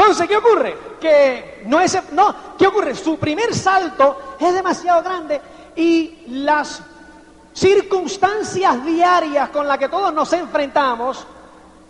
Entonces, 0.00 0.28
¿qué 0.28 0.36
ocurre? 0.38 0.76
Que 0.98 1.62
no 1.66 1.78
es. 1.78 1.98
No, 2.12 2.34
¿qué 2.58 2.66
ocurre? 2.66 2.94
Su 2.94 3.18
primer 3.18 3.54
salto 3.54 4.36
es 4.40 4.54
demasiado 4.54 5.02
grande 5.02 5.38
y 5.76 6.24
las 6.28 6.82
circunstancias 7.52 8.82
diarias 8.86 9.50
con 9.50 9.68
las 9.68 9.76
que 9.76 9.90
todos 9.90 10.14
nos 10.14 10.32
enfrentamos 10.32 11.26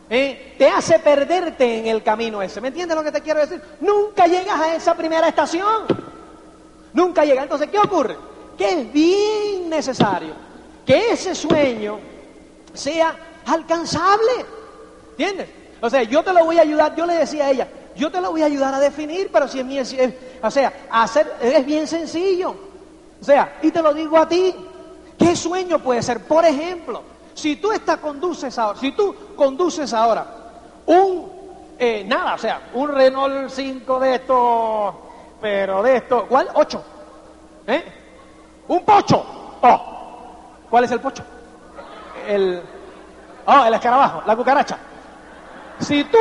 ¿eh? 0.09 0.57
te 0.59 0.69
hace 0.69 0.99
perderte 0.99 1.79
en 1.79 1.87
el 1.87 2.03
camino 2.03 2.43
ese. 2.43 2.61
¿Me 2.61 2.69
entiendes 2.69 2.97
lo 2.97 3.05
que 3.05 3.13
te 3.13 3.21
quiero 3.21 3.41
decir? 3.41 3.63
Nunca 3.81 4.27
llegas 4.27 4.59
a 4.59 4.75
esa 4.75 4.97
primera 4.97 5.29
estación. 5.29 5.87
Nunca 6.93 7.25
llegas. 7.25 7.45
Entonces, 7.45 7.71
¿qué 7.71 7.79
ocurre? 7.79 8.17
Que 8.59 8.73
es 8.73 8.93
bien 8.93 9.71
necesario 9.71 10.35
que 10.85 11.13
ese 11.13 11.33
sueño 11.37 12.01
sea 12.75 13.15
alcanzable. 13.47 14.45
¿Entiendes? 15.11 15.49
O 15.81 15.89
sea, 15.89 16.03
yo 16.03 16.25
te 16.25 16.33
lo 16.33 16.45
voy 16.45 16.59
a 16.59 16.63
ayudar, 16.63 16.97
yo 16.97 17.07
le 17.07 17.15
decía 17.15 17.47
a 17.47 17.51
ella, 17.51 17.69
yo 18.01 18.11
te 18.11 18.21
lo 18.21 18.31
voy 18.31 18.43
a 18.43 18.47
ayudar 18.47 18.75
a 18.75 18.81
definir, 18.81 19.31
pero 19.33 19.47
si 19.47 19.61
es, 19.61 19.67
mi, 19.67 19.79
o 19.79 20.51
sea, 20.51 20.73
hacer, 20.91 21.37
es 21.41 21.65
bien 21.67 21.87
sencillo. 21.87 22.57
O 23.21 23.25
sea, 23.25 23.59
y 23.63 23.71
te 23.71 23.83
lo 23.83 23.93
digo 23.95 24.17
a 24.17 24.27
ti, 24.27 24.55
¿qué 25.19 25.37
sueño 25.37 25.79
puede 25.79 26.03
ser? 26.03 26.25
Por 26.25 26.45
ejemplo, 26.45 27.03
si 27.35 27.57
tú 27.57 27.71
estás, 27.71 27.99
conduces 27.99 28.59
ahora, 28.59 28.79
si 28.79 28.93
tú 28.93 29.15
conduces 29.37 29.93
ahora 29.93 30.27
un, 30.87 31.31
eh, 31.79 32.03
nada, 32.07 32.35
o 32.35 32.39
sea, 32.39 32.71
un 32.75 32.89
Renault 32.89 33.51
5 33.51 34.01
de 34.01 34.15
estos, 34.15 34.95
pero 35.41 35.83
de 35.83 35.97
estos, 35.97 36.25
¿cuál? 36.25 36.49
8. 36.55 36.85
¿Eh? 37.67 37.85
Un 38.69 38.85
pocho. 38.85 39.25
Oh. 39.61 39.97
¿Cuál 40.71 40.85
es 40.85 40.91
el 40.91 41.01
pocho? 41.01 41.23
El, 42.27 42.63
Oh, 43.47 43.65
el 43.65 43.75
escarabajo, 43.75 44.23
la 44.27 44.37
cucaracha. 44.37 44.79
Si 45.81 46.05
tú 46.05 46.19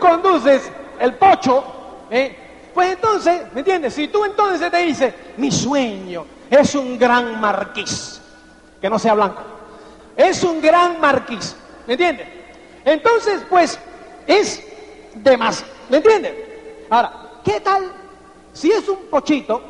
conduces 0.00 0.70
el 1.02 1.14
pocho, 1.14 1.64
¿eh? 2.10 2.70
pues 2.72 2.92
entonces, 2.92 3.42
¿me 3.52 3.60
entiendes? 3.60 3.92
Si 3.92 4.06
tú 4.06 4.24
entonces 4.24 4.70
te 4.70 4.78
dices, 4.78 5.12
mi 5.36 5.50
sueño 5.50 6.24
es 6.48 6.76
un 6.76 6.96
gran 6.96 7.40
marquís, 7.40 8.20
que 8.80 8.88
no 8.88 9.00
sea 9.00 9.14
blanco, 9.14 9.42
es 10.16 10.44
un 10.44 10.60
gran 10.60 11.00
marquís, 11.00 11.56
¿me 11.88 11.94
entiendes? 11.94 12.28
Entonces, 12.84 13.42
pues, 13.50 13.78
es 14.28 14.62
de 15.14 15.36
más, 15.36 15.64
¿me 15.90 15.96
entiendes? 15.96 16.34
Ahora, 16.88 17.12
¿qué 17.44 17.58
tal 17.58 17.90
si 18.52 18.70
es 18.70 18.88
un 18.88 19.06
pochito? 19.06 19.60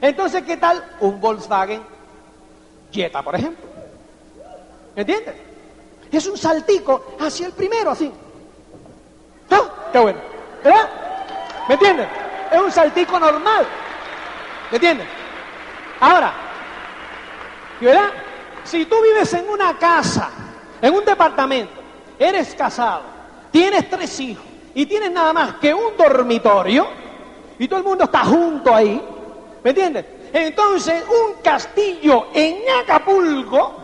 Entonces, 0.00 0.44
¿qué 0.44 0.56
tal 0.56 0.82
un 1.00 1.20
Volkswagen 1.20 1.82
Jetta, 2.90 3.22
por 3.22 3.34
ejemplo? 3.34 3.66
¿Me 4.96 5.02
entiendes? 5.02 5.34
Es 6.10 6.26
un 6.26 6.38
saltico 6.38 7.16
hacia 7.20 7.48
el 7.48 7.52
primero, 7.52 7.90
así. 7.90 8.10
Qué 9.92 9.98
bueno. 9.98 10.33
¿Verdad? 10.64 10.88
¿Me 11.68 11.74
entiendes? 11.74 12.08
Es 12.50 12.58
un 12.58 12.72
saltico 12.72 13.20
normal. 13.20 13.66
¿Me 14.70 14.76
entiendes? 14.76 15.06
Ahora, 16.00 16.32
¿verdad? 17.80 18.10
Si 18.64 18.86
tú 18.86 18.96
vives 19.02 19.32
en 19.34 19.48
una 19.48 19.78
casa, 19.78 20.30
en 20.80 20.94
un 20.94 21.04
departamento, 21.04 21.72
eres 22.18 22.54
casado, 22.54 23.02
tienes 23.50 23.88
tres 23.90 24.18
hijos 24.20 24.44
y 24.74 24.86
tienes 24.86 25.10
nada 25.10 25.32
más 25.34 25.54
que 25.56 25.74
un 25.74 25.96
dormitorio 25.96 26.88
y 27.58 27.68
todo 27.68 27.80
el 27.80 27.84
mundo 27.84 28.04
está 28.04 28.24
junto 28.24 28.74
ahí, 28.74 29.00
¿me 29.62 29.70
entiendes? 29.70 30.06
Entonces, 30.32 31.04
un 31.08 31.42
castillo 31.42 32.28
en 32.32 32.56
Acapulco 32.82 33.74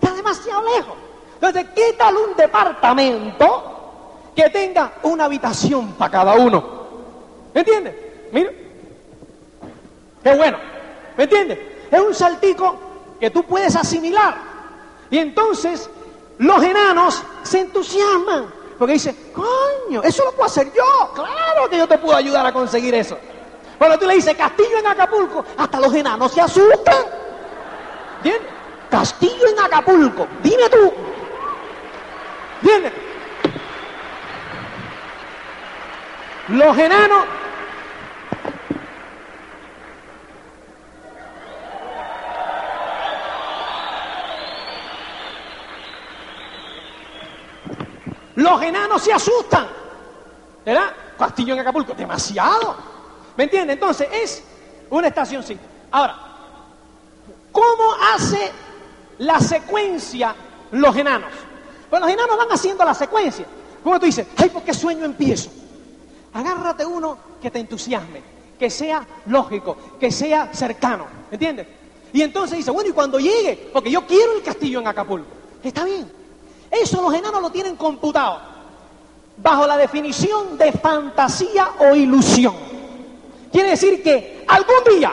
está 0.00 0.14
demasiado 0.14 0.62
lejos. 0.64 0.94
Entonces, 1.34 1.66
¿qué 1.74 1.94
tal 1.94 2.16
un 2.16 2.36
departamento 2.36 3.73
que 4.34 4.50
tenga 4.50 4.92
una 5.02 5.24
habitación 5.24 5.92
para 5.92 6.10
cada 6.10 6.34
uno? 6.34 6.64
¿Me 7.52 7.60
entiendes? 7.60 7.94
Mira. 8.32 8.50
Qué 10.22 10.34
bueno. 10.34 10.58
¿Me 11.16 11.24
entiendes? 11.24 11.58
Es 11.90 12.00
un 12.00 12.14
saltico 12.14 12.76
que 13.20 13.30
tú 13.30 13.44
puedes 13.44 13.76
asimilar. 13.76 14.36
Y 15.10 15.18
entonces 15.18 15.88
los 16.38 16.62
enanos 16.62 17.22
se 17.42 17.60
entusiasman. 17.60 18.46
Porque 18.78 18.94
dicen, 18.94 19.16
coño, 19.32 20.02
eso 20.02 20.24
lo 20.24 20.32
puedo 20.32 20.46
hacer 20.46 20.72
yo. 20.72 21.12
Claro 21.14 21.70
que 21.70 21.78
yo 21.78 21.86
te 21.86 21.98
puedo 21.98 22.16
ayudar 22.16 22.44
a 22.44 22.52
conseguir 22.52 22.94
eso. 22.94 23.16
Cuando 23.78 23.98
tú 23.98 24.06
le 24.06 24.14
dices 24.14 24.34
castillo 24.34 24.78
en 24.78 24.86
Acapulco, 24.86 25.44
hasta 25.56 25.80
los 25.80 25.94
enanos 25.94 26.32
se 26.32 26.40
asustan. 26.40 27.04
¿Entiendes? 28.16 28.50
Castillo 28.90 29.46
en 29.46 29.60
Acapulco. 29.60 30.26
Dime 30.42 30.68
tú. 30.68 30.92
¿Entiendes? 32.62 32.92
Los 36.48 36.78
enanos 36.78 37.24
Los 48.36 48.62
enanos 48.62 49.02
se 49.02 49.12
asustan. 49.12 49.68
¿Verdad? 50.64 50.92
Castillo 51.18 51.54
en 51.54 51.60
Acapulco, 51.60 51.94
demasiado. 51.94 52.76
¿Me 53.36 53.44
entiendes? 53.44 53.74
Entonces 53.74 54.08
es 54.12 54.44
una 54.90 55.08
estacioncita. 55.08 55.62
Ahora, 55.90 56.16
¿cómo 57.52 57.94
hace 58.12 58.50
la 59.18 59.38
secuencia 59.38 60.34
los 60.72 60.96
enanos? 60.96 61.30
Pues 61.88 62.02
los 62.02 62.10
enanos 62.10 62.36
van 62.36 62.48
haciendo 62.50 62.84
la 62.84 62.94
secuencia. 62.94 63.46
¿Cómo 63.82 64.00
tú 64.00 64.06
dices? 64.06 64.26
Ay, 64.36 64.48
¿por 64.48 64.62
qué 64.62 64.74
sueño 64.74 65.04
empiezo? 65.04 65.50
Agárrate 66.34 66.84
uno 66.84 67.16
que 67.40 67.50
te 67.50 67.60
entusiasme, 67.60 68.20
que 68.58 68.68
sea 68.68 69.06
lógico, 69.26 69.76
que 69.98 70.10
sea 70.10 70.50
cercano. 70.52 71.06
¿Me 71.30 71.36
entiendes? 71.36 71.66
Y 72.12 72.22
entonces 72.22 72.58
dice, 72.58 72.70
bueno, 72.70 72.90
y 72.90 72.92
cuando 72.92 73.18
llegue, 73.18 73.70
porque 73.72 73.90
yo 73.90 74.06
quiero 74.06 74.36
el 74.36 74.42
castillo 74.42 74.80
en 74.80 74.88
Acapulco. 74.88 75.30
Está 75.62 75.84
bien. 75.84 76.10
Eso 76.70 77.00
los 77.00 77.14
enanos 77.14 77.40
lo 77.40 77.50
tienen 77.50 77.76
computado 77.76 78.40
bajo 79.36 79.66
la 79.66 79.76
definición 79.76 80.58
de 80.58 80.72
fantasía 80.72 81.70
o 81.78 81.94
ilusión. 81.94 82.54
Quiere 83.50 83.70
decir 83.70 84.02
que 84.02 84.44
algún 84.48 84.98
día, 84.98 85.12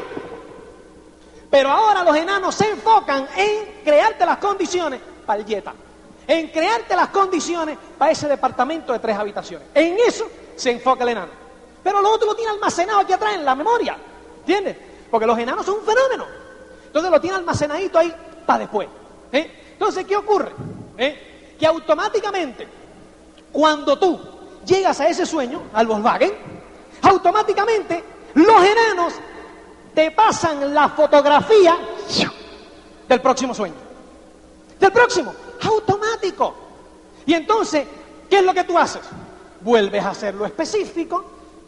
pero 1.49 1.69
ahora 1.69 2.03
los 2.03 2.15
enanos 2.15 2.55
se 2.55 2.69
enfocan 2.69 3.27
en 3.35 3.83
crearte 3.83 4.25
las 4.25 4.37
condiciones 4.37 4.99
para 5.25 5.39
el 5.39 5.47
Jetta, 5.47 5.73
en 6.27 6.47
crearte 6.47 6.95
las 6.95 7.09
condiciones 7.09 7.77
para 7.97 8.11
ese 8.11 8.27
departamento 8.27 8.93
de 8.93 8.99
tres 8.99 9.15
habitaciones. 9.17 9.67
En 9.73 9.97
eso 9.99 10.27
se 10.61 10.71
enfoca 10.71 11.03
el 11.03 11.09
enano. 11.09 11.31
Pero 11.83 12.01
lo 12.01 12.11
otro 12.11 12.27
lo 12.27 12.35
tiene 12.35 12.51
almacenado 12.51 12.99
aquí 12.99 13.13
atrás 13.13 13.35
en 13.35 13.43
la 13.43 13.55
memoria, 13.55 13.97
¿entiendes? 14.39 14.77
Porque 15.09 15.25
los 15.25 15.37
enanos 15.37 15.65
son 15.65 15.79
un 15.79 15.85
fenómeno. 15.85 16.25
Entonces 16.85 17.11
lo 17.11 17.19
tiene 17.19 17.37
almacenadito 17.37 17.97
ahí 17.97 18.13
para 18.45 18.59
después. 18.59 18.87
¿eh? 19.31 19.51
Entonces, 19.73 20.05
¿qué 20.05 20.15
ocurre? 20.15 20.51
¿Eh? 20.97 21.31
que 21.61 21.67
automáticamente, 21.67 22.67
cuando 23.51 23.97
tú 23.99 24.19
llegas 24.65 24.99
a 24.99 25.07
ese 25.07 25.27
sueño, 25.27 25.61
al 25.73 25.85
Volkswagen, 25.85 26.33
automáticamente 27.03 28.03
los 28.33 28.63
enanos 28.63 29.13
te 29.93 30.09
pasan 30.09 30.73
la 30.73 30.89
fotografía 30.89 31.77
del 33.07 33.21
próximo 33.21 33.53
sueño. 33.53 33.75
Del 34.79 34.91
próximo, 34.91 35.35
automático. 35.61 36.55
Y 37.27 37.35
entonces, 37.35 37.85
¿qué 38.27 38.39
es 38.39 38.43
lo 38.43 38.55
que 38.55 38.63
tú 38.63 38.75
haces? 38.75 39.01
Vuelves 39.63 40.03
a 40.03 40.09
hacerlo 40.09 40.45
específico, 40.45 41.23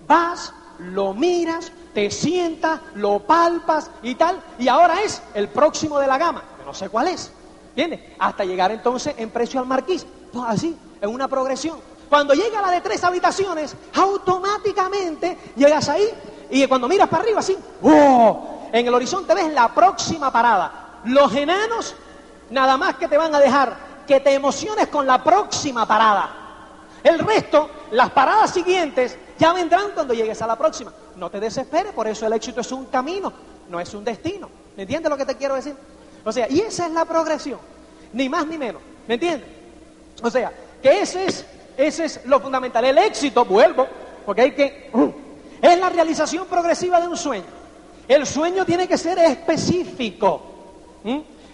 vas, 0.08 0.54
lo 0.80 1.14
miras, 1.14 1.72
te 1.94 2.10
sientas, 2.10 2.80
lo 2.96 3.20
palpas 3.20 3.90
y 4.02 4.16
tal, 4.16 4.42
y 4.58 4.68
ahora 4.68 5.02
es 5.02 5.22
el 5.34 5.50
próximo 5.50 6.00
de 6.00 6.08
la 6.08 6.18
gama, 6.18 6.44
que 6.58 6.66
no 6.66 6.74
sé 6.74 6.90
cuál 6.90 7.08
es. 7.10 7.32
¿Entiendes? 7.70 8.02
Hasta 8.20 8.46
llegar 8.46 8.72
entonces 8.72 9.16
en 9.18 9.30
precio 9.30 9.60
al 9.60 9.66
marquís. 9.66 10.06
Pues 10.32 10.46
así, 10.48 10.78
en 11.02 11.10
una 11.10 11.28
progresión. 11.28 11.80
Cuando 12.10 12.34
llega 12.34 12.62
la 12.62 12.70
de 12.70 12.82
tres 12.82 13.04
habitaciones, 13.04 13.76
automáticamente 13.96 15.38
llegas 15.56 15.90
ahí 15.90 16.08
y 16.52 16.68
cuando 16.68 16.88
miras 16.88 17.10
para 17.10 17.24
arriba, 17.24 17.40
así, 17.40 17.58
¡oh! 17.82 18.70
en 18.72 18.86
el 18.86 18.94
horizonte 18.94 19.34
ves 19.34 19.52
la 19.52 19.74
próxima 19.74 20.32
parada. 20.32 21.00
Los 21.06 21.34
enanos 21.36 21.96
nada 22.52 22.78
más 22.78 22.96
que 22.96 23.08
te 23.08 23.18
van 23.18 23.34
a 23.34 23.40
dejar 23.40 23.76
que 24.06 24.20
te 24.20 24.34
emociones 24.34 24.88
con 24.88 25.08
la 25.08 25.24
próxima 25.24 25.88
parada. 25.88 26.43
El 27.04 27.20
resto, 27.20 27.70
las 27.92 28.12
paradas 28.12 28.54
siguientes, 28.54 29.18
ya 29.38 29.52
vendrán 29.52 29.92
cuando 29.94 30.14
llegues 30.14 30.42
a 30.42 30.48
la 30.48 30.58
próxima. 30.58 30.94
No 31.18 31.30
te 31.30 31.40
desesperes, 31.40 31.92
por 31.92 32.08
eso 32.08 32.26
el 32.26 32.34
éxito 32.34 32.62
es 32.62 32.72
un 32.72 32.86
camino, 32.86 33.34
no 33.70 33.80
es 33.80 33.94
un 33.94 34.04
destino. 34.04 34.50
¿Me 34.78 34.84
entiendes 34.84 35.10
lo 35.10 35.18
que 35.18 35.26
te 35.26 35.36
quiero 35.36 35.56
decir? 35.56 35.76
O 36.24 36.32
sea, 36.32 36.50
y 36.50 36.62
esa 36.62 36.86
es 36.88 36.94
la 36.94 37.04
progresión, 37.06 37.60
ni 38.14 38.30
más 38.30 38.48
ni 38.48 38.58
menos, 38.58 38.82
¿me 39.08 39.16
entiendes? 39.16 39.50
O 40.22 40.30
sea, 40.30 40.54
que 40.82 41.02
ese 41.02 41.26
es, 41.26 41.46
ese 41.76 42.06
es 42.06 42.26
lo 42.26 42.40
fundamental. 42.40 42.86
El 42.86 42.98
éxito, 42.98 43.44
vuelvo, 43.46 43.86
porque 44.26 44.42
hay 44.42 44.52
que... 44.54 44.90
Uh, 44.94 45.12
es 45.62 45.80
la 45.80 45.90
realización 45.90 46.46
progresiva 46.48 47.00
de 47.00 47.08
un 47.08 47.18
sueño. 47.18 47.46
El 48.08 48.26
sueño 48.26 48.66
tiene 48.66 48.88
que 48.88 48.98
ser 48.98 49.18
específico. 49.20 50.42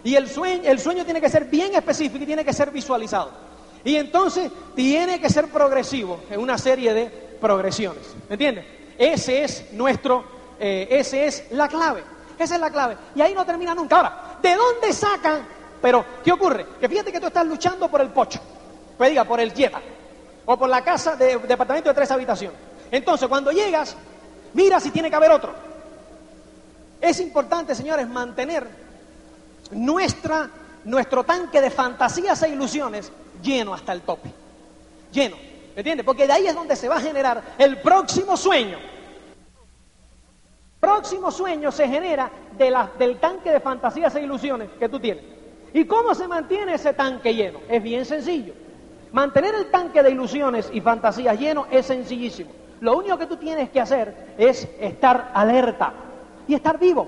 Y 0.04 0.16
el 0.16 0.28
sueño, 0.30 0.62
el 0.66 0.80
sueño 0.80 1.06
tiene 1.06 1.22
que 1.22 1.30
ser 1.30 1.46
bien 1.46 1.76
específico 1.76 2.24
y 2.24 2.28
tiene 2.28 2.46
que 2.46 2.54
ser 2.54 2.72
visualizado. 2.72 3.49
Y 3.84 3.96
entonces 3.96 4.52
tiene 4.76 5.20
que 5.20 5.30
ser 5.30 5.48
progresivo 5.48 6.22
en 6.30 6.40
una 6.40 6.58
serie 6.58 6.94
de 6.94 7.08
progresiones. 7.40 8.04
¿Me 8.28 8.36
entiendes? 8.36 8.66
Ese 8.98 9.44
es 9.44 9.72
nuestro, 9.74 10.26
eh, 10.60 10.88
ese 10.92 11.26
es 11.26 11.46
la 11.52 11.68
clave. 11.68 12.04
Esa 12.38 12.56
es 12.56 12.62
la 12.62 12.70
clave. 12.70 12.98
Y 13.16 13.22
ahí 13.22 13.34
no 13.34 13.46
termina 13.46 13.74
nunca. 13.74 13.98
Ahora, 13.98 14.38
¿de 14.42 14.56
dónde 14.56 14.94
sacan? 14.94 15.46
Pero, 15.82 16.06
¿qué 16.24 16.32
ocurre? 16.32 16.66
Que 16.80 16.90
fíjate 16.90 17.12
que 17.12 17.20
tú 17.20 17.28
estás 17.28 17.46
luchando 17.46 17.90
por 17.90 18.02
el 18.02 18.10
pocho. 18.10 18.40
Pues 18.98 19.10
diga, 19.10 19.24
por 19.24 19.40
el 19.40 19.54
Jetta. 19.54 19.82
O 20.46 20.58
por 20.58 20.70
la 20.70 20.84
casa 20.84 21.16
de 21.16 21.38
departamento 21.38 21.90
de 21.90 21.96
tres 21.96 22.12
habitaciones. 22.12 22.58
Entonces, 22.92 23.28
cuando 23.28 23.52
llegas, 23.52 23.96
mira 24.54 24.80
si 24.80 24.92
tiene 24.92 25.10
que 25.10 25.16
haber 25.16 25.32
otro. 25.32 25.54
Es 27.00 27.20
importante, 27.20 27.76
señores, 27.76 28.08
mantener 28.08 28.68
nuestra, 29.72 30.50
nuestro 30.86 31.24
tanque 31.24 31.62
de 31.62 31.70
fantasías 31.70 32.42
e 32.44 32.50
ilusiones 32.50 33.12
lleno 33.42 33.74
hasta 33.74 33.94
el 33.94 34.02
tope. 34.02 34.32
Lleno. 35.12 35.36
¿Me 35.76 35.82
entiendes? 35.82 36.06
Porque 36.06 36.28
de 36.28 36.34
ahí 36.34 36.48
es 36.48 36.56
donde 36.56 36.76
se 36.76 36.90
va 36.90 36.98
a 36.98 37.02
generar 37.02 37.42
el 37.58 37.78
próximo 37.78 38.36
sueño 38.36 38.78
próximo 40.80 41.30
sueño 41.30 41.72
se 41.72 41.88
genera 41.88 42.32
del 42.58 43.20
tanque 43.20 43.52
de 43.52 43.60
fantasías 43.60 44.16
e 44.16 44.22
ilusiones 44.22 44.70
que 44.80 44.90
tú 44.90 45.00
tienes. 45.00 45.24
¿Y 45.74 45.86
cómo 45.86 46.16
se 46.16 46.28
mantiene 46.28 46.74
ese 46.74 46.94
tanque 46.94 47.36
lleno? 47.36 47.60
Es 47.70 47.84
bien 47.84 48.06
sencillo. 48.06 48.54
Mantener 49.12 49.56
el 49.56 49.70
tanque 49.70 50.02
de 50.02 50.12
ilusiones 50.12 50.70
y 50.74 50.82
fantasías 50.82 51.40
lleno 51.40 51.68
es 51.70 51.86
sencillísimo. 51.86 52.52
Lo 52.82 52.98
único 52.98 53.18
que 53.18 53.28
tú 53.28 53.38
tienes 53.38 53.70
que 53.70 53.82
hacer 53.82 54.36
es 54.38 54.68
estar 54.80 55.32
alerta 55.34 55.94
y 56.48 56.54
estar 56.56 56.80
vivo. 56.80 57.08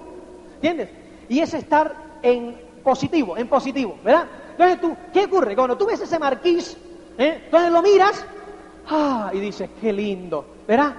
¿Entiendes? 0.56 0.90
Y 1.30 1.40
es 1.40 1.54
estar 1.54 1.96
en 2.22 2.58
positivo, 2.82 3.38
en 3.38 3.48
positivo, 3.48 3.98
¿verdad? 4.04 4.28
Entonces 4.52 4.82
tú, 4.82 4.96
¿qué 5.14 5.26
ocurre? 5.26 5.56
Cuando 5.56 5.78
tú 5.78 5.86
ves 5.86 6.02
ese 6.02 6.20
marquís, 6.20 6.78
¿eh? 7.18 7.42
entonces 7.46 7.72
lo 7.72 7.82
miras, 7.82 8.26
ah, 8.90 9.32
y 9.34 9.40
dices, 9.40 9.70
qué 9.80 9.94
lindo, 9.94 10.46
¿verdad? 10.68 10.94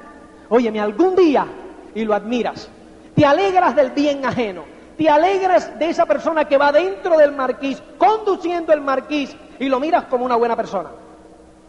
Óyeme, 0.49 0.81
algún 0.81 1.15
día, 1.15 1.47
y 1.95 2.05
lo 2.05 2.15
admiras, 2.15 2.69
te 3.15 3.25
alegras 3.25 3.77
del 3.77 3.91
bien 3.91 4.25
ajeno, 4.25 4.65
te 4.97 5.09
alegras 5.09 5.79
de 5.79 5.89
esa 5.89 6.07
persona 6.07 6.47
que 6.47 6.57
va 6.57 6.73
dentro 6.73 7.17
del 7.19 7.33
marquís, 7.33 7.83
conduciendo 7.99 8.73
el 8.73 8.81
marquís, 8.81 9.37
y 9.59 9.69
lo 9.69 9.79
miras 9.79 10.05
como 10.05 10.25
una 10.25 10.37
buena 10.37 10.57
persona. 10.57 10.91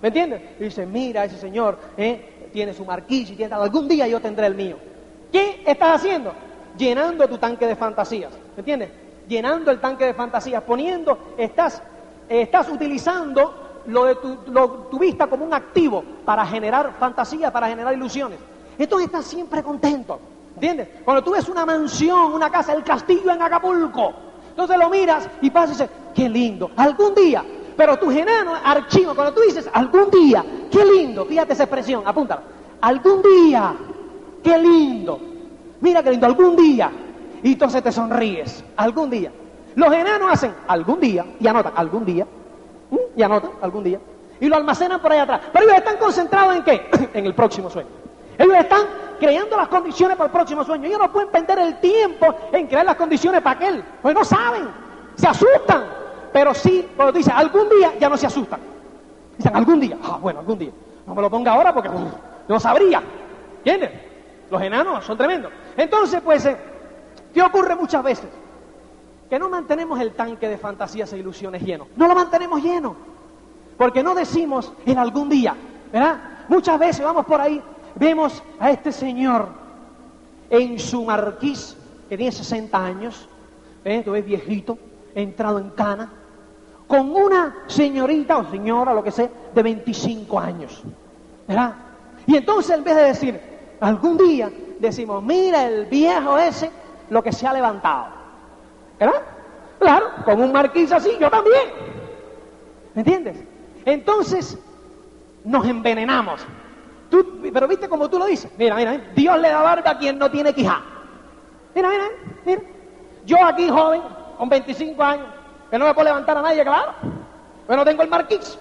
¿Me 0.02 0.10
entiendes? 0.10 0.42
Y 0.60 0.64
dices, 0.66 0.88
mira, 0.88 1.24
ese 1.24 1.38
señor 1.38 1.78
¿eh? 1.96 2.50
tiene 2.52 2.74
su 2.74 2.84
marquís 2.84 3.30
y 3.30 3.36
tiene, 3.36 3.54
algún 3.54 3.88
día 3.88 4.08
yo 4.08 4.20
tendré 4.20 4.48
el 4.48 4.56
mío. 4.56 4.78
¿Qué 5.32 5.64
estás 5.66 6.02
haciendo? 6.02 6.34
Llenando 6.78 7.28
tu 7.28 7.38
tanque 7.38 7.66
de 7.66 7.76
fantasías. 7.76 8.32
¿Me 8.56 8.60
entiendes? 8.60 8.90
Llenando 9.28 9.72
el 9.72 9.80
tanque 9.80 10.06
de 10.06 10.14
fantasías, 10.14 10.64
poniendo, 10.64 11.18
estás, 11.38 11.82
estás 12.28 12.70
utilizando 12.70 13.82
lo 13.88 14.06
de 14.06 14.16
tu, 14.16 14.36
tu 14.90 15.00
vista 15.00 15.28
como 15.28 15.46
un 15.46 15.54
activo 15.54 16.04
para 16.26 16.46
generar 16.46 16.94
fantasías, 17.00 17.52
para 17.52 17.68
generar 17.68 17.94
ilusiones. 17.94 18.40
Entonces 18.78 19.08
estás 19.08 19.26
siempre 19.26 19.64
contento. 19.64 20.20
¿Entiendes? 20.56 20.88
Cuando 21.04 21.24
tú 21.24 21.32
ves 21.32 21.50
una 21.50 21.66
mansión, 21.66 22.34
una 22.34 22.50
casa, 22.50 22.74
el 22.74 22.84
castillo 22.84 23.32
en 23.32 23.42
Acapulco, 23.42 24.14
entonces 24.50 24.78
lo 24.78 24.90
miras 24.90 25.28
y 25.42 25.50
pasas 25.50 25.70
y 25.70 25.82
dices, 25.82 25.98
qué 26.14 26.30
lindo, 26.30 26.70
algún 26.78 27.16
día. 27.16 27.44
Pero 27.76 27.98
tu 27.98 28.12
enano 28.12 28.54
archivo, 28.64 29.16
cuando 29.16 29.34
tú 29.34 29.42
dices 29.42 29.68
algún 29.74 30.12
día, 30.12 30.46
qué 30.72 30.86
lindo, 30.86 31.26
fíjate 31.26 31.54
esa 31.54 31.64
expresión, 31.64 32.04
apúntala. 32.06 32.44
Algún 32.82 33.22
día, 33.24 33.74
qué 34.44 34.58
lindo. 34.60 35.20
Mira 35.82 36.04
qué 36.04 36.12
lindo, 36.12 36.28
algún 36.28 36.56
día. 36.56 36.92
Y 37.44 37.54
entonces 37.54 37.84
te 37.84 37.92
sonríes, 37.92 38.64
algún 38.78 39.10
día. 39.10 39.32
Los 39.76 39.94
enanos 39.94 40.32
hacen 40.32 40.54
algún 40.68 41.00
día 41.00 41.26
y 41.40 41.48
anotan 41.48 41.74
algún 41.76 42.06
día. 42.06 42.26
Y 43.16 43.22
anotan 43.22 43.52
algún 43.62 43.84
día. 43.84 44.00
Y 44.40 44.48
lo 44.48 44.56
almacenan 44.56 45.02
por 45.02 45.12
ahí 45.12 45.20
atrás. 45.20 45.42
Pero 45.52 45.66
ellos 45.66 45.78
están 45.78 45.98
concentrados 45.98 46.56
en 46.56 46.64
qué? 46.64 46.90
en 47.14 47.26
el 47.26 47.34
próximo 47.34 47.70
sueño. 47.70 47.90
Ellos 48.38 48.56
están 48.56 48.82
creando 49.20 49.58
las 49.58 49.68
condiciones 49.68 50.16
para 50.16 50.28
el 50.28 50.32
próximo 50.32 50.64
sueño. 50.64 50.86
Ellos 50.86 51.00
no 51.00 51.12
pueden 51.12 51.30
perder 51.30 51.60
el 51.60 51.80
tiempo 51.80 52.34
en 52.52 52.68
crear 52.68 52.86
las 52.86 52.96
condiciones 52.96 53.42
para 53.42 53.58
aquel. 53.58 53.84
Pues 54.02 54.16
no 54.16 54.24
saben. 54.24 54.70
Se 55.16 55.28
asustan. 55.28 55.84
Pero 56.32 56.54
sí, 56.54 56.88
cuando 56.96 57.12
dicen 57.12 57.34
algún 57.36 57.68
día, 57.70 57.94
ya 58.00 58.10
no 58.10 58.18
se 58.18 58.28
asustan. 58.28 58.60
Dicen 59.38 59.56
algún 59.56 59.80
día. 59.82 59.98
Ah, 60.02 60.18
bueno, 60.22 60.40
algún 60.40 60.60
día. 60.60 60.72
No 61.06 61.14
me 61.14 61.22
lo 61.22 61.30
ponga 61.30 61.52
ahora 61.52 61.74
porque 61.74 61.90
no 62.48 62.60
sabría. 62.60 63.04
¿Entiendes? 63.58 63.92
Los 64.50 64.62
enanos 64.62 65.06
son 65.06 65.18
tremendos. 65.18 65.52
Entonces, 65.76 66.22
pues, 66.22 66.46
eh, 66.46 66.58
¿qué 67.34 67.42
ocurre 67.42 67.76
muchas 67.76 68.04
veces? 68.04 68.30
Que 69.30 69.40
no 69.40 69.50
mantenemos 69.50 70.00
el 70.00 70.14
tanque 70.14 70.48
de 70.48 70.58
fantasías 70.58 71.12
e 71.14 71.18
ilusiones 71.18 71.64
lleno. 71.64 71.88
No 71.96 72.08
lo 72.08 72.16
mantenemos 72.16 72.62
lleno. 72.62 72.96
Porque 73.78 74.04
no 74.04 74.14
decimos 74.14 74.72
en 74.86 75.00
algún 75.00 75.30
día, 75.30 75.56
¿verdad? 75.92 76.46
Muchas 76.48 76.78
veces 76.78 77.04
vamos 77.04 77.26
por 77.26 77.42
ahí 77.42 77.62
vemos 77.96 78.42
a 78.60 78.72
este 78.72 78.92
señor 78.92 79.50
en 80.50 80.80
su 80.80 81.04
marquís, 81.06 81.76
que 82.10 82.18
tiene 82.18 82.32
60 82.32 82.86
años. 82.86 83.28
Tú 84.06 84.12
ves 84.12 84.26
viejito, 84.26 84.78
entrado 85.14 85.60
en 85.60 85.70
cana, 85.72 86.12
con 86.88 87.12
una 87.12 87.64
señorita 87.68 88.38
o 88.38 88.50
señora, 88.50 88.94
lo 88.94 89.04
que 89.04 89.12
sea, 89.12 89.30
de 89.54 89.64
25 89.64 90.40
años. 90.40 90.82
¿Verdad? 91.48 91.74
Y 92.26 92.38
entonces 92.38 92.78
en 92.78 92.84
vez 92.84 92.96
de 92.96 93.04
decir, 93.04 93.42
algún 93.82 94.18
día, 94.18 94.52
decimos, 94.80 95.22
mira 95.24 95.68
el 95.68 95.86
viejo 95.88 96.38
ese, 96.38 96.72
lo 97.10 97.24
que 97.24 97.32
se 97.32 97.48
ha 97.48 97.54
levantado. 97.54 98.08
¿Verdad? 99.00 99.22
Claro, 99.80 100.12
con 100.24 100.42
un 100.42 100.52
marquís 100.52 100.92
así, 100.92 101.18
yo 101.20 101.30
también. 101.30 101.70
¿Me 102.94 103.02
entiendes? 103.02 103.38
Entonces, 103.86 104.58
nos 105.44 105.66
envenenamos 105.68 106.46
pero 107.52 107.68
viste 107.68 107.88
como 107.88 108.10
tú 108.10 108.18
lo 108.18 108.26
dices. 108.26 108.52
Mira, 108.58 108.76
mira, 108.76 108.98
Dios 109.16 109.40
le 109.40 109.50
da 109.50 109.62
barba 109.62 109.92
a 109.92 109.98
quien 109.98 110.18
no 110.18 110.32
tiene 110.32 110.54
quijá. 110.54 110.82
Mira, 111.76 111.90
mira, 111.90 112.06
mira. 112.46 112.62
Yo 113.26 113.44
aquí 113.44 113.70
joven, 113.70 114.02
con 114.38 114.50
25 114.50 115.02
años, 115.04 115.28
que 115.70 115.78
no 115.78 115.86
me 115.86 115.94
puedo 115.94 116.06
levantar 116.06 116.38
a 116.38 116.42
nadie, 116.42 116.64
claro. 116.64 116.94
Pero 117.68 117.78
no 117.78 117.86
tengo 117.86 118.04
el 118.04 118.10
marquís. 118.10 118.58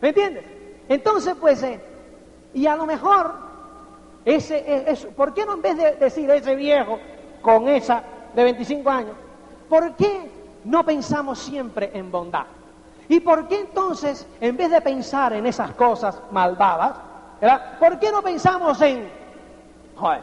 ¿Me 0.00 0.08
entiendes? 0.08 0.44
Entonces, 0.88 1.34
pues, 1.40 1.62
eh, 1.62 1.80
y 2.52 2.66
a 2.66 2.76
lo 2.76 2.84
mejor, 2.84 3.34
ese, 4.24 4.58
eh, 4.58 4.84
eso, 4.88 5.08
¿por 5.10 5.32
qué 5.32 5.46
no 5.46 5.54
en 5.54 5.62
vez 5.62 5.76
de 5.76 5.92
decir 5.92 6.30
ese 6.30 6.54
viejo 6.54 6.98
con 7.42 7.68
esa 7.68 8.02
de 8.34 8.44
25 8.44 8.88
años, 8.88 9.16
¿por 9.68 9.94
qué 9.96 10.30
no 10.64 10.84
pensamos 10.84 11.38
siempre 11.38 11.90
en 11.92 12.10
bondad? 12.10 12.46
¿Y 13.08 13.20
por 13.20 13.48
qué 13.48 13.60
entonces, 13.60 14.26
en 14.40 14.56
vez 14.56 14.70
de 14.70 14.80
pensar 14.80 15.32
en 15.34 15.44
esas 15.44 15.72
cosas 15.72 16.18
malvadas, 16.30 16.94
¿Por 17.80 17.98
qué 17.98 18.12
no 18.12 18.22
pensamos 18.22 18.80
en, 18.82 19.10
joder, 19.96 20.20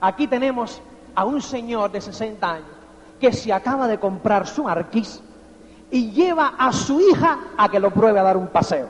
aquí 0.00 0.28
tenemos 0.28 0.80
a 1.14 1.24
un 1.24 1.42
señor 1.42 1.90
de 1.90 2.00
60 2.00 2.48
años 2.48 2.68
que 3.20 3.32
se 3.32 3.52
acaba 3.52 3.88
de 3.88 3.98
comprar 3.98 4.46
su 4.46 4.62
marquís 4.62 5.20
y 5.90 6.12
lleva 6.12 6.54
a 6.56 6.72
su 6.72 7.00
hija 7.00 7.38
a 7.58 7.68
que 7.68 7.80
lo 7.80 7.90
pruebe 7.90 8.20
a 8.20 8.22
dar 8.22 8.36
un 8.36 8.46
paseo? 8.46 8.88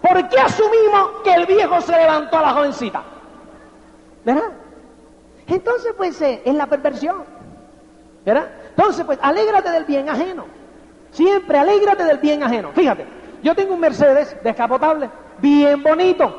¿Por 0.00 0.28
qué 0.28 0.40
asumimos 0.40 1.22
que 1.22 1.32
el 1.32 1.46
viejo 1.46 1.80
se 1.80 1.92
levantó 1.92 2.38
a 2.38 2.42
la 2.42 2.52
jovencita? 2.52 3.02
¿Verdad? 4.24 4.50
Entonces, 5.52 5.92
pues, 5.96 6.20
eh, 6.22 6.40
es 6.44 6.54
la 6.54 6.66
perversión. 6.66 7.24
¿Verdad? 8.24 8.48
Entonces, 8.70 9.04
pues, 9.04 9.18
alégrate 9.20 9.70
del 9.70 9.84
bien 9.84 10.08
ajeno. 10.08 10.46
Siempre 11.10 11.58
alégrate 11.58 12.04
del 12.04 12.18
bien 12.18 12.42
ajeno. 12.42 12.70
Fíjate, 12.72 13.04
yo 13.42 13.54
tengo 13.54 13.74
un 13.74 13.80
Mercedes 13.80 14.34
descapotable, 14.42 15.10
bien 15.40 15.82
bonito. 15.82 16.34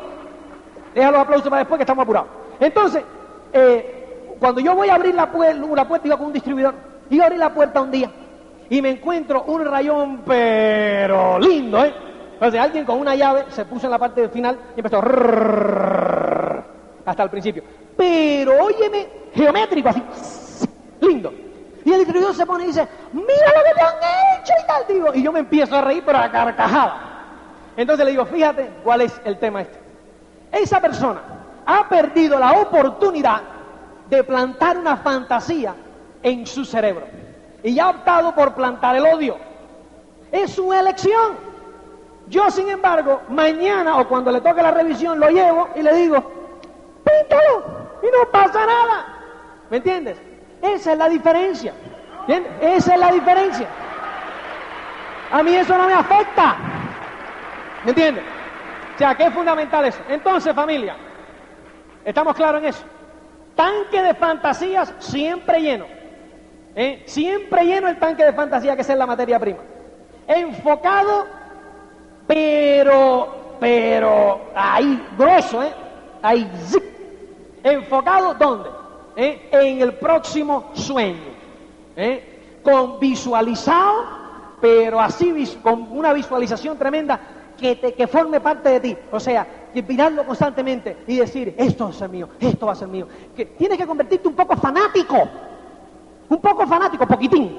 Deja 0.96 1.12
los 1.12 1.20
aplausos 1.20 1.48
para 1.48 1.60
después 1.60 1.78
que 1.78 1.84
estamos 1.84 2.02
apurados. 2.04 2.30
Entonces, 2.60 3.04
eh, 3.52 4.36
cuando 4.40 4.62
yo 4.62 4.74
voy 4.74 4.90
a 4.90 4.96
abrir 4.96 5.14
la, 5.14 5.30
la 5.76 5.88
puerta, 5.88 6.08
iba 6.08 6.18
con 6.18 6.28
un 6.28 6.34
distribuidor, 6.34 6.74
iba 7.12 7.24
a 7.24 7.28
abrir 7.28 7.40
la 7.40 7.54
puerta 7.54 7.82
un 7.82 7.92
día 7.92 8.10
y 8.70 8.82
me 8.82 8.90
encuentro 8.90 9.44
un 9.44 9.64
rayón, 9.64 10.22
pero 10.26 11.38
lindo, 11.38 11.86
¿eh? 11.86 11.94
Entonces 12.34 12.60
alguien 12.60 12.84
con 12.84 13.00
una 13.00 13.14
llave 13.14 13.46
se 13.50 13.64
puso 13.66 13.86
en 13.86 13.92
la 13.92 14.00
parte 14.00 14.28
final 14.30 14.58
y 14.76 14.80
empezó 14.80 14.98
hasta 17.06 17.24
el 17.24 17.30
principio. 17.30 17.64
Pero 17.98 18.64
óyeme, 18.64 19.08
geométrico 19.34 19.90
así, 19.90 20.04
lindo. 21.02 21.34
Y 21.86 21.92
el 21.92 22.00
distribuidor 22.00 22.36
se 22.36 22.46
pone 22.46 22.64
y 22.64 22.68
dice, 22.68 22.88
mira 23.12 23.28
lo 23.28 23.64
que 23.64 23.74
te 23.76 23.82
han 23.82 24.40
hecho 24.40 24.54
y 24.62 24.68
tal, 24.68 24.84
digo. 24.88 25.14
Y 25.14 25.22
yo 25.22 25.32
me 25.32 25.40
empiezo 25.40 25.76
a 25.76 25.82
reír, 25.82 26.04
pero 26.06 26.18
a 26.18 26.32
carcajada. 26.32 27.14
Entonces 27.76 28.06
le 28.06 28.12
digo, 28.12 28.26
fíjate 28.26 28.70
cuál 28.84 29.02
es 29.02 29.20
el 29.26 29.38
tema 29.38 29.62
este. 29.62 29.80
Esa 30.52 30.80
persona 30.80 31.22
ha 31.66 31.90
perdido 31.90 32.40
la 32.40 32.54
oportunidad 32.62 33.42
de 34.10 34.24
plantar 34.24 34.78
una 34.78 34.98
fantasía 34.98 35.76
en 36.22 36.46
su 36.46 36.64
cerebro 36.64 37.06
y 37.64 37.80
ha 37.80 37.90
optado 37.90 38.34
por 38.36 38.54
plantar 38.54 38.96
el 38.96 39.06
odio. 39.06 39.38
Es 40.32 40.52
su 40.52 40.72
elección. 40.72 41.38
Yo, 42.28 42.50
sin 42.50 42.70
embargo, 42.70 43.22
mañana 43.30 43.98
o 43.98 44.08
cuando 44.08 44.32
le 44.32 44.42
toque 44.42 44.62
la 44.62 44.72
revisión 44.72 45.20
lo 45.20 45.30
llevo 45.30 45.70
y 45.76 45.82
le 45.82 45.94
digo, 45.96 46.24
píntalo 47.04 47.83
y 48.04 48.06
no 48.06 48.30
pasa 48.32 48.66
nada. 48.66 49.06
¿Me 49.70 49.78
entiendes? 49.78 50.18
Esa 50.62 50.92
es 50.92 50.98
la 50.98 51.10
diferencia. 51.10 51.74
Esa 52.62 52.94
es 52.94 53.00
la 53.00 53.12
diferencia. 53.12 53.68
A 55.32 55.42
mí 55.42 55.56
eso 55.56 55.78
no 55.78 55.88
me 55.88 55.94
afecta. 55.94 56.58
¿Me 57.84 57.92
entiendes? 57.92 58.24
O 58.96 58.98
sea, 58.98 59.16
que 59.16 59.24
es 59.24 59.34
fundamental 59.34 59.86
eso. 59.86 60.00
Entonces, 60.08 60.54
familia, 60.54 60.96
¿estamos 62.06 62.36
claros 62.36 62.62
en 62.62 62.70
eso? 62.70 62.84
Tanque 63.56 64.02
de 64.02 64.14
fantasías 64.14 64.94
siempre 65.00 65.60
lleno. 65.62 65.86
¿eh? 66.76 67.04
Siempre 67.06 67.66
lleno 67.66 67.88
el 67.88 67.98
tanque 67.98 68.26
de 68.26 68.34
fantasía 68.34 68.76
que 68.76 68.82
es 68.82 68.90
la 68.90 69.08
materia 69.08 69.40
prima. 69.40 69.60
Enfocado, 70.28 71.26
pero, 72.28 73.56
pero, 73.60 74.52
ahí, 74.56 75.06
grueso, 75.18 75.64
¿eh? 75.64 75.74
Ahí, 76.22 76.50
zip. 76.66 76.93
Enfocado, 77.64 78.34
¿dónde? 78.34 78.70
¿Eh? 79.16 79.50
En 79.52 79.82
el 79.82 79.94
próximo 79.94 80.72
sueño. 80.74 81.34
¿eh? 81.96 82.60
Con 82.62 83.00
visualizado, 83.00 84.06
pero 84.60 85.00
así, 85.00 85.58
con 85.62 85.88
una 85.92 86.14
visualización 86.14 86.78
tremenda 86.78 87.20
que, 87.58 88.08
forme 88.08 88.42
parte 88.42 88.70
de 88.70 88.80
ti. 88.80 88.98
O 89.12 89.20
sea, 89.20 89.48
mirarlo 89.88 90.26
constantemente 90.26 90.98
y 91.08 91.18
decir, 91.18 91.56
esto 91.58 91.86
va 91.86 91.90
a 91.92 91.94
ser 91.94 92.10
mío, 92.10 92.30
esto 92.40 92.66
va 92.66 92.74
a 92.74 92.76
ser 92.76 92.88
mío. 92.88 93.08
Que 93.36 93.46
tienes 93.46 93.78
que 93.78 93.88
convertirte 93.88 94.28
un 94.28 94.36
poco 94.36 94.56
fanático. 94.58 95.28
Un 96.30 96.40
poco 96.40 96.68
fanático, 96.68 97.08
poquitín. 97.08 97.58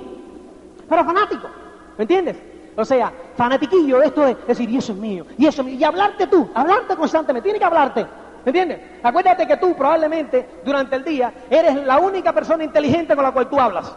Pero 0.88 1.04
fanático. 1.04 1.48
¿Me 1.96 2.02
entiendes? 2.02 2.36
O 2.76 2.84
sea, 2.84 3.12
fanatiquillo 3.36 4.02
esto 4.02 4.22
de 4.22 4.36
decir, 4.46 4.68
y 4.68 4.78
eso 4.78 4.92
es 4.92 4.98
mío, 4.98 5.26
y 5.38 5.46
eso 5.46 5.62
es 5.62 5.66
mío. 5.66 5.78
Y 5.78 5.84
hablarte 5.84 6.26
tú, 6.26 6.50
hablarte 6.54 6.96
constantemente, 6.96 7.44
tienes 7.44 7.60
que 7.60 7.66
hablarte. 7.66 8.06
¿Me 8.44 8.50
entiendes? 8.50 8.80
Acuérdate 9.02 9.46
que 9.46 9.56
tú 9.56 9.74
probablemente 9.74 10.46
durante 10.64 10.96
el 10.96 11.04
día 11.04 11.32
eres 11.48 11.76
la 11.76 11.98
única 11.98 12.32
persona 12.32 12.64
inteligente 12.64 13.14
con 13.14 13.24
la 13.24 13.32
cual 13.32 13.48
tú 13.48 13.58
hablas. 13.58 13.94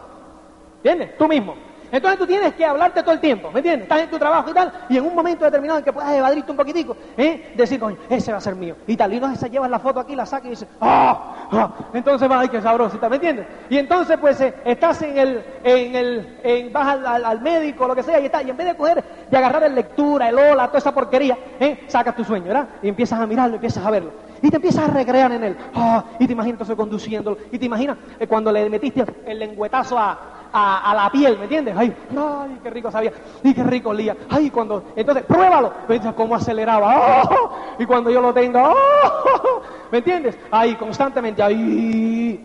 ¿Entiendes? 0.82 1.16
Tú 1.18 1.28
mismo. 1.28 1.54
Entonces 1.90 2.18
tú 2.18 2.26
tienes 2.26 2.54
que 2.54 2.64
hablarte 2.64 3.02
todo 3.02 3.14
el 3.14 3.20
tiempo, 3.20 3.50
¿me 3.50 3.60
entiendes? 3.60 3.84
Estás 3.84 4.02
en 4.02 4.10
tu 4.10 4.18
trabajo 4.18 4.50
y 4.50 4.52
tal, 4.52 4.72
y 4.90 4.98
en 4.98 5.06
un 5.06 5.14
momento 5.14 5.44
determinado 5.44 5.78
en 5.78 5.84
que 5.84 5.92
puedas 5.92 6.12
evadirte 6.12 6.50
un 6.50 6.56
poquitico, 6.56 6.96
¿eh? 7.16 7.54
decir, 7.56 7.80
coño, 7.80 7.96
ese 8.10 8.30
va 8.30 8.38
a 8.38 8.42
ser 8.42 8.54
mío. 8.56 8.76
Y 8.86 8.96
tal, 8.96 9.14
y 9.14 9.20
no 9.20 9.34
se 9.34 9.48
llevas 9.48 9.70
la 9.70 9.78
foto 9.78 10.00
aquí, 10.00 10.14
la 10.14 10.26
sacas 10.26 10.46
y 10.46 10.50
dices, 10.50 10.68
¡ah! 10.80 11.48
¡ah! 11.50 11.70
Entonces 11.94 12.30
va, 12.30 12.40
ay, 12.40 12.48
qué 12.50 12.60
sabrosita, 12.60 13.08
¿me 13.08 13.16
entiendes? 13.16 13.46
Y 13.70 13.78
entonces 13.78 14.18
pues 14.18 14.38
eh, 14.40 14.54
estás 14.66 15.00
en 15.00 15.16
el, 15.16 15.42
en 15.64 15.96
el, 15.96 16.38
en, 16.42 16.72
vas 16.72 16.88
al, 16.88 17.24
al, 17.24 17.40
médico, 17.40 17.88
lo 17.88 17.94
que 17.94 18.02
sea, 18.02 18.20
y 18.20 18.26
está, 18.26 18.42
y 18.42 18.50
en 18.50 18.56
vez 18.56 18.66
de 18.66 18.76
coger, 18.76 19.02
de 19.30 19.36
agarrar 19.36 19.62
el 19.62 19.74
lectura, 19.74 20.28
el 20.28 20.38
hola, 20.38 20.66
toda 20.66 20.78
esa 20.78 20.92
porquería, 20.92 21.38
¿eh? 21.58 21.84
sacas 21.86 22.14
tu 22.14 22.24
sueño, 22.24 22.46
¿verdad? 22.48 22.68
Y 22.82 22.88
empiezas 22.88 23.18
a 23.18 23.26
mirarlo, 23.26 23.54
empiezas 23.54 23.84
a 23.84 23.90
verlo. 23.90 24.27
Y 24.42 24.50
te 24.50 24.56
empiezas 24.56 24.88
a 24.88 24.92
recrear 24.92 25.32
en 25.32 25.44
él. 25.44 25.56
¡ah! 25.74 26.04
y 26.18 26.26
te 26.26 26.32
imaginas 26.32 26.54
entonces 26.54 26.76
conduciéndolo. 26.76 27.38
Y 27.50 27.58
te 27.58 27.66
imaginas 27.66 27.98
eh, 28.18 28.26
cuando 28.26 28.52
le 28.52 28.68
metiste 28.70 29.04
el 29.26 29.38
lengüetazo 29.38 29.98
a, 29.98 30.38
a, 30.52 30.94
la 30.94 31.10
piel, 31.10 31.36
¿me 31.36 31.44
entiendes? 31.44 31.74
Ay, 31.76 31.94
ay, 32.16 32.58
qué 32.62 32.70
rico 32.70 32.90
sabía, 32.90 33.12
y 33.42 33.54
qué 33.54 33.62
rico 33.64 33.90
olía. 33.90 34.16
Ay, 34.28 34.50
cuando, 34.50 34.84
entonces, 34.96 35.24
pruébalo, 35.24 35.72
piensa 35.86 36.12
cómo 36.12 36.34
aceleraba, 36.34 37.24
¡oh! 37.24 37.50
y 37.78 37.86
cuando 37.86 38.10
yo 38.10 38.20
lo 38.20 38.32
tenga, 38.32 38.70
¡oh! 38.70 39.62
¿me 39.90 39.98
entiendes? 39.98 40.38
Ahí, 40.50 40.74
constantemente, 40.76 41.42
ahí, 41.42 42.44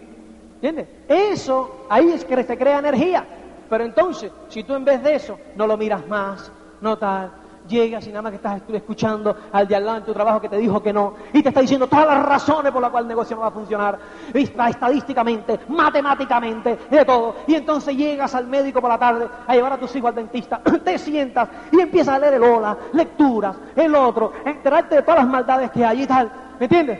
¿entiendes? 0.55 0.87
Eso, 1.07 1.85
ahí 1.89 2.11
es 2.11 2.25
que 2.25 2.43
se 2.43 2.57
crea 2.57 2.79
energía. 2.79 3.25
Pero 3.69 3.85
entonces, 3.85 4.31
si 4.49 4.63
tú 4.63 4.75
en 4.75 4.85
vez 4.85 5.01
de 5.01 5.15
eso 5.15 5.39
no 5.55 5.65
lo 5.65 5.77
miras 5.77 6.05
más, 6.07 6.51
no 6.81 6.97
tal, 6.97 7.31
llegas 7.67 8.05
y 8.07 8.09
nada 8.09 8.23
más 8.23 8.31
que 8.31 8.35
estás 8.37 8.61
escuchando 8.73 9.35
al 9.51 9.67
de 9.67 9.75
al 9.75 9.85
lado 9.85 9.97
en 9.99 10.03
tu 10.03 10.13
trabajo 10.13 10.41
que 10.41 10.49
te 10.49 10.57
dijo 10.57 10.81
que 10.81 10.93
no 10.93 11.13
y 11.31 11.41
te 11.41 11.49
está 11.49 11.61
diciendo 11.61 11.87
todas 11.87 12.07
las 12.07 12.25
razones 12.25 12.71
por 12.71 12.81
las 12.81 12.91
cuales 12.91 13.05
el 13.05 13.09
negocio 13.09 13.35
no 13.35 13.41
va 13.41 13.47
a 13.47 13.51
funcionar, 13.51 13.99
estadísticamente, 14.33 15.59
matemáticamente, 15.67 16.77
de 16.89 17.05
todo. 17.05 17.35
Y 17.47 17.55
entonces 17.55 17.95
llegas 17.95 18.35
al 18.35 18.47
médico 18.47 18.81
por 18.81 18.89
la 18.89 18.97
tarde 18.97 19.27
a 19.47 19.55
llevar 19.55 19.73
a 19.73 19.77
tus 19.77 19.95
hijos 19.95 20.09
al 20.09 20.15
dentista, 20.15 20.61
te 20.83 20.97
sientas 20.97 21.49
y 21.71 21.79
empiezas 21.79 22.15
a 22.15 22.19
leer 22.19 22.35
el 22.35 22.43
hola, 22.43 22.77
lecturas, 22.93 23.55
el 23.75 23.95
otro, 23.95 24.33
enterarte 24.45 24.95
de 24.95 25.01
todas 25.01 25.21
las 25.21 25.27
maldades 25.27 25.71
que 25.71 25.85
hay 25.85 26.03
y 26.03 26.07
tal. 26.07 26.31
¿Me 26.59 26.65
entiendes? 26.65 26.99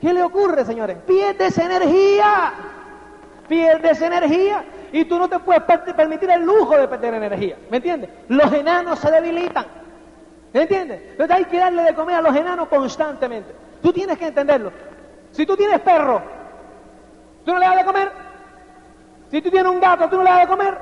¿Qué 0.00 0.12
le 0.12 0.22
ocurre, 0.22 0.64
señores? 0.64 0.98
Pierdes 1.06 1.56
energía. 1.58 2.52
Pierdes 3.48 4.00
energía. 4.02 4.64
Y 4.92 5.04
tú 5.04 5.18
no 5.18 5.28
te 5.28 5.38
puedes 5.38 5.62
permitir 5.62 6.30
el 6.30 6.44
lujo 6.44 6.76
de 6.76 6.88
perder 6.88 7.14
energía. 7.14 7.56
¿Me 7.70 7.78
entiendes? 7.78 8.10
Los 8.28 8.52
enanos 8.52 8.98
se 8.98 9.10
debilitan. 9.10 9.66
¿Me 10.56 10.62
entiendes? 10.62 11.02
Entonces 11.10 11.36
hay 11.36 11.44
que 11.44 11.58
darle 11.58 11.82
de 11.82 11.94
comer 11.94 12.16
a 12.16 12.22
los 12.22 12.34
enanos 12.34 12.68
constantemente. 12.68 13.54
Tú 13.82 13.92
tienes 13.92 14.16
que 14.16 14.28
entenderlo. 14.28 14.72
Si 15.30 15.44
tú 15.44 15.54
tienes 15.54 15.78
perro, 15.80 16.22
¿tú 17.44 17.52
no 17.52 17.58
le 17.58 17.66
das 17.66 17.76
de 17.76 17.84
comer? 17.84 18.10
Si 19.30 19.42
tú 19.42 19.50
tienes 19.50 19.70
un 19.70 19.78
gato, 19.78 20.08
¿tú 20.08 20.16
no 20.16 20.22
le 20.22 20.30
das 20.30 20.40
de 20.40 20.46
comer? 20.46 20.78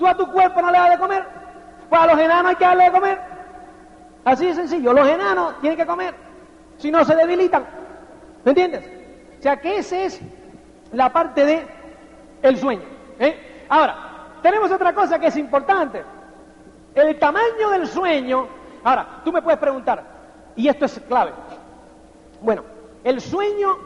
¿Tú 0.00 0.04
a 0.04 0.16
tu 0.16 0.26
cuerpo 0.32 0.60
no 0.60 0.72
le 0.72 0.78
das 0.78 0.90
de 0.90 0.98
comer? 0.98 1.24
Pues 1.88 2.00
a 2.00 2.06
los 2.08 2.18
enanos 2.18 2.50
hay 2.50 2.56
que 2.56 2.64
darle 2.64 2.84
de 2.86 2.90
comer. 2.90 3.20
Así 4.24 4.46
de 4.46 4.54
sencillo. 4.54 4.92
Los 4.92 5.06
enanos 5.06 5.60
tienen 5.60 5.78
que 5.78 5.86
comer. 5.86 6.14
Si 6.78 6.90
no, 6.90 7.04
se 7.04 7.14
debilitan. 7.14 7.64
¿Me 8.42 8.50
entiendes? 8.50 8.84
O 9.38 9.42
sea 9.44 9.58
que 9.58 9.78
esa 9.78 9.96
es 9.96 10.20
la 10.90 11.12
parte 11.12 11.44
de 11.44 11.64
el 12.42 12.58
sueño. 12.58 12.82
¿eh? 13.20 13.64
Ahora, 13.68 13.94
tenemos 14.42 14.72
otra 14.72 14.92
cosa 14.92 15.20
que 15.20 15.28
es 15.28 15.36
importante. 15.36 16.02
El 16.96 17.16
tamaño 17.20 17.70
del 17.70 17.86
sueño 17.86 18.57
Ahora, 18.88 19.20
tú 19.22 19.30
me 19.30 19.42
puedes 19.42 19.60
preguntar, 19.60 20.02
y 20.56 20.66
esto 20.66 20.86
es 20.86 20.98
clave. 21.06 21.32
Bueno, 22.40 22.62
el 23.04 23.20
sueño 23.20 23.76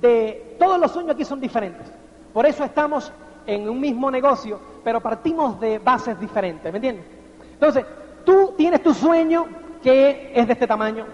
de 0.00 0.56
todos 0.58 0.80
los 0.80 0.90
sueños 0.90 1.14
aquí 1.14 1.24
son 1.24 1.38
diferentes. 1.38 1.86
Por 2.32 2.44
eso 2.44 2.64
estamos 2.64 3.12
en 3.46 3.68
un 3.68 3.78
mismo 3.78 4.10
negocio, 4.10 4.58
pero 4.82 5.00
partimos 5.00 5.60
de 5.60 5.78
bases 5.78 6.18
diferentes, 6.18 6.72
¿me 6.72 6.78
entiendes? 6.78 7.04
Entonces, 7.52 7.86
tú 8.24 8.52
tienes 8.56 8.82
tu 8.82 8.92
sueño 8.92 9.46
que 9.80 10.32
es 10.34 10.44
de 10.44 10.54
este 10.54 10.66
tamaño, 10.66 11.06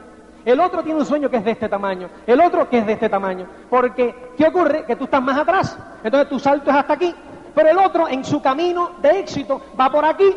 el 0.46 0.58
otro 0.58 0.82
tiene 0.82 0.98
un 0.98 1.04
sueño 1.04 1.28
que 1.28 1.36
es 1.36 1.44
de 1.44 1.50
este 1.50 1.68
tamaño, 1.68 2.08
el 2.26 2.40
otro 2.40 2.66
que 2.70 2.78
es 2.78 2.86
de 2.86 2.94
este 2.94 3.10
tamaño. 3.10 3.46
Porque, 3.68 4.32
¿qué 4.38 4.46
ocurre? 4.46 4.86
Que 4.86 4.96
tú 4.96 5.04
estás 5.04 5.22
más 5.22 5.36
atrás, 5.36 5.76
entonces 6.02 6.30
tu 6.30 6.38
salto 6.38 6.70
es 6.70 6.76
hasta 6.76 6.94
aquí, 6.94 7.14
pero 7.54 7.68
el 7.68 7.76
otro 7.76 8.08
en 8.08 8.24
su 8.24 8.40
camino 8.40 8.92
de 9.02 9.20
éxito 9.20 9.60
va 9.78 9.90
por 9.90 10.06
aquí 10.06 10.34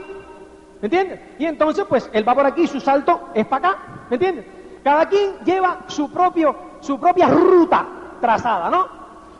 ¿Me 0.81 0.85
entiendes? 0.85 1.19
Y 1.37 1.45
entonces, 1.45 1.85
pues, 1.87 2.09
él 2.13 2.27
va 2.27 2.35
por 2.35 2.45
aquí, 2.45 2.67
su 2.67 2.79
salto 2.79 3.29
es 3.33 3.45
para 3.45 3.69
acá. 3.69 3.79
¿Me 4.09 4.15
entiendes? 4.15 4.45
Cada 4.83 5.07
quien 5.07 5.37
lleva 5.43 5.79
su, 5.87 6.09
propio, 6.11 6.55
su 6.79 6.99
propia 6.99 7.27
ruta 7.27 7.85
trazada, 8.21 8.69
¿no? 8.69 8.87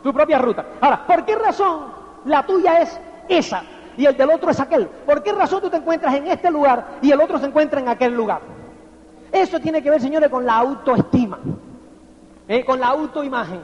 Su 0.02 0.12
propia 0.12 0.38
ruta. 0.38 0.64
Ahora, 0.80 1.06
¿por 1.06 1.24
qué 1.24 1.36
razón 1.36 1.86
la 2.26 2.44
tuya 2.44 2.80
es 2.80 3.00
esa 3.28 3.62
y 3.96 4.04
el 4.04 4.16
del 4.16 4.30
otro 4.30 4.50
es 4.50 4.60
aquel? 4.60 4.86
¿Por 4.86 5.22
qué 5.22 5.32
razón 5.32 5.62
tú 5.62 5.70
te 5.70 5.78
encuentras 5.78 6.14
en 6.14 6.26
este 6.26 6.50
lugar 6.50 6.98
y 7.00 7.10
el 7.10 7.20
otro 7.20 7.38
se 7.38 7.46
encuentra 7.46 7.80
en 7.80 7.88
aquel 7.88 8.14
lugar? 8.14 8.40
Eso 9.32 9.60
tiene 9.60 9.82
que 9.82 9.90
ver, 9.90 10.00
señores, 10.00 10.28
con 10.28 10.44
la 10.44 10.56
autoestima, 10.56 11.38
¿eh? 12.48 12.64
con 12.64 12.80
la 12.80 12.88
autoimagen. 12.88 13.60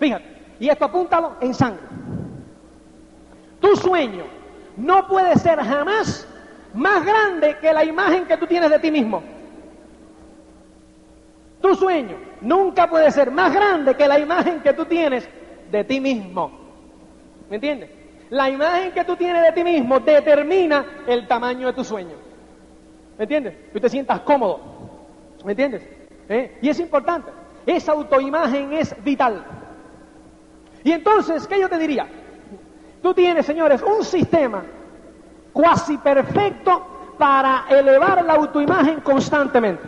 Fíjate, 0.00 0.24
y 0.58 0.68
esto 0.68 0.84
apúntalo 0.84 1.34
en 1.40 1.54
sangre. 1.54 1.82
Tu 3.60 3.76
sueño 3.76 4.24
no 4.76 5.06
puede 5.06 5.36
ser 5.36 5.60
jamás 5.60 6.26
más 6.74 7.04
grande 7.04 7.56
que 7.60 7.72
la 7.72 7.84
imagen 7.84 8.26
que 8.26 8.36
tú 8.36 8.46
tienes 8.46 8.70
de 8.70 8.78
ti 8.78 8.90
mismo. 8.90 9.22
Tu 11.60 11.74
sueño 11.74 12.16
nunca 12.40 12.88
puede 12.88 13.10
ser 13.10 13.30
más 13.30 13.52
grande 13.52 13.94
que 13.94 14.06
la 14.06 14.18
imagen 14.18 14.60
que 14.60 14.72
tú 14.72 14.84
tienes 14.84 15.28
de 15.70 15.84
ti 15.84 16.00
mismo. 16.00 16.52
¿Me 17.50 17.56
entiendes? 17.56 17.90
La 18.30 18.48
imagen 18.48 18.92
que 18.92 19.04
tú 19.04 19.16
tienes 19.16 19.42
de 19.42 19.52
ti 19.52 19.64
mismo 19.64 20.00
determina 20.00 20.84
el 21.06 21.26
tamaño 21.26 21.66
de 21.68 21.72
tu 21.72 21.82
sueño. 21.82 22.16
¿Me 23.16 23.24
entiendes? 23.24 23.72
Tú 23.72 23.80
te 23.80 23.88
sientas 23.88 24.20
cómodo. 24.20 24.60
¿Me 25.44 25.52
entiendes? 25.52 25.82
¿Eh? 26.28 26.58
Y 26.60 26.68
es 26.68 26.78
importante. 26.78 27.30
Esa 27.66 27.92
autoimagen 27.92 28.72
es 28.74 28.94
vital. 29.02 29.44
Y 30.84 30.92
entonces, 30.92 31.46
¿qué 31.46 31.58
yo 31.58 31.68
te 31.68 31.78
diría? 31.78 32.06
Tú 33.02 33.14
tienes, 33.14 33.46
señores, 33.46 33.82
un 33.82 34.04
sistema 34.04 34.62
cuasi 35.52 35.98
perfecto 35.98 37.14
para 37.18 37.64
elevar 37.68 38.24
la 38.24 38.34
autoimagen 38.34 39.00
constantemente, 39.00 39.82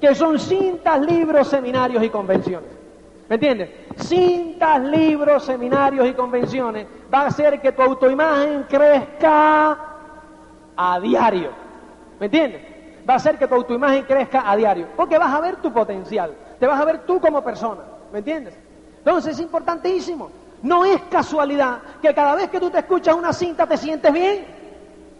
que 0.00 0.14
son 0.14 0.38
cintas, 0.38 1.00
libros, 1.00 1.48
seminarios 1.48 2.02
y 2.02 2.10
convenciones. 2.10 2.70
¿Me 3.28 3.34
entiendes? 3.34 3.70
Cintas, 3.96 4.82
libros, 4.82 5.44
seminarios 5.44 6.06
y 6.08 6.12
convenciones 6.12 6.86
va 7.12 7.22
a 7.22 7.26
hacer 7.26 7.60
que 7.60 7.72
tu 7.72 7.82
autoimagen 7.82 8.64
crezca 8.68 9.78
a 10.76 11.00
diario. 11.00 11.50
¿Me 12.20 12.26
entiendes? 12.26 12.62
Va 13.08 13.14
a 13.14 13.16
hacer 13.16 13.38
que 13.38 13.46
tu 13.46 13.54
autoimagen 13.54 14.04
crezca 14.04 14.48
a 14.50 14.56
diario, 14.56 14.88
porque 14.96 15.18
vas 15.18 15.32
a 15.32 15.40
ver 15.40 15.56
tu 15.56 15.72
potencial, 15.72 16.34
te 16.58 16.66
vas 16.66 16.80
a 16.80 16.84
ver 16.84 16.98
tú 17.00 17.20
como 17.20 17.42
persona. 17.42 17.82
¿Me 18.12 18.18
entiendes? 18.18 18.56
Entonces 18.98 19.34
es 19.34 19.40
importantísimo. 19.40 20.30
No 20.62 20.84
es 20.84 21.00
casualidad 21.10 21.78
que 22.00 22.14
cada 22.14 22.34
vez 22.34 22.48
que 22.48 22.58
tú 22.58 22.70
te 22.70 22.78
escuchas 22.78 23.14
una 23.14 23.32
cinta 23.32 23.66
te 23.66 23.76
sientes 23.76 24.12
bien. 24.12 24.55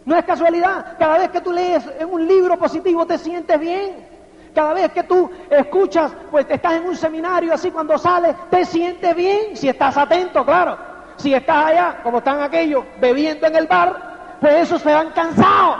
No 0.07 0.15
es 0.15 0.23
casualidad. 0.23 0.95
Cada 0.97 1.17
vez 1.17 1.29
que 1.31 1.41
tú 1.41 1.51
lees 1.51 1.83
un 2.09 2.25
libro 2.25 2.57
positivo 2.57 3.05
te 3.05 3.17
sientes 3.17 3.59
bien. 3.59 4.07
Cada 4.55 4.73
vez 4.73 4.89
que 4.93 5.03
tú 5.03 5.29
escuchas, 5.49 6.13
pues 6.31 6.45
estás 6.47 6.75
en 6.75 6.85
un 6.87 6.95
seminario 6.95 7.53
así 7.53 7.71
cuando 7.71 7.97
sales, 7.97 8.33
te 8.49 8.63
sientes 8.63 9.13
bien. 9.13 9.57
Si 9.57 9.67
estás 9.67 9.97
atento, 9.97 10.45
claro. 10.45 10.77
Si 11.17 11.33
estás 11.33 11.65
allá, 11.65 11.99
como 12.03 12.19
están 12.19 12.41
aquellos, 12.41 12.85
bebiendo 13.01 13.47
en 13.47 13.55
el 13.57 13.67
bar, 13.67 14.37
pues 14.39 14.53
esos 14.61 14.81
se 14.81 14.93
van 14.93 15.09
cansados. 15.09 15.77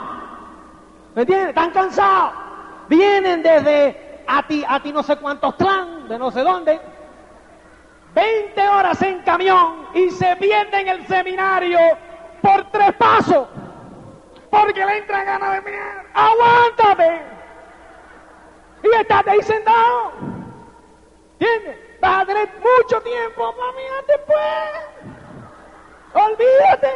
¿Me 1.16 1.22
entiendes? 1.22 1.50
Están 1.50 1.72
cansados. 1.72 2.34
Vienen 2.90 3.42
desde 3.42 4.24
a 4.28 4.46
ti, 4.46 4.62
a 4.68 4.82
ti 4.82 4.92
no 4.92 5.04
sé 5.04 5.16
cuántos 5.16 5.56
clan, 5.56 6.10
de 6.10 6.20
no 6.20 6.32
sé 6.32 6.42
dónde. 6.42 6.82
20 8.14 8.68
horas 8.68 9.02
en 9.04 9.20
camión 9.20 9.88
y 9.94 10.10
se 10.10 10.36
pierden 10.36 10.86
el 10.90 11.08
seminario 11.08 11.80
por 12.42 12.70
tres 12.72 12.92
pasos 12.96 13.48
porque 14.62 14.86
le 14.86 14.98
entra 14.98 15.24
ganas 15.24 15.54
de 15.54 15.72
mirar. 15.72 16.06
¡Aguántate! 16.14 17.22
Y 18.84 18.88
estate 18.96 19.30
ahí 19.30 19.42
sentado. 19.42 20.14
¿Entiendes? 21.40 21.78
Vas 22.02 22.22
a 22.22 22.26
tener 22.26 22.50
mucho 22.60 23.02
tiempo 23.02 23.56
para 23.56 23.72
mirar 23.74 24.06
después. 24.08 25.14
Olvídate. 26.14 26.94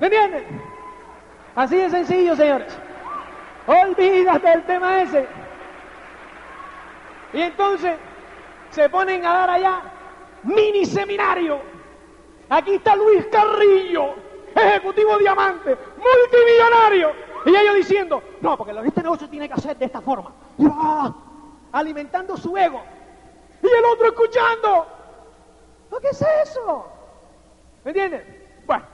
¿Me 0.00 0.06
entiendes? 0.06 0.44
Así 1.54 1.76
de 1.76 1.90
sencillo, 1.90 2.36
señores. 2.36 2.78
Olvídate 3.66 4.48
del 4.48 4.62
tema 4.64 5.02
ese. 5.02 5.26
Y 7.32 7.42
entonces 7.42 7.96
se 8.70 8.88
ponen 8.88 9.24
a 9.24 9.34
dar 9.34 9.50
allá 9.50 9.82
mini 10.42 10.84
seminario. 10.84 11.60
Aquí 12.48 12.74
está 12.74 12.94
Luis 12.96 13.26
Carrillo 13.26 14.14
ejecutivo 14.54 15.18
diamante, 15.18 15.76
multimillonario. 16.02 17.12
Y 17.46 17.50
ellos 17.56 17.74
diciendo, 17.74 18.22
no, 18.40 18.56
porque 18.56 18.72
este 18.84 19.02
negocio 19.02 19.28
tiene 19.28 19.48
que 19.48 19.54
hacer 19.54 19.76
de 19.76 19.86
esta 19.86 20.00
forma. 20.00 20.32
alimentando 21.72 22.36
su 22.36 22.56
ego. 22.56 22.82
Y 23.62 23.66
el 23.66 23.84
otro 23.84 24.06
escuchando. 24.08 24.86
¿Qué 26.00 26.08
es 26.08 26.24
eso? 26.44 26.86
¿Me 27.84 27.90
entiendes? 27.92 28.24
Bueno, 28.66 28.84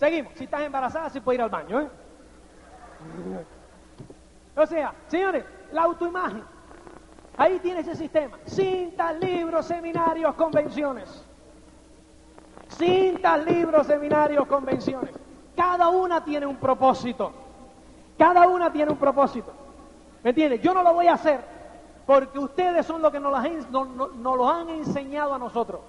Seguimos. 0.00 0.32
Si 0.34 0.44
estás 0.44 0.62
embarazada, 0.62 1.10
sí 1.10 1.20
puede 1.20 1.36
ir 1.36 1.42
al 1.42 1.50
baño, 1.50 1.82
¿eh? 1.82 1.88
O 4.56 4.66
sea, 4.66 4.94
señores, 5.08 5.44
la 5.72 5.82
autoimagen. 5.82 6.42
Ahí 7.36 7.58
tienes 7.58 7.86
ese 7.86 7.96
sistema. 7.98 8.38
Cintas, 8.46 9.20
libros, 9.20 9.66
seminarios, 9.66 10.34
convenciones. 10.36 11.22
Cintas, 12.70 13.44
libros, 13.44 13.86
seminarios, 13.86 14.46
convenciones. 14.46 15.14
Cada 15.60 15.90
una 15.90 16.24
tiene 16.24 16.46
un 16.46 16.56
propósito. 16.56 17.32
Cada 18.16 18.48
una 18.48 18.72
tiene 18.72 18.92
un 18.92 18.96
propósito. 18.96 19.52
¿Me 20.22 20.30
entiendes? 20.30 20.62
Yo 20.62 20.72
no 20.72 20.82
lo 20.82 20.94
voy 20.94 21.06
a 21.06 21.12
hacer 21.12 21.38
porque 22.06 22.38
ustedes 22.38 22.86
son 22.86 23.02
los 23.02 23.12
que 23.12 23.20
nos, 23.20 23.30
lo 24.22 24.48
han 24.48 24.70
enseñado 24.70 25.34
a 25.34 25.38
nosotros. 25.38 25.82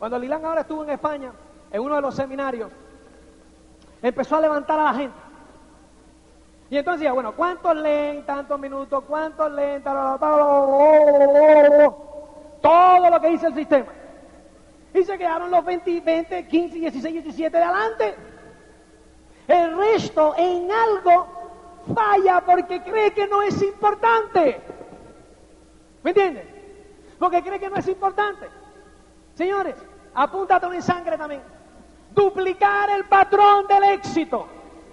Cuando 0.00 0.18
Lilán 0.18 0.44
ahora 0.44 0.62
estuvo 0.62 0.82
en 0.82 0.90
España, 0.90 1.30
en 1.70 1.80
uno 1.80 1.94
de 1.94 2.00
los 2.00 2.12
seminarios, 2.16 2.72
empezó 4.02 4.34
a 4.34 4.40
levantar 4.40 4.80
a 4.80 4.84
la 4.84 4.94
gente. 4.94 5.16
Y 6.68 6.76
entonces 6.76 7.02
decía, 7.02 7.12
bueno, 7.12 7.36
¿cuántos 7.36 7.76
leen 7.76 8.26
tantos 8.26 8.58
minutos? 8.58 9.04
¿Cuántos 9.06 9.52
leen? 9.52 9.80
Todo 12.60 13.10
lo 13.10 13.20
que 13.20 13.28
dice 13.28 13.46
el 13.46 13.54
sistema. 13.54 13.92
Y 14.92 15.04
se 15.04 15.16
quedaron 15.16 15.52
los 15.52 15.64
20, 15.64 16.00
20, 16.00 16.48
15, 16.48 16.78
16, 16.80 17.22
17 17.22 17.56
de 17.56 17.62
adelante. 17.62 18.27
El 19.48 19.76
resto 19.76 20.34
en 20.36 20.70
algo 20.70 21.26
falla 21.94 22.42
porque 22.44 22.82
cree 22.82 23.12
que 23.12 23.26
no 23.26 23.42
es 23.42 23.60
importante. 23.62 24.60
¿Me 26.02 26.10
entiendes? 26.10 26.46
Porque 27.18 27.42
cree 27.42 27.58
que 27.58 27.70
no 27.70 27.76
es 27.76 27.88
importante. 27.88 28.46
Señores, 29.34 29.74
apúntate 30.14 30.66
en 30.66 30.82
sangre 30.82 31.16
también. 31.16 31.42
Duplicar 32.14 32.90
el 32.90 33.06
patrón 33.06 33.66
del 33.66 33.84
éxito 33.84 34.46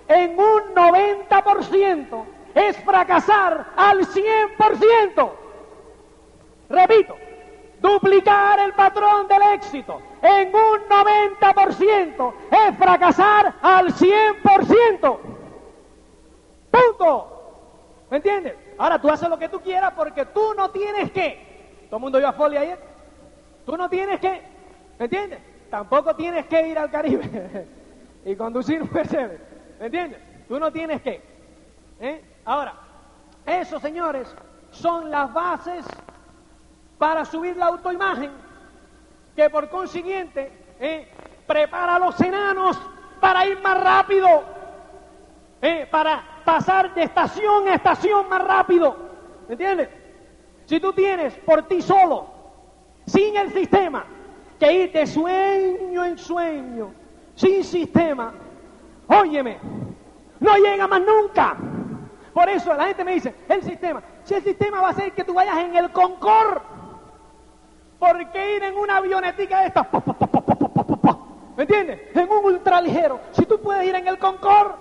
en 0.08 0.39
un 0.39 0.74
90% 0.74 2.24
es 2.53 2.78
fracasar 2.78 3.74
al 3.76 4.08
100%. 4.08 5.32
Repito, 6.70 7.18
duplicar 7.86 8.59
el 8.59 8.73
patrón 8.73 9.27
del 9.27 9.41
éxito 9.53 10.01
en 10.21 10.47
un 10.47 10.79
90% 10.89 12.33
es 12.51 12.77
fracasar 12.77 13.53
al 13.61 13.93
100%. 13.93 15.17
Punto. 16.71 17.31
¿Me 18.09 18.17
entiendes? 18.17 18.55
Ahora 18.77 18.99
tú 18.99 19.09
haces 19.09 19.29
lo 19.29 19.38
que 19.38 19.49
tú 19.49 19.61
quieras 19.61 19.93
porque 19.95 20.25
tú 20.25 20.53
no 20.55 20.71
tienes 20.71 21.11
que. 21.11 21.86
Todo 21.89 21.97
el 21.97 22.01
mundo 22.01 22.17
vio 22.17 22.27
a 22.27 22.33
Foley 22.33 22.57
ayer. 22.57 22.79
Tú 23.65 23.77
no 23.77 23.88
tienes 23.88 24.19
que. 24.19 24.41
¿Me 24.97 25.05
entiendes? 25.05 25.39
Tampoco 25.69 26.15
tienes 26.15 26.45
que 26.47 26.67
ir 26.67 26.79
al 26.79 26.89
Caribe 26.89 27.67
y 28.25 28.36
conducir 28.36 28.81
un 28.81 28.89
Mercedes. 28.91 29.39
¿Me 29.79 29.86
entiendes? 29.86 30.19
Tú 30.47 30.59
no 30.59 30.71
tienes 30.71 31.01
que. 31.01 31.21
¿eh? 31.99 32.23
Ahora, 32.45 32.73
eso, 33.45 33.79
señores, 33.79 34.36
son 34.71 35.11
las 35.11 35.31
bases 35.33 35.86
para 36.98 37.26
subir 37.26 37.58
la 37.58 37.68
autoimagen, 37.68 38.32
que 39.36 39.50
por 39.50 39.70
consiguiente 39.70 40.52
¿eh? 40.80 41.08
prepara 41.46 41.96
a 41.96 42.00
los 42.00 42.20
enanos 42.22 42.80
para 43.20 43.46
ir 43.46 43.62
más 43.62 43.82
rápido, 43.82 44.43
¿eh? 45.62 45.88
para 45.89 46.24
pasar 46.46 46.93
de 46.93 47.04
estación 47.04 47.68
a 47.68 47.76
estación 47.76 48.30
más 48.30 48.43
rápido. 48.43 48.96
¿Me 49.48 49.54
entiendes? 49.54 49.89
Si 50.66 50.80
tú 50.80 50.93
tienes 50.93 51.34
por 51.39 51.64
ti 51.64 51.82
solo, 51.82 52.28
sin 53.06 53.36
el 53.36 53.52
sistema, 53.52 54.06
que 54.60 54.72
ir 54.72 54.91
de 54.91 55.06
sueño 55.06 56.06
en 56.06 56.18
sueño, 56.18 56.91
sin 57.36 57.64
sistema, 57.64 58.34
óyeme, 59.08 59.60
no 60.39 60.56
llega 60.56 60.88
más 60.88 61.02
nunca. 61.02 61.58
Por 62.34 62.50
eso 62.50 62.74
la 62.74 62.88
gente 62.88 63.04
me 63.04 63.14
dice, 63.14 63.34
el 63.48 63.64
sistema, 63.64 64.02
si 64.24 64.34
el 64.34 64.43
sistema 64.43 64.82
va 64.82 64.88
a 64.88 64.91
hacer 64.91 65.12
que 65.14 65.24
tú 65.24 65.34
vayas 65.34 65.58
en 65.58 65.76
el 65.76 65.91
Concorde, 65.91 66.74
¿por 68.00 68.32
qué 68.32 68.56
ir 68.58 68.64
en 68.64 68.78
una 68.78 68.98
avionetica 68.98 69.62
de 69.62 69.68
estas? 69.68 69.88
¿Me 71.56 71.64
entiendes? 71.64 72.02
En 72.14 72.30
un 72.30 72.46
ultraligero. 72.46 73.20
Si 73.32 73.46
tú 73.46 73.60
puedes 73.62 73.86
ir 73.88 73.96
en 73.96 74.08
el 74.08 74.20
Concorde, 74.20 74.76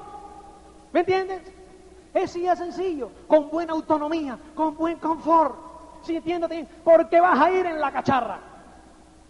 ¿me 0.93 1.01
entiendes? 1.01 1.43
Es 2.13 2.31
sencillo, 2.31 3.11
con 3.27 3.51
buena 3.51 3.73
autonomía, 3.73 4.39
con 4.55 4.77
buen 4.77 4.99
confort. 4.99 5.57
¿Sí 6.03 6.17
entiendes? 6.17 6.67
Porque 6.85 7.21
vas 7.21 7.41
a 7.41 7.51
ir 7.51 7.67
en 7.67 7.81
la 7.81 7.91
cacharra. 7.91 8.39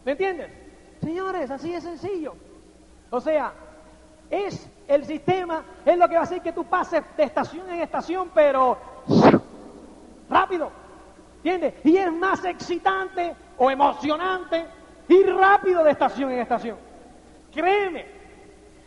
¿Me 0.04 0.12
entiendes? 0.12 0.50
Señores, 1.02 1.50
así 1.50 1.72
es 1.72 1.82
sencillo. 1.82 2.34
O 3.10 3.20
sea, 3.20 3.52
es 4.28 4.68
el 4.88 5.04
sistema, 5.04 5.64
es 5.84 5.96
lo 5.96 6.08
que 6.08 6.14
va 6.14 6.20
a 6.20 6.24
hacer 6.24 6.42
que 6.42 6.52
tú 6.52 6.64
pases 6.64 7.02
de 7.16 7.22
estación 7.22 7.70
en 7.70 7.80
estación, 7.80 8.30
pero 8.34 8.76
rápido. 10.28 10.70
¿Entiendes? 11.44 11.74
Y 11.84 11.98
es 11.98 12.10
más 12.10 12.42
excitante 12.46 13.36
o 13.58 13.70
emocionante 13.70 14.64
ir 15.08 15.36
rápido 15.36 15.84
de 15.84 15.90
estación 15.90 16.32
en 16.32 16.38
estación. 16.38 16.78
Créeme, 17.52 18.06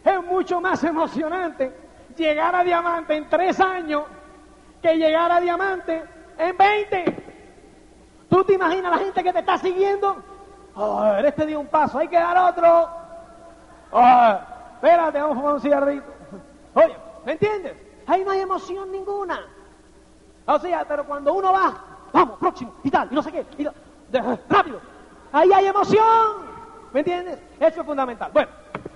es 0.03 0.23
mucho 0.23 0.59
más 0.59 0.83
emocionante 0.83 1.71
llegar 2.15 2.55
a 2.55 2.63
diamante 2.63 3.15
en 3.15 3.29
tres 3.29 3.59
años 3.59 4.05
que 4.81 4.97
llegar 4.97 5.31
a 5.31 5.39
diamante 5.39 6.03
en 6.39 6.57
veinte. 6.57 7.15
¿Tú 8.27 8.43
te 8.43 8.53
imaginas 8.53 8.91
la 8.91 8.97
gente 8.97 9.23
que 9.23 9.33
te 9.33 9.39
está 9.39 9.59
siguiendo? 9.59 10.17
Oh, 10.73 11.13
este 11.23 11.45
dio 11.45 11.59
un 11.59 11.67
paso, 11.67 11.99
hay 11.99 12.07
que 12.07 12.17
dar 12.17 12.37
otro. 12.39 12.89
Oh, 13.91 14.35
espérate, 14.73 15.21
vamos 15.21 15.37
a 15.37 15.39
fumar 15.39 15.53
un 15.53 15.61
cigarrito. 15.61 16.07
Oye, 16.73 16.95
¿me 17.23 17.33
entiendes? 17.33 17.73
Ahí 18.07 18.23
no 18.23 18.31
hay 18.31 18.39
emoción 18.39 18.91
ninguna. 18.91 19.41
O 20.47 20.57
sea, 20.57 20.85
pero 20.87 21.05
cuando 21.05 21.35
uno 21.35 21.53
va, 21.53 21.86
vamos, 22.13 22.39
próximo, 22.39 22.73
y 22.83 22.89
tal, 22.89 23.07
y 23.11 23.15
no 23.15 23.21
sé 23.21 23.31
qué, 23.31 23.45
rápido. 24.49 24.79
Ahí 25.31 25.51
hay 25.53 25.67
emoción. 25.67 26.47
¿Me 26.93 26.99
entiendes? 26.99 27.39
Eso 27.59 27.81
es 27.81 27.85
fundamental. 27.85 28.31
Bueno, 28.31 28.49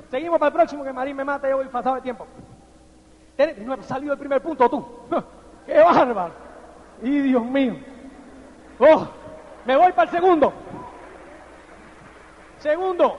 seguimos 0.10 0.40
para 0.40 0.48
el 0.48 0.54
próximo 0.54 0.84
que 0.84 0.94
Marín 0.94 1.16
me 1.16 1.24
mata, 1.24 1.50
yo 1.50 1.58
voy 1.58 1.68
pasado 1.68 1.96
de 1.96 2.02
tiempo. 2.02 2.26
No 3.66 3.74
has 3.74 3.86
salido 3.86 4.14
el 4.14 4.20
primer 4.20 4.42
punto 4.42 4.70
tú. 4.70 4.86
¡Qué 5.66 5.80
bárbaro! 5.80 6.34
¡Y 7.02 7.20
Dios 7.20 7.44
mío! 7.44 7.76
¡Oh! 8.80 9.08
Me 9.66 9.76
voy 9.76 9.92
para 9.92 10.10
el 10.10 10.18
segundo. 10.18 10.54
Segundo, 12.60 13.18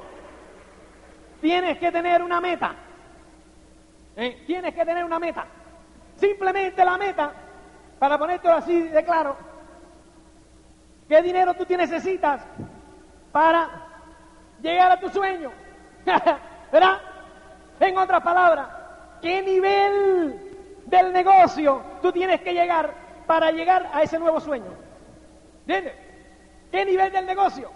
tienes 1.40 1.78
que 1.78 1.90
tener 1.90 2.22
una 2.22 2.40
meta. 2.40 2.74
¿Eh? 4.16 4.44
Tienes 4.46 4.74
que 4.74 4.84
tener 4.84 5.04
una 5.04 5.18
meta. 5.18 5.44
Simplemente 6.16 6.84
la 6.84 6.96
meta, 6.96 7.32
para 7.98 8.18
ponértelo 8.18 8.54
así 8.54 8.82
de 8.88 9.04
claro, 9.04 9.36
¿qué 11.12 11.20
dinero 11.20 11.52
tú 11.52 11.66
necesitas 11.76 12.40
para 13.32 13.68
llegar 14.62 14.92
a 14.92 14.98
tu 14.98 15.10
sueño? 15.10 15.52
¿Verdad? 16.72 17.00
En 17.80 17.98
otras 17.98 18.22
palabras, 18.22 18.68
¿Qué 19.20 19.42
nivel 19.42 20.80
del 20.86 21.12
negocio 21.12 21.82
tú 22.00 22.10
tienes 22.12 22.40
que 22.40 22.54
llegar 22.54 22.94
para 23.26 23.50
llegar 23.52 23.90
a 23.92 24.02
ese 24.02 24.18
nuevo 24.18 24.40
sueño? 24.40 24.72
¿Entiendes? 25.60 25.92
¿Qué 26.72 26.84
nivel 26.86 27.12
del 27.12 27.26
negocio? 27.26 27.70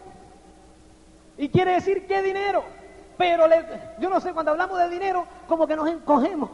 Y 1.37 1.51
quiere 1.51 1.75
decir 1.75 2.07
qué 2.07 2.23
dinero. 2.23 2.65
Pero 3.19 3.45
yo 3.99 4.09
no 4.09 4.19
sé, 4.19 4.33
cuando 4.33 4.53
hablamos 4.53 4.79
de 4.79 4.89
dinero, 4.89 5.27
como 5.47 5.67
que 5.67 5.77
nos 5.77 5.89
encogemos. 5.89 6.51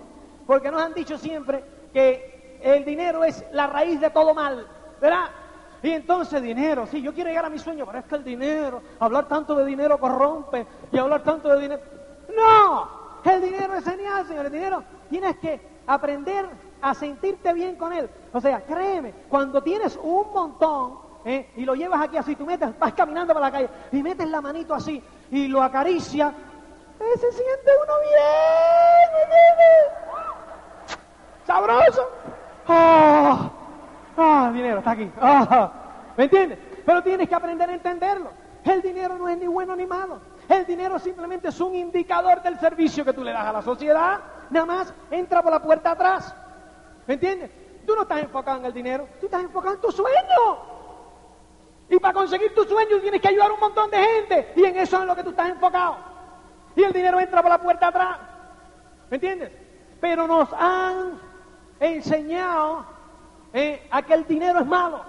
Porque 0.48 0.70
nos 0.70 0.82
han 0.82 0.94
dicho 0.94 1.16
siempre 1.16 1.64
que 1.92 2.58
el 2.60 2.84
dinero 2.84 3.22
es 3.22 3.44
la 3.52 3.68
raíz 3.68 4.00
de 4.00 4.10
todo 4.10 4.34
mal. 4.34 4.66
¿Verdad? 5.00 5.30
Y 5.82 5.90
entonces 5.90 6.40
dinero, 6.40 6.86
sí, 6.86 7.02
yo 7.02 7.12
quiero 7.12 7.30
llegar 7.30 7.46
a 7.46 7.50
mi 7.50 7.58
sueño, 7.58 7.84
pero 7.86 7.98
es 7.98 8.04
que 8.04 8.14
el 8.14 8.24
dinero, 8.24 8.82
hablar 9.00 9.26
tanto 9.26 9.54
de 9.56 9.64
dinero 9.64 9.98
corrompe 9.98 10.66
y 10.92 10.98
hablar 10.98 11.22
tanto 11.22 11.48
de 11.48 11.60
dinero. 11.60 11.82
No, 12.36 12.88
el 13.24 13.42
dinero 13.42 13.74
es 13.74 13.84
genial, 13.84 14.26
señor. 14.26 14.46
El 14.46 14.52
dinero 14.52 14.84
tienes 15.10 15.36
que 15.38 15.60
aprender 15.86 16.46
a 16.80 16.94
sentirte 16.94 17.52
bien 17.52 17.76
con 17.76 17.92
él. 17.92 18.08
O 18.32 18.40
sea, 18.40 18.60
créeme, 18.62 19.12
cuando 19.28 19.62
tienes 19.62 19.98
un 20.02 20.32
montón 20.32 20.98
¿eh? 21.24 21.50
y 21.56 21.64
lo 21.64 21.74
llevas 21.74 22.00
aquí 22.02 22.16
así, 22.16 22.36
tú 22.36 22.46
metes, 22.46 22.78
vas 22.78 22.92
caminando 22.94 23.32
por 23.32 23.42
la 23.42 23.50
calle 23.50 23.68
y 23.90 24.02
metes 24.02 24.28
la 24.28 24.40
manito 24.40 24.74
así 24.74 25.02
y 25.30 25.48
lo 25.48 25.62
acaricia, 25.62 26.32
eh, 27.00 27.18
se 27.18 27.32
siente 27.32 27.70
uno 27.82 27.94
bien, 28.00 29.10
¿me 29.28 29.42
Sabroso. 31.46 32.08
Ah, 34.16 34.50
dinero, 34.52 34.78
está 34.78 34.92
aquí. 34.92 35.10
Ah, 35.20 35.70
¿Me 36.16 36.24
entiendes? 36.24 36.58
Pero 36.84 37.02
tienes 37.02 37.28
que 37.28 37.34
aprender 37.34 37.68
a 37.70 37.74
entenderlo. 37.74 38.30
El 38.64 38.80
dinero 38.80 39.16
no 39.16 39.28
es 39.28 39.38
ni 39.38 39.46
bueno 39.46 39.74
ni 39.74 39.86
malo. 39.86 40.20
El 40.48 40.66
dinero 40.66 40.98
simplemente 40.98 41.48
es 41.48 41.60
un 41.60 41.74
indicador 41.74 42.42
del 42.42 42.58
servicio 42.60 43.04
que 43.04 43.12
tú 43.12 43.24
le 43.24 43.32
das 43.32 43.46
a 43.46 43.52
la 43.52 43.62
sociedad. 43.62 44.20
Nada 44.50 44.66
más 44.66 44.94
entra 45.10 45.42
por 45.42 45.52
la 45.52 45.60
puerta 45.60 45.92
atrás. 45.92 46.34
¿Me 47.06 47.14
entiendes? 47.14 47.50
Tú 47.86 47.96
no 47.96 48.02
estás 48.02 48.22
enfocado 48.22 48.58
en 48.58 48.66
el 48.66 48.72
dinero, 48.72 49.08
tú 49.18 49.26
estás 49.26 49.42
enfocado 49.42 49.74
en 49.74 49.80
tu 49.80 49.90
sueño. 49.90 50.72
Y 51.88 51.98
para 51.98 52.14
conseguir 52.14 52.54
tu 52.54 52.64
sueño 52.64 53.00
tienes 53.00 53.20
que 53.20 53.28
ayudar 53.28 53.50
a 53.50 53.54
un 53.54 53.60
montón 53.60 53.90
de 53.90 53.98
gente. 53.98 54.52
Y 54.56 54.64
en 54.64 54.76
eso 54.76 54.96
es 54.96 55.02
en 55.02 55.08
lo 55.08 55.16
que 55.16 55.24
tú 55.24 55.30
estás 55.30 55.48
enfocado. 55.48 55.96
Y 56.76 56.84
el 56.84 56.92
dinero 56.92 57.18
entra 57.18 57.42
por 57.42 57.50
la 57.50 57.58
puerta 57.58 57.88
atrás. 57.88 58.18
¿Me 59.10 59.16
entiendes? 59.16 59.50
Pero 60.00 60.26
nos 60.26 60.52
han 60.52 61.18
enseñado 61.80 62.86
eh, 63.52 63.86
a 63.90 64.02
que 64.02 64.14
el 64.14 64.26
dinero 64.26 64.60
es 64.60 64.66
malo. 64.66 65.02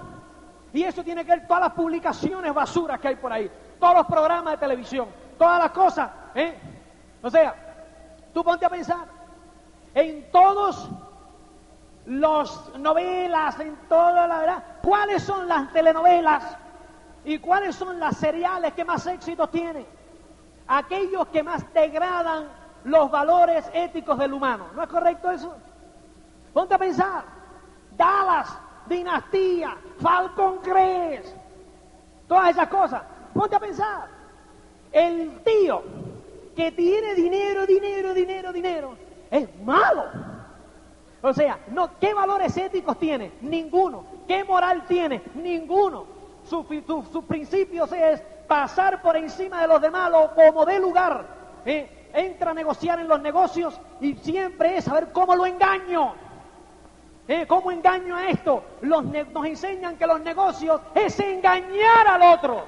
Y 0.74 0.84
eso 0.84 1.04
tiene 1.04 1.24
que 1.24 1.32
ver 1.32 1.48
todas 1.48 1.64
las 1.64 1.74
publicaciones 1.74 2.54
basuras 2.54 3.00
que 3.00 3.10
hay 3.10 3.16
por 3.16 3.32
ahí, 3.32 3.50
todos 3.80 3.96
los 3.96 4.08
programas 4.08 4.54
de 4.54 4.58
televisión, 4.58 5.08
todas 5.38 5.60
las 5.60 5.72
cosas. 5.72 6.10
¿eh? 6.34 6.56
O 7.22 7.30
sea, 7.30 7.54
tú 8.34 8.44
ponte 8.44 8.66
a 8.66 8.70
pensar 8.70 9.08
en 9.94 10.32
todos 10.32 10.90
los 12.06 12.78
novelas, 12.78 13.60
en 13.60 13.76
toda 13.88 14.28
la 14.28 14.40
verdad, 14.40 14.64
cuáles 14.82 15.24
son 15.24 15.48
las 15.48 15.72
telenovelas 15.72 16.58
y 17.24 17.38
cuáles 17.38 17.76
son 17.76 18.00
las 18.00 18.18
seriales 18.18 18.74
que 18.74 18.84
más 18.84 19.06
éxito 19.08 19.48
tienen. 19.48 19.86
Aquellos 20.68 21.28
que 21.28 21.44
más 21.44 21.72
degradan 21.74 22.48
los 22.84 23.12
valores 23.12 23.70
éticos 23.74 24.18
del 24.18 24.34
humano. 24.34 24.66
¿No 24.76 24.84
es 24.84 24.90
correcto 24.90 25.32
eso? 25.32 25.54
Ponte 26.54 26.74
a 26.74 26.78
pensar. 26.78 27.43
Dallas, 27.98 28.58
Dinastía, 28.88 29.78
Falcon 30.02 30.58
Crest, 30.60 31.36
todas 32.28 32.52
esas 32.52 32.68
cosas. 32.68 33.02
Ponte 33.34 33.56
a 33.56 33.60
pensar. 33.60 34.08
El 34.92 35.42
tío 35.44 35.82
que 36.56 36.72
tiene 36.72 37.16
dinero, 37.16 37.66
dinero, 37.66 38.14
dinero, 38.14 38.54
dinero, 38.54 38.96
es 39.32 39.48
malo. 39.62 40.06
O 41.22 41.34
sea, 41.34 41.58
no, 41.70 41.98
¿qué 42.00 42.14
valores 42.14 42.56
éticos 42.58 43.00
tiene? 43.00 43.32
Ninguno. 43.42 44.06
¿Qué 44.28 44.44
moral 44.44 44.86
tiene? 44.86 45.22
Ninguno. 45.36 46.06
Su, 46.44 46.66
su, 47.12 47.24
principio 47.26 47.86
es 47.86 48.22
pasar 48.48 49.02
por 49.02 49.16
encima 49.16 49.62
de 49.62 49.68
los 49.68 49.82
demás 49.82 50.12
como 50.36 50.66
de 50.66 50.80
lugar. 50.80 51.26
¿eh? 51.66 52.10
Entra 52.14 52.52
a 52.52 52.54
negociar 52.54 53.00
en 53.00 53.08
los 53.08 53.22
negocios 53.22 53.80
y 54.02 54.16
siempre 54.16 54.78
es 54.78 54.84
saber 54.84 55.14
cómo 55.14 55.36
lo 55.36 55.46
engaño. 55.46 56.14
¿Eh? 57.28 57.46
¿Cómo 57.48 57.72
engaño 57.72 58.16
a 58.16 58.28
esto? 58.28 58.64
Los 58.82 59.04
nos 59.06 59.46
enseñan 59.46 59.96
que 59.98 60.06
los 60.06 60.20
negocios 60.22 60.82
es 60.94 61.18
engañar 61.20 62.08
al 62.08 62.22
otro. 62.22 62.66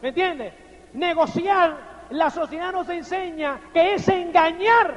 ¿Me 0.00 0.08
entiendes? 0.08 0.54
Negociar, 0.94 1.76
la 2.10 2.30
sociedad 2.30 2.72
nos 2.72 2.88
enseña 2.88 3.60
que 3.72 3.94
es 3.94 4.08
engañar. 4.08 4.96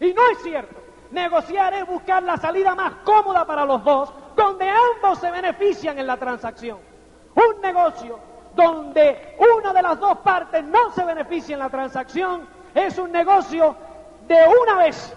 Y 0.00 0.14
no 0.14 0.26
es 0.30 0.42
cierto. 0.42 0.76
Negociar 1.10 1.74
es 1.74 1.86
buscar 1.86 2.22
la 2.22 2.36
salida 2.36 2.74
más 2.74 2.94
cómoda 3.04 3.46
para 3.46 3.64
los 3.64 3.84
dos, 3.84 4.12
donde 4.36 4.68
ambos 4.68 5.18
se 5.18 5.30
benefician 5.30 5.98
en 5.98 6.06
la 6.06 6.16
transacción. 6.16 6.78
Un 7.34 7.60
negocio 7.60 8.18
donde 8.54 9.36
una 9.38 9.72
de 9.72 9.82
las 9.82 10.00
dos 10.00 10.18
partes 10.18 10.64
no 10.64 10.92
se 10.92 11.04
beneficia 11.04 11.54
en 11.54 11.60
la 11.60 11.68
transacción 11.68 12.48
es 12.74 12.98
un 12.98 13.12
negocio 13.12 13.76
de 14.26 14.36
una 14.62 14.78
vez 14.78 15.14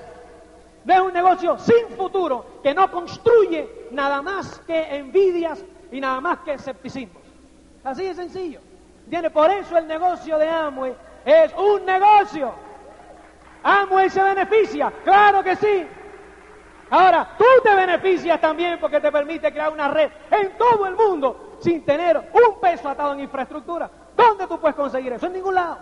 no 0.83 0.93
es 0.93 0.99
un 1.01 1.13
negocio 1.13 1.57
sin 1.59 1.95
futuro 1.95 2.45
que 2.63 2.73
no 2.73 2.89
construye 2.91 3.87
nada 3.91 4.21
más 4.21 4.59
que 4.65 4.95
envidias 4.95 5.63
y 5.91 5.99
nada 5.99 6.19
más 6.21 6.39
que 6.39 6.53
escepticismo. 6.53 7.19
Así 7.83 8.05
de 8.05 8.15
sencillo. 8.15 8.59
¿Entiende? 9.03 9.29
Por 9.29 9.49
eso 9.51 9.77
el 9.77 9.87
negocio 9.87 10.37
de 10.37 10.47
Amway 10.47 10.95
es 11.25 11.53
un 11.53 11.85
negocio. 11.85 12.53
Amway 13.63 14.09
se 14.09 14.23
beneficia, 14.23 14.91
claro 15.03 15.43
que 15.43 15.55
sí. 15.55 15.87
Ahora, 16.89 17.35
tú 17.37 17.45
te 17.63 17.73
beneficias 17.73 18.41
también 18.41 18.77
porque 18.79 18.99
te 18.99 19.11
permite 19.11 19.51
crear 19.51 19.71
una 19.71 19.87
red 19.87 20.11
en 20.29 20.57
todo 20.57 20.85
el 20.87 20.95
mundo 20.95 21.57
sin 21.59 21.85
tener 21.85 22.17
un 22.17 22.59
peso 22.59 22.89
atado 22.89 23.13
en 23.13 23.21
infraestructura. 23.21 23.89
¿Dónde 24.15 24.47
tú 24.47 24.59
puedes 24.59 24.75
conseguir 24.75 25.13
eso? 25.13 25.27
En 25.27 25.33
ningún 25.33 25.55
lado. 25.55 25.77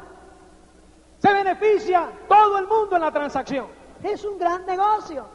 Se 1.17 1.33
beneficia 1.33 2.09
todo 2.27 2.59
el 2.59 2.67
mundo 2.67 2.95
en 2.95 3.01
la 3.01 3.11
transacción. 3.11 3.78
Es 4.03 4.23
un 4.23 4.37
gran 4.37 4.65
negocio. 4.65 5.25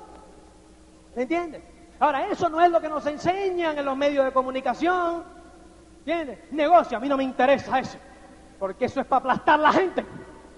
¿Me 1.15 1.23
entiendes? 1.23 1.63
Ahora, 2.01 2.27
eso 2.29 2.49
no 2.49 2.61
es 2.61 2.71
lo 2.71 2.81
que 2.81 2.89
nos 2.89 3.07
enseñan 3.07 3.79
en 3.79 3.85
los 3.85 3.97
medios 3.97 4.25
de 4.25 4.33
comunicación. 4.33 5.25
¿Entiendes? 5.99 6.39
Negocio, 6.51 6.97
a 6.97 7.01
mí 7.01 7.09
no 7.09 7.17
me 7.17 7.25
interesa 7.25 7.79
eso. 7.79 7.99
Porque 8.59 8.87
eso 8.87 9.01
es 9.01 9.07
para 9.07 9.21
aplastar 9.21 9.59
a 9.59 9.63
la 9.63 9.73
gente. 9.73 10.05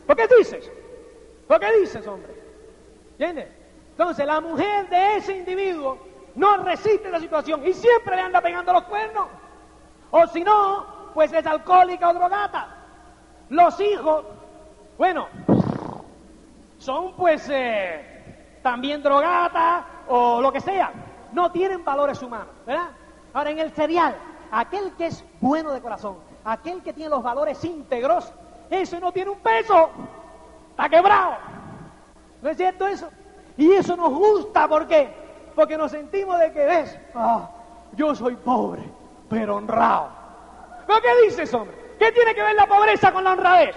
¿Por 0.07 0.17
qué 0.17 0.27
dices? 0.39 0.71
¿Por 1.47 1.61
qué 1.61 1.81
dices, 1.81 2.07
hombre? 2.07 2.33
¿Entiendes? 3.13 3.49
Entonces, 3.91 4.27
la 4.27 4.41
mujer 4.41 4.89
de 4.89 5.17
ese 5.17 5.37
individuo 5.37 5.99
no 6.35 6.59
resiste 6.59 7.11
la 7.11 7.19
situación 7.19 7.67
y 7.67 7.73
siempre 7.73 8.17
le 8.17 8.23
anda 8.23 8.41
pegando 8.41 8.73
los 8.73 8.85
cuernos. 8.85 9.27
O 10.11 10.27
si 10.27 10.45
no, 10.45 10.87
pues 11.15 11.33
es 11.33 11.47
alcohólica 11.47 12.11
o 12.11 12.15
drogata. 12.15 12.77
Los 13.49 13.81
hijos, 13.81 14.25
bueno, 14.99 15.29
son 16.87 17.15
pues 17.17 17.49
eh, 17.51 18.61
también 18.63 19.03
drogatas 19.03 19.85
o 20.07 20.41
lo 20.41 20.53
que 20.53 20.61
sea. 20.61 20.93
No 21.33 21.51
tienen 21.51 21.85
valores 21.85 22.23
humanos, 22.23 22.55
¿verdad? 22.65 22.91
Ahora, 23.35 23.51
en 23.51 23.59
el 23.59 23.73
cereal, 23.73 24.15
aquel 24.53 24.93
que 24.93 25.07
es 25.07 25.25
bueno 25.41 25.73
de 25.73 25.81
corazón, 25.81 26.19
aquel 26.45 26.81
que 26.85 26.93
tiene 26.93 27.11
los 27.11 27.25
valores 27.25 27.63
íntegros, 27.65 28.33
ese 28.71 29.01
no 29.01 29.11
tiene 29.11 29.31
un 29.31 29.41
peso, 29.41 29.91
está 30.71 30.89
quebrado. 30.89 31.35
¿No 32.41 32.51
es 32.51 32.57
cierto 32.57 32.87
eso? 32.87 33.09
Y 33.57 33.73
eso 33.73 33.97
nos 33.97 34.11
gusta, 34.11 34.69
¿por 34.69 34.87
qué? 34.87 35.13
Porque 35.57 35.77
nos 35.77 35.91
sentimos 35.91 36.39
de 36.39 36.53
que 36.53 36.65
ves, 36.65 36.97
ah, 37.17 37.51
yo 37.95 38.15
soy 38.15 38.37
pobre, 38.37 38.85
pero 39.29 39.57
honrado. 39.57 40.09
¿Pero 40.87 41.01
qué 41.01 41.25
dices, 41.25 41.53
hombre? 41.53 41.77
¿Qué 41.99 42.13
tiene 42.13 42.33
que 42.33 42.43
ver 42.45 42.55
la 42.55 42.67
pobreza 42.67 43.13
con 43.13 43.25
la 43.25 43.33
honradez? 43.33 43.75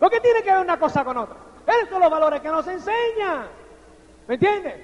¿Por 0.00 0.10
qué 0.10 0.18
tiene 0.18 0.42
que 0.42 0.50
ver 0.50 0.60
una 0.60 0.80
cosa 0.80 1.04
con 1.04 1.16
otra? 1.16 1.51
Esos 1.78 1.88
son 1.90 2.00
los 2.00 2.10
valores 2.10 2.40
que 2.40 2.48
nos 2.48 2.66
enseñan. 2.66 3.46
¿Me 4.26 4.34
entiendes? 4.34 4.74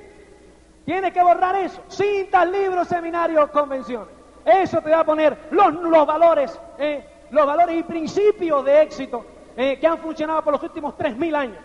Tienes 0.85 1.13
que 1.13 1.23
borrar 1.23 1.57
eso. 1.57 1.83
Cintas, 1.89 2.49
libros, 2.49 2.89
seminarios, 2.89 3.51
convenciones. 3.51 4.09
Eso 4.45 4.81
te 4.81 4.91
va 4.91 5.01
a 5.01 5.05
poner 5.05 5.37
los, 5.51 5.75
los 5.75 6.07
valores, 6.07 6.59
eh, 6.79 7.05
los 7.31 7.47
valores 7.47 7.79
y 7.79 7.83
principios 7.83 8.65
de 8.65 8.83
éxito 8.83 9.27
eh, 9.57 9.79
que 9.79 9.87
han 9.87 9.99
funcionado 9.99 10.43
por 10.43 10.55
los 10.55 10.63
últimos 10.63 10.95
3.000 10.97 11.37
años. 11.37 11.59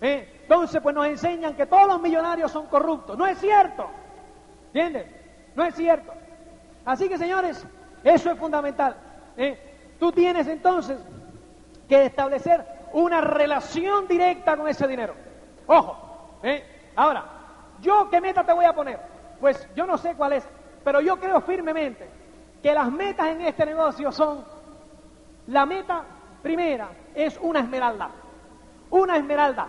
Eh. 0.00 0.40
Entonces, 0.42 0.80
pues 0.80 0.94
nos 0.94 1.06
enseñan 1.06 1.54
que 1.54 1.66
todos 1.66 1.88
los 1.88 2.00
millonarios 2.00 2.52
son 2.52 2.66
corruptos. 2.66 3.18
No 3.18 3.26
es 3.26 3.38
cierto. 3.38 3.88
¿Entiendes? 4.66 5.06
No 5.56 5.64
es 5.64 5.74
cierto. 5.74 6.12
Así 6.84 7.08
que, 7.08 7.18
señores, 7.18 7.66
eso 8.04 8.30
es 8.30 8.38
fundamental. 8.38 8.94
Tú 9.98 10.12
tienes 10.12 10.46
entonces 10.46 10.98
que 11.88 12.04
establecer 12.04 12.73
una 12.94 13.20
relación 13.20 14.06
directa 14.06 14.56
con 14.56 14.68
ese 14.68 14.86
dinero. 14.86 15.14
Ojo, 15.66 16.38
¿eh? 16.42 16.64
ahora, 16.94 17.24
¿yo 17.80 18.08
qué 18.08 18.20
meta 18.20 18.44
te 18.44 18.52
voy 18.52 18.64
a 18.64 18.72
poner? 18.72 19.00
Pues 19.40 19.68
yo 19.74 19.84
no 19.84 19.98
sé 19.98 20.14
cuál 20.14 20.34
es, 20.34 20.48
pero 20.84 21.00
yo 21.00 21.18
creo 21.18 21.40
firmemente 21.40 22.08
que 22.62 22.72
las 22.72 22.90
metas 22.90 23.26
en 23.26 23.40
este 23.42 23.66
negocio 23.66 24.12
son, 24.12 24.44
la 25.48 25.66
meta 25.66 26.04
primera 26.40 26.88
es 27.14 27.36
una 27.42 27.60
esmeralda, 27.60 28.10
una 28.90 29.16
esmeralda, 29.16 29.66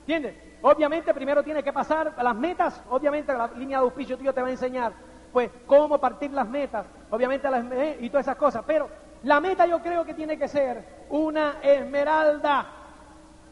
¿entiendes? 0.00 0.34
Obviamente 0.62 1.12
primero 1.12 1.42
tiene 1.42 1.62
que 1.62 1.74
pasar 1.74 2.14
las 2.16 2.34
metas, 2.34 2.82
obviamente 2.88 3.34
la 3.34 3.48
línea 3.48 3.78
de 3.78 3.84
auspicio 3.84 4.16
tío 4.16 4.32
te 4.32 4.40
va 4.40 4.48
a 4.48 4.52
enseñar, 4.52 4.94
pues, 5.30 5.50
cómo 5.66 5.98
partir 5.98 6.32
las 6.32 6.48
metas, 6.48 6.86
obviamente 7.10 7.50
las, 7.50 7.70
eh, 7.70 7.98
y 8.00 8.08
todas 8.08 8.24
esas 8.24 8.36
cosas, 8.36 8.64
pero 8.66 8.88
la 9.22 9.40
meta 9.40 9.66
yo 9.66 9.80
creo 9.80 10.04
que 10.04 10.14
tiene 10.14 10.38
que 10.38 10.48
ser 10.48 10.84
una 11.10 11.56
esmeralda. 11.62 12.66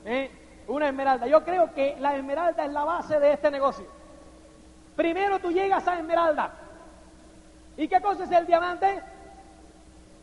¿eh? 0.05 0.31
Una 0.69 0.89
esmeralda. 0.89 1.27
Yo 1.27 1.45
creo 1.45 1.73
que 1.75 1.97
la 1.99 2.17
esmeralda 2.17 2.65
es 2.65 2.73
la 2.73 2.85
base 2.85 3.19
de 3.19 3.33
este 3.33 3.51
negocio. 3.51 3.87
Primero 4.97 5.39
tú 5.39 5.51
llegas 5.51 5.87
a 5.89 5.99
esmeralda. 5.99 6.53
¿Y 7.77 7.89
qué 7.89 8.01
cosa 8.01 8.25
es 8.25 8.31
el 8.31 8.47
diamante? 8.47 9.03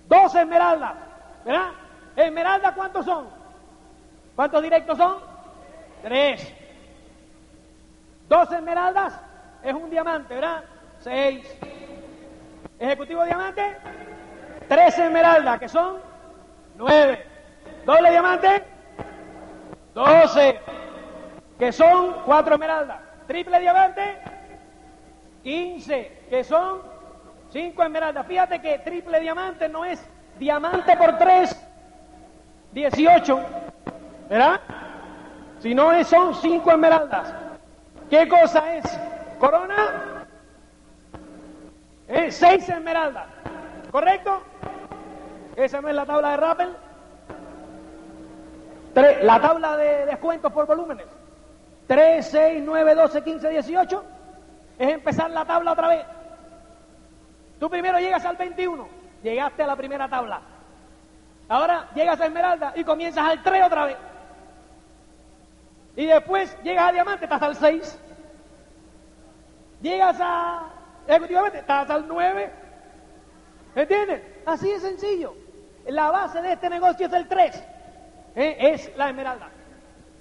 Dos 0.08 0.34
esmeraldas. 0.36 0.96
¿Verdad? 1.44 1.72
¿Esmeralda 2.16 2.74
cuántos 2.74 3.06
son? 3.06 3.28
¿Cuántos 4.36 4.62
directos 4.64 4.98
son? 4.98 5.18
Tres. 6.02 6.54
Dos 8.28 8.52
esmeraldas 8.52 9.20
es 9.64 9.74
un 9.74 9.90
diamante, 9.90 10.36
¿verdad? 10.36 10.64
Seis. 11.00 11.46
¿Ejecutivo 12.80 13.24
diamante? 13.26 13.78
Tres 14.72 14.98
esmeraldas, 14.98 15.60
que 15.60 15.68
son 15.68 15.98
nueve. 16.78 17.26
Doble 17.86 18.10
diamante, 18.10 18.64
doce, 19.94 20.62
que 21.60 21.74
son 21.74 22.14
cuatro 22.26 22.54
esmeraldas. 22.54 23.02
Triple 23.28 23.60
diamante, 23.60 24.18
quince, 25.44 26.24
que 26.30 26.46
son 26.46 26.84
cinco 27.50 27.84
esmeraldas. 27.84 28.26
Fíjate 28.26 28.62
que 28.62 28.80
triple 28.80 29.20
diamante 29.20 29.68
no 29.68 29.84
es 29.84 30.02
diamante 30.40 30.96
por 30.96 31.18
tres, 31.18 31.54
dieciocho, 32.72 33.42
¿verdad? 34.30 34.62
Si 35.60 35.76
no 35.76 35.92
es, 35.92 36.08
son 36.08 36.34
cinco 36.36 36.72
esmeraldas. 36.72 37.34
¿Qué 38.10 38.26
cosa 38.26 38.74
es? 38.74 38.86
Corona, 39.38 40.26
es 42.08 42.38
seis 42.38 42.70
esmeraldas. 42.70 43.26
¿Correcto? 43.92 44.42
¿Esa 45.56 45.82
no 45.82 45.90
es 45.90 45.96
la 45.96 46.06
tabla 46.06 46.32
de 46.32 46.38
Rappel? 46.38 46.78
la 49.22 49.40
tabla 49.40 49.78
de 49.78 50.06
descuentos 50.06 50.52
por 50.52 50.66
volúmenes. 50.66 51.08
3, 51.88 52.26
6, 52.26 52.64
9, 52.66 52.96
12, 52.96 53.24
15, 53.24 53.50
18, 53.50 54.04
es 54.78 54.90
empezar 54.90 55.30
la 55.32 55.46
tabla 55.46 55.72
otra 55.72 55.88
vez. 55.88 56.06
Tú 57.60 57.70
primero 57.70 58.00
llegas 58.00 58.26
al 58.26 58.36
21, 58.36 58.88
llegaste 59.24 59.64
a 59.64 59.68
la 59.68 59.76
primera 59.76 60.10
tabla. 60.10 60.42
Ahora 61.48 61.88
llegas 61.96 62.20
a 62.20 62.26
Esmeralda 62.26 62.74
y 62.76 62.84
comienzas 62.84 63.26
al 63.26 63.44
3 63.44 63.64
otra 63.66 63.86
vez. 63.86 63.98
Y 65.96 66.06
después 66.06 66.58
llegas 66.64 66.90
a 66.90 66.92
Diamante, 66.92 67.26
estás 67.26 67.42
al 67.42 67.56
6. 67.56 68.00
Llegas 69.82 70.18
a 70.20 70.70
Ejecutivamente, 71.08 71.60
estás 71.60 71.90
al 71.90 72.08
9. 72.08 72.52
¿Entiendes? 73.76 74.22
Así 74.46 74.70
de 74.70 74.80
sencillo. 74.80 75.34
La 75.88 76.12
base 76.12 76.42
de 76.42 76.54
este 76.54 76.70
negocio 76.70 77.08
es 77.08 77.14
el 77.14 77.28
3. 77.28 77.64
¿eh? 78.36 78.58
Es 78.60 78.96
la 78.98 79.10
Esmeralda. 79.10 79.50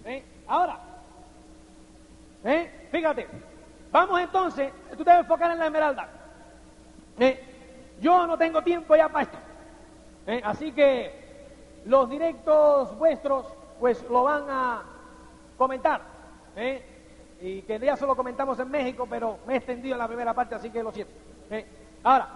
¿eh? 0.05 0.25
Ahora, 0.47 0.79
¿eh? 2.45 2.89
fíjate, 2.91 3.29
vamos 3.91 4.21
entonces, 4.21 4.73
tú 4.97 5.05
te 5.05 5.11
debes 5.11 5.25
enfocar 5.25 5.51
en 5.51 5.59
la 5.59 5.67
Esmeralda. 5.67 6.09
Yo 8.01 8.27
no 8.27 8.39
tengo 8.39 8.63
tiempo 8.63 8.97
ya 8.97 9.09
para 9.09 9.25
esto. 9.25 9.39
Así 10.45 10.73
que 10.73 11.83
los 11.85 12.09
directos 12.09 12.97
vuestros, 12.99 13.47
pues 13.79 14.03
lo 14.09 14.23
van 14.23 14.45
a 14.49 14.83
comentar. 15.59 16.01
Y 17.43 17.63
que 17.63 17.79
ya 17.79 17.97
solo 17.97 18.17
comentamos 18.17 18.59
en 18.59 18.71
México, 18.71 19.07
pero 19.09 19.39
me 19.47 19.55
he 19.55 19.57
extendido 19.57 19.95
en 19.95 19.99
la 19.99 20.09
primera 20.09 20.33
parte, 20.33 20.55
así 20.55 20.71
que 20.71 20.83
lo 20.83 20.93
siento. 20.93 21.13
Ahora, 22.03 22.29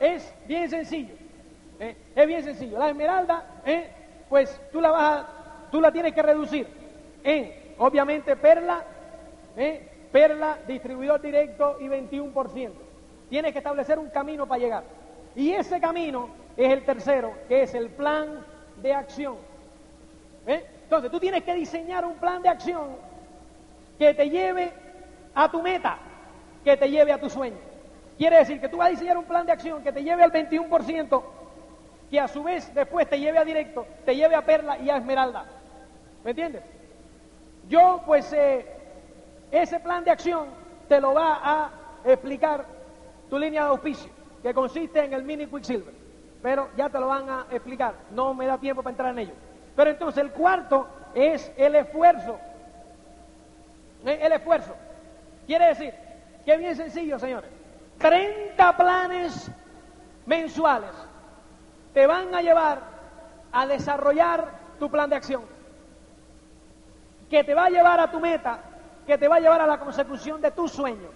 es 0.00 0.34
bien 0.46 0.68
sencillo. 0.68 1.14
¿eh? 1.80 1.96
Es 2.14 2.26
bien 2.26 2.42
sencillo. 2.42 2.78
La 2.78 2.88
esmeralda, 2.88 3.62
pues 4.28 4.60
tú 4.72 4.80
la 4.80 4.90
vas 4.90 5.26
tú 5.72 5.80
la 5.80 5.90
tienes 5.90 6.12
que 6.12 6.22
reducir 6.22 6.66
en, 7.24 7.74
obviamente, 7.78 8.36
perla, 8.36 8.84
perla, 10.12 10.58
distribuidor 10.68 11.20
directo 11.20 11.78
y 11.80 11.88
21%. 11.88 12.70
Tienes 13.30 13.52
que 13.52 13.58
establecer 13.58 13.98
un 13.98 14.10
camino 14.10 14.46
para 14.46 14.60
llegar. 14.60 14.84
Y 15.34 15.52
ese 15.52 15.80
camino 15.80 16.28
es 16.56 16.70
el 16.70 16.84
tercero, 16.84 17.32
que 17.48 17.62
es 17.62 17.74
el 17.74 17.88
plan 17.88 18.44
de 18.76 18.92
acción. 18.92 19.36
Entonces, 20.46 21.10
tú 21.10 21.18
tienes 21.18 21.42
que 21.42 21.54
diseñar 21.54 22.04
un 22.04 22.16
plan 22.16 22.42
de 22.42 22.50
acción 22.50 22.96
que 23.98 24.12
te 24.12 24.28
lleve 24.28 24.72
a 25.34 25.50
tu 25.50 25.62
meta, 25.62 25.98
que 26.62 26.76
te 26.76 26.90
lleve 26.90 27.12
a 27.12 27.20
tu 27.20 27.30
sueño. 27.30 27.71
Quiere 28.18 28.38
decir 28.38 28.60
que 28.60 28.68
tú 28.68 28.76
vas 28.76 28.88
a 28.88 28.90
diseñar 28.90 29.16
un 29.16 29.24
plan 29.24 29.46
de 29.46 29.52
acción 29.52 29.82
que 29.82 29.92
te 29.92 30.02
lleve 30.02 30.22
al 30.22 30.32
21%, 30.32 31.22
que 32.10 32.20
a 32.20 32.28
su 32.28 32.42
vez 32.42 32.72
después 32.74 33.08
te 33.08 33.18
lleve 33.18 33.38
a 33.38 33.44
directo, 33.44 33.86
te 34.04 34.14
lleve 34.14 34.34
a 34.34 34.44
perla 34.44 34.78
y 34.78 34.90
a 34.90 34.96
esmeralda. 34.98 35.44
¿Me 36.24 36.30
entiendes? 36.30 36.62
Yo, 37.68 38.02
pues, 38.04 38.32
eh, 38.32 38.66
ese 39.50 39.80
plan 39.80 40.04
de 40.04 40.10
acción 40.10 40.46
te 40.88 41.00
lo 41.00 41.14
va 41.14 41.40
a 41.42 41.70
explicar 42.04 42.64
tu 43.30 43.38
línea 43.38 43.64
de 43.64 43.70
auspicio, 43.70 44.10
que 44.42 44.52
consiste 44.52 45.04
en 45.04 45.14
el 45.14 45.24
mini 45.24 45.46
Quicksilver. 45.46 45.94
Pero 46.42 46.68
ya 46.76 46.88
te 46.90 46.98
lo 46.98 47.06
van 47.06 47.30
a 47.30 47.46
explicar, 47.50 47.94
no 48.10 48.34
me 48.34 48.46
da 48.46 48.58
tiempo 48.58 48.82
para 48.82 48.92
entrar 48.92 49.10
en 49.10 49.20
ello. 49.20 49.34
Pero 49.74 49.90
entonces 49.90 50.22
el 50.22 50.32
cuarto 50.32 50.86
es 51.14 51.50
el 51.56 51.74
esfuerzo. 51.76 52.38
Eh, 54.04 54.18
el 54.22 54.32
esfuerzo. 54.32 54.74
Quiere 55.46 55.66
decir 55.68 55.94
que 56.44 56.52
es 56.52 56.58
bien 56.58 56.76
sencillo, 56.76 57.18
señores. 57.18 57.61
30 58.02 58.76
planes 58.76 59.50
mensuales 60.26 60.90
te 61.94 62.06
van 62.06 62.34
a 62.34 62.42
llevar 62.42 62.80
a 63.52 63.66
desarrollar 63.66 64.50
tu 64.78 64.90
plan 64.90 65.08
de 65.08 65.16
acción. 65.16 65.44
Que 67.30 67.44
te 67.44 67.54
va 67.54 67.66
a 67.66 67.70
llevar 67.70 68.00
a 68.00 68.10
tu 68.10 68.18
meta, 68.18 68.58
que 69.06 69.16
te 69.16 69.28
va 69.28 69.36
a 69.36 69.40
llevar 69.40 69.60
a 69.60 69.66
la 69.66 69.78
consecución 69.78 70.40
de 70.40 70.50
tu 70.50 70.66
sueño. 70.66 71.08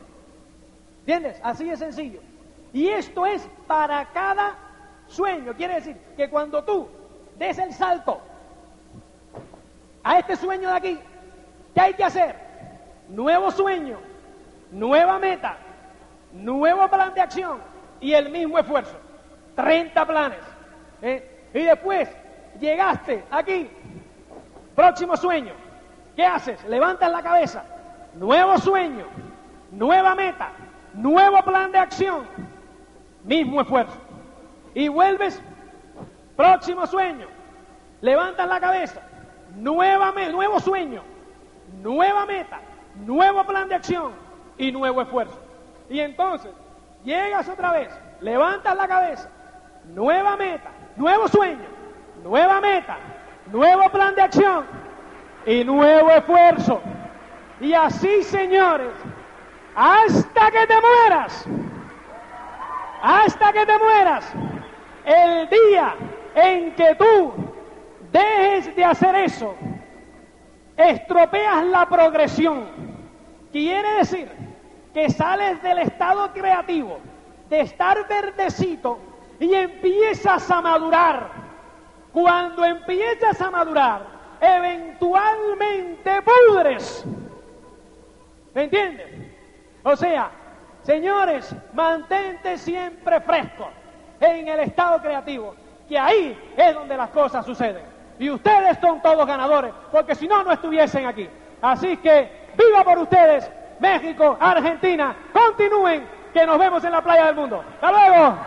¿Entiendes? 1.01 1.41
Así 1.43 1.69
de 1.69 1.77
sencillo. 1.77 2.21
Y 2.73 2.89
esto 2.89 3.27
es 3.27 3.47
para 3.67 4.05
cada 4.13 4.55
sueño. 5.09 5.55
Quiere 5.55 5.75
decir 5.75 5.97
que 6.17 6.31
cuando 6.31 6.63
tú 6.63 6.89
des 7.37 7.59
el 7.59 7.73
salto 7.73 8.21
a 10.05 10.19
este 10.21 10.37
sueño 10.37 10.71
de 10.71 10.77
aquí, 10.77 10.99
¿qué 11.75 11.81
hay 11.81 11.95
que 11.95 12.05
hacer? 12.05 12.37
Nuevo 13.09 13.51
sueño, 13.51 13.99
nueva 14.71 15.19
meta, 15.19 15.57
nuevo 16.45 16.89
plan 16.89 17.15
de 17.15 17.21
acción 17.21 17.61
y 18.01 18.13
el 18.13 18.31
mismo 18.31 18.59
esfuerzo. 18.59 18.97
30 19.55 20.07
planes. 20.07 20.39
¿eh? 21.03 21.49
Y 21.55 21.63
después 21.63 22.09
llegaste 22.61 23.25
aquí, 23.31 23.71
próximo 24.75 25.17
sueño. 25.17 25.53
¿Qué 26.15 26.25
haces? 26.25 26.63
Levantas 26.65 27.11
la 27.11 27.23
cabeza. 27.23 27.65
Nuevo 28.15 28.57
sueño, 28.59 29.05
nueva 29.71 30.15
meta, 30.15 30.51
nuevo 30.95 31.43
plan 31.43 31.71
de 31.71 31.79
acción, 31.79 32.27
mismo 33.25 33.61
esfuerzo. 33.61 33.99
Y 34.75 34.89
vuelves, 34.89 35.43
próximo 36.35 36.87
sueño. 36.87 37.27
Levantas 38.01 38.49
la 38.49 38.61
cabeza, 38.61 39.01
nueva 39.57 40.13
nuevo 40.13 40.61
sueño, 40.61 41.03
nueva 41.83 42.27
meta, 42.27 42.61
nuevo 42.95 43.45
plan 43.45 43.69
de 43.69 43.75
acción 43.75 44.13
y 44.59 44.73
nuevo 44.73 45.03
esfuerzo. 45.03 45.46
Y 45.89 46.01
entonces 46.01 46.51
llegas 47.05 47.49
otra 47.49 47.73
vez, 47.73 47.89
levantas 48.21 48.77
la 48.77 48.89
cabeza, 48.89 49.29
nueva 49.85 50.37
meta, 50.37 50.71
nuevo 50.97 51.29
sueño, 51.29 51.67
nueva 52.23 52.61
meta, 52.61 52.99
nuevo 53.53 53.89
plan 53.91 54.15
de 54.15 54.23
acción 54.23 54.67
y 55.47 55.63
nuevo 55.65 56.11
esfuerzo. 56.11 56.81
Y 57.61 57.73
así, 57.73 58.23
señores, 58.25 58.93
hasta 59.75 60.51
que 60.51 60.67
te 60.67 60.75
mueras, 60.81 61.45
hasta 63.03 63.53
que 63.53 63.65
te 63.65 63.79
mueras, 63.79 64.33
el 65.05 65.49
día 65.49 65.95
en 66.35 66.75
que 66.75 66.95
tú 66.97 67.33
dejes 68.11 68.75
de 68.75 68.85
hacer 68.85 69.15
eso, 69.15 69.55
estropeas 70.77 71.65
la 71.67 71.89
progresión. 71.89 72.67
Quiere 73.53 73.89
decir 73.99 74.29
que 74.97 75.11
sales 75.11 75.63
del 75.63 75.81
estado 75.81 76.33
creativo, 76.33 76.99
de 77.51 77.61
estar 77.61 78.09
verdecito, 78.09 78.99
y 79.39 79.53
empiezas 79.53 80.51
a 80.51 80.63
madurar. 80.63 81.29
Cuando 82.15 82.65
empiezas 82.65 83.39
a 83.43 83.51
madurar, 83.51 84.07
eventualmente 84.41 86.23
pudres. 86.23 87.05
¿Me 88.55 88.65
entiendes? 88.65 89.07
O 89.83 89.95
sea, 89.97 90.31
señores, 90.81 91.55
mantente 91.75 92.57
siempre 92.57 93.21
fresco 93.21 93.69
en 94.19 94.49
el 94.49 94.61
estado 94.61 95.03
creativo, 95.03 95.55
que 95.87 95.99
ahí 95.99 96.55
es 96.57 96.73
donde 96.73 96.97
las 96.97 97.11
cosas 97.11 97.45
suceden. 97.45 97.85
Y 98.19 98.31
ustedes 98.31 98.79
son 98.81 99.03
todos 99.03 99.27
ganadores, 99.27 99.75
porque 99.93 100.15
si 100.15 100.27
no, 100.27 100.43
no 100.43 100.53
estuviesen 100.53 101.05
aquí. 101.05 101.29
Así 101.61 101.99
que, 101.99 102.47
viva 102.57 102.83
por 102.83 102.97
ustedes, 102.97 103.53
México, 103.79 104.37
Argentina, 104.41 105.15
continúen, 105.33 106.07
que 106.33 106.47
nos 106.47 106.59
vemos 106.59 106.85
en 106.85 106.93
la 106.93 107.03
playa 107.03 107.27
del 107.27 107.35
mundo. 107.35 107.65
Hasta 107.81 107.93
luego. 107.93 108.39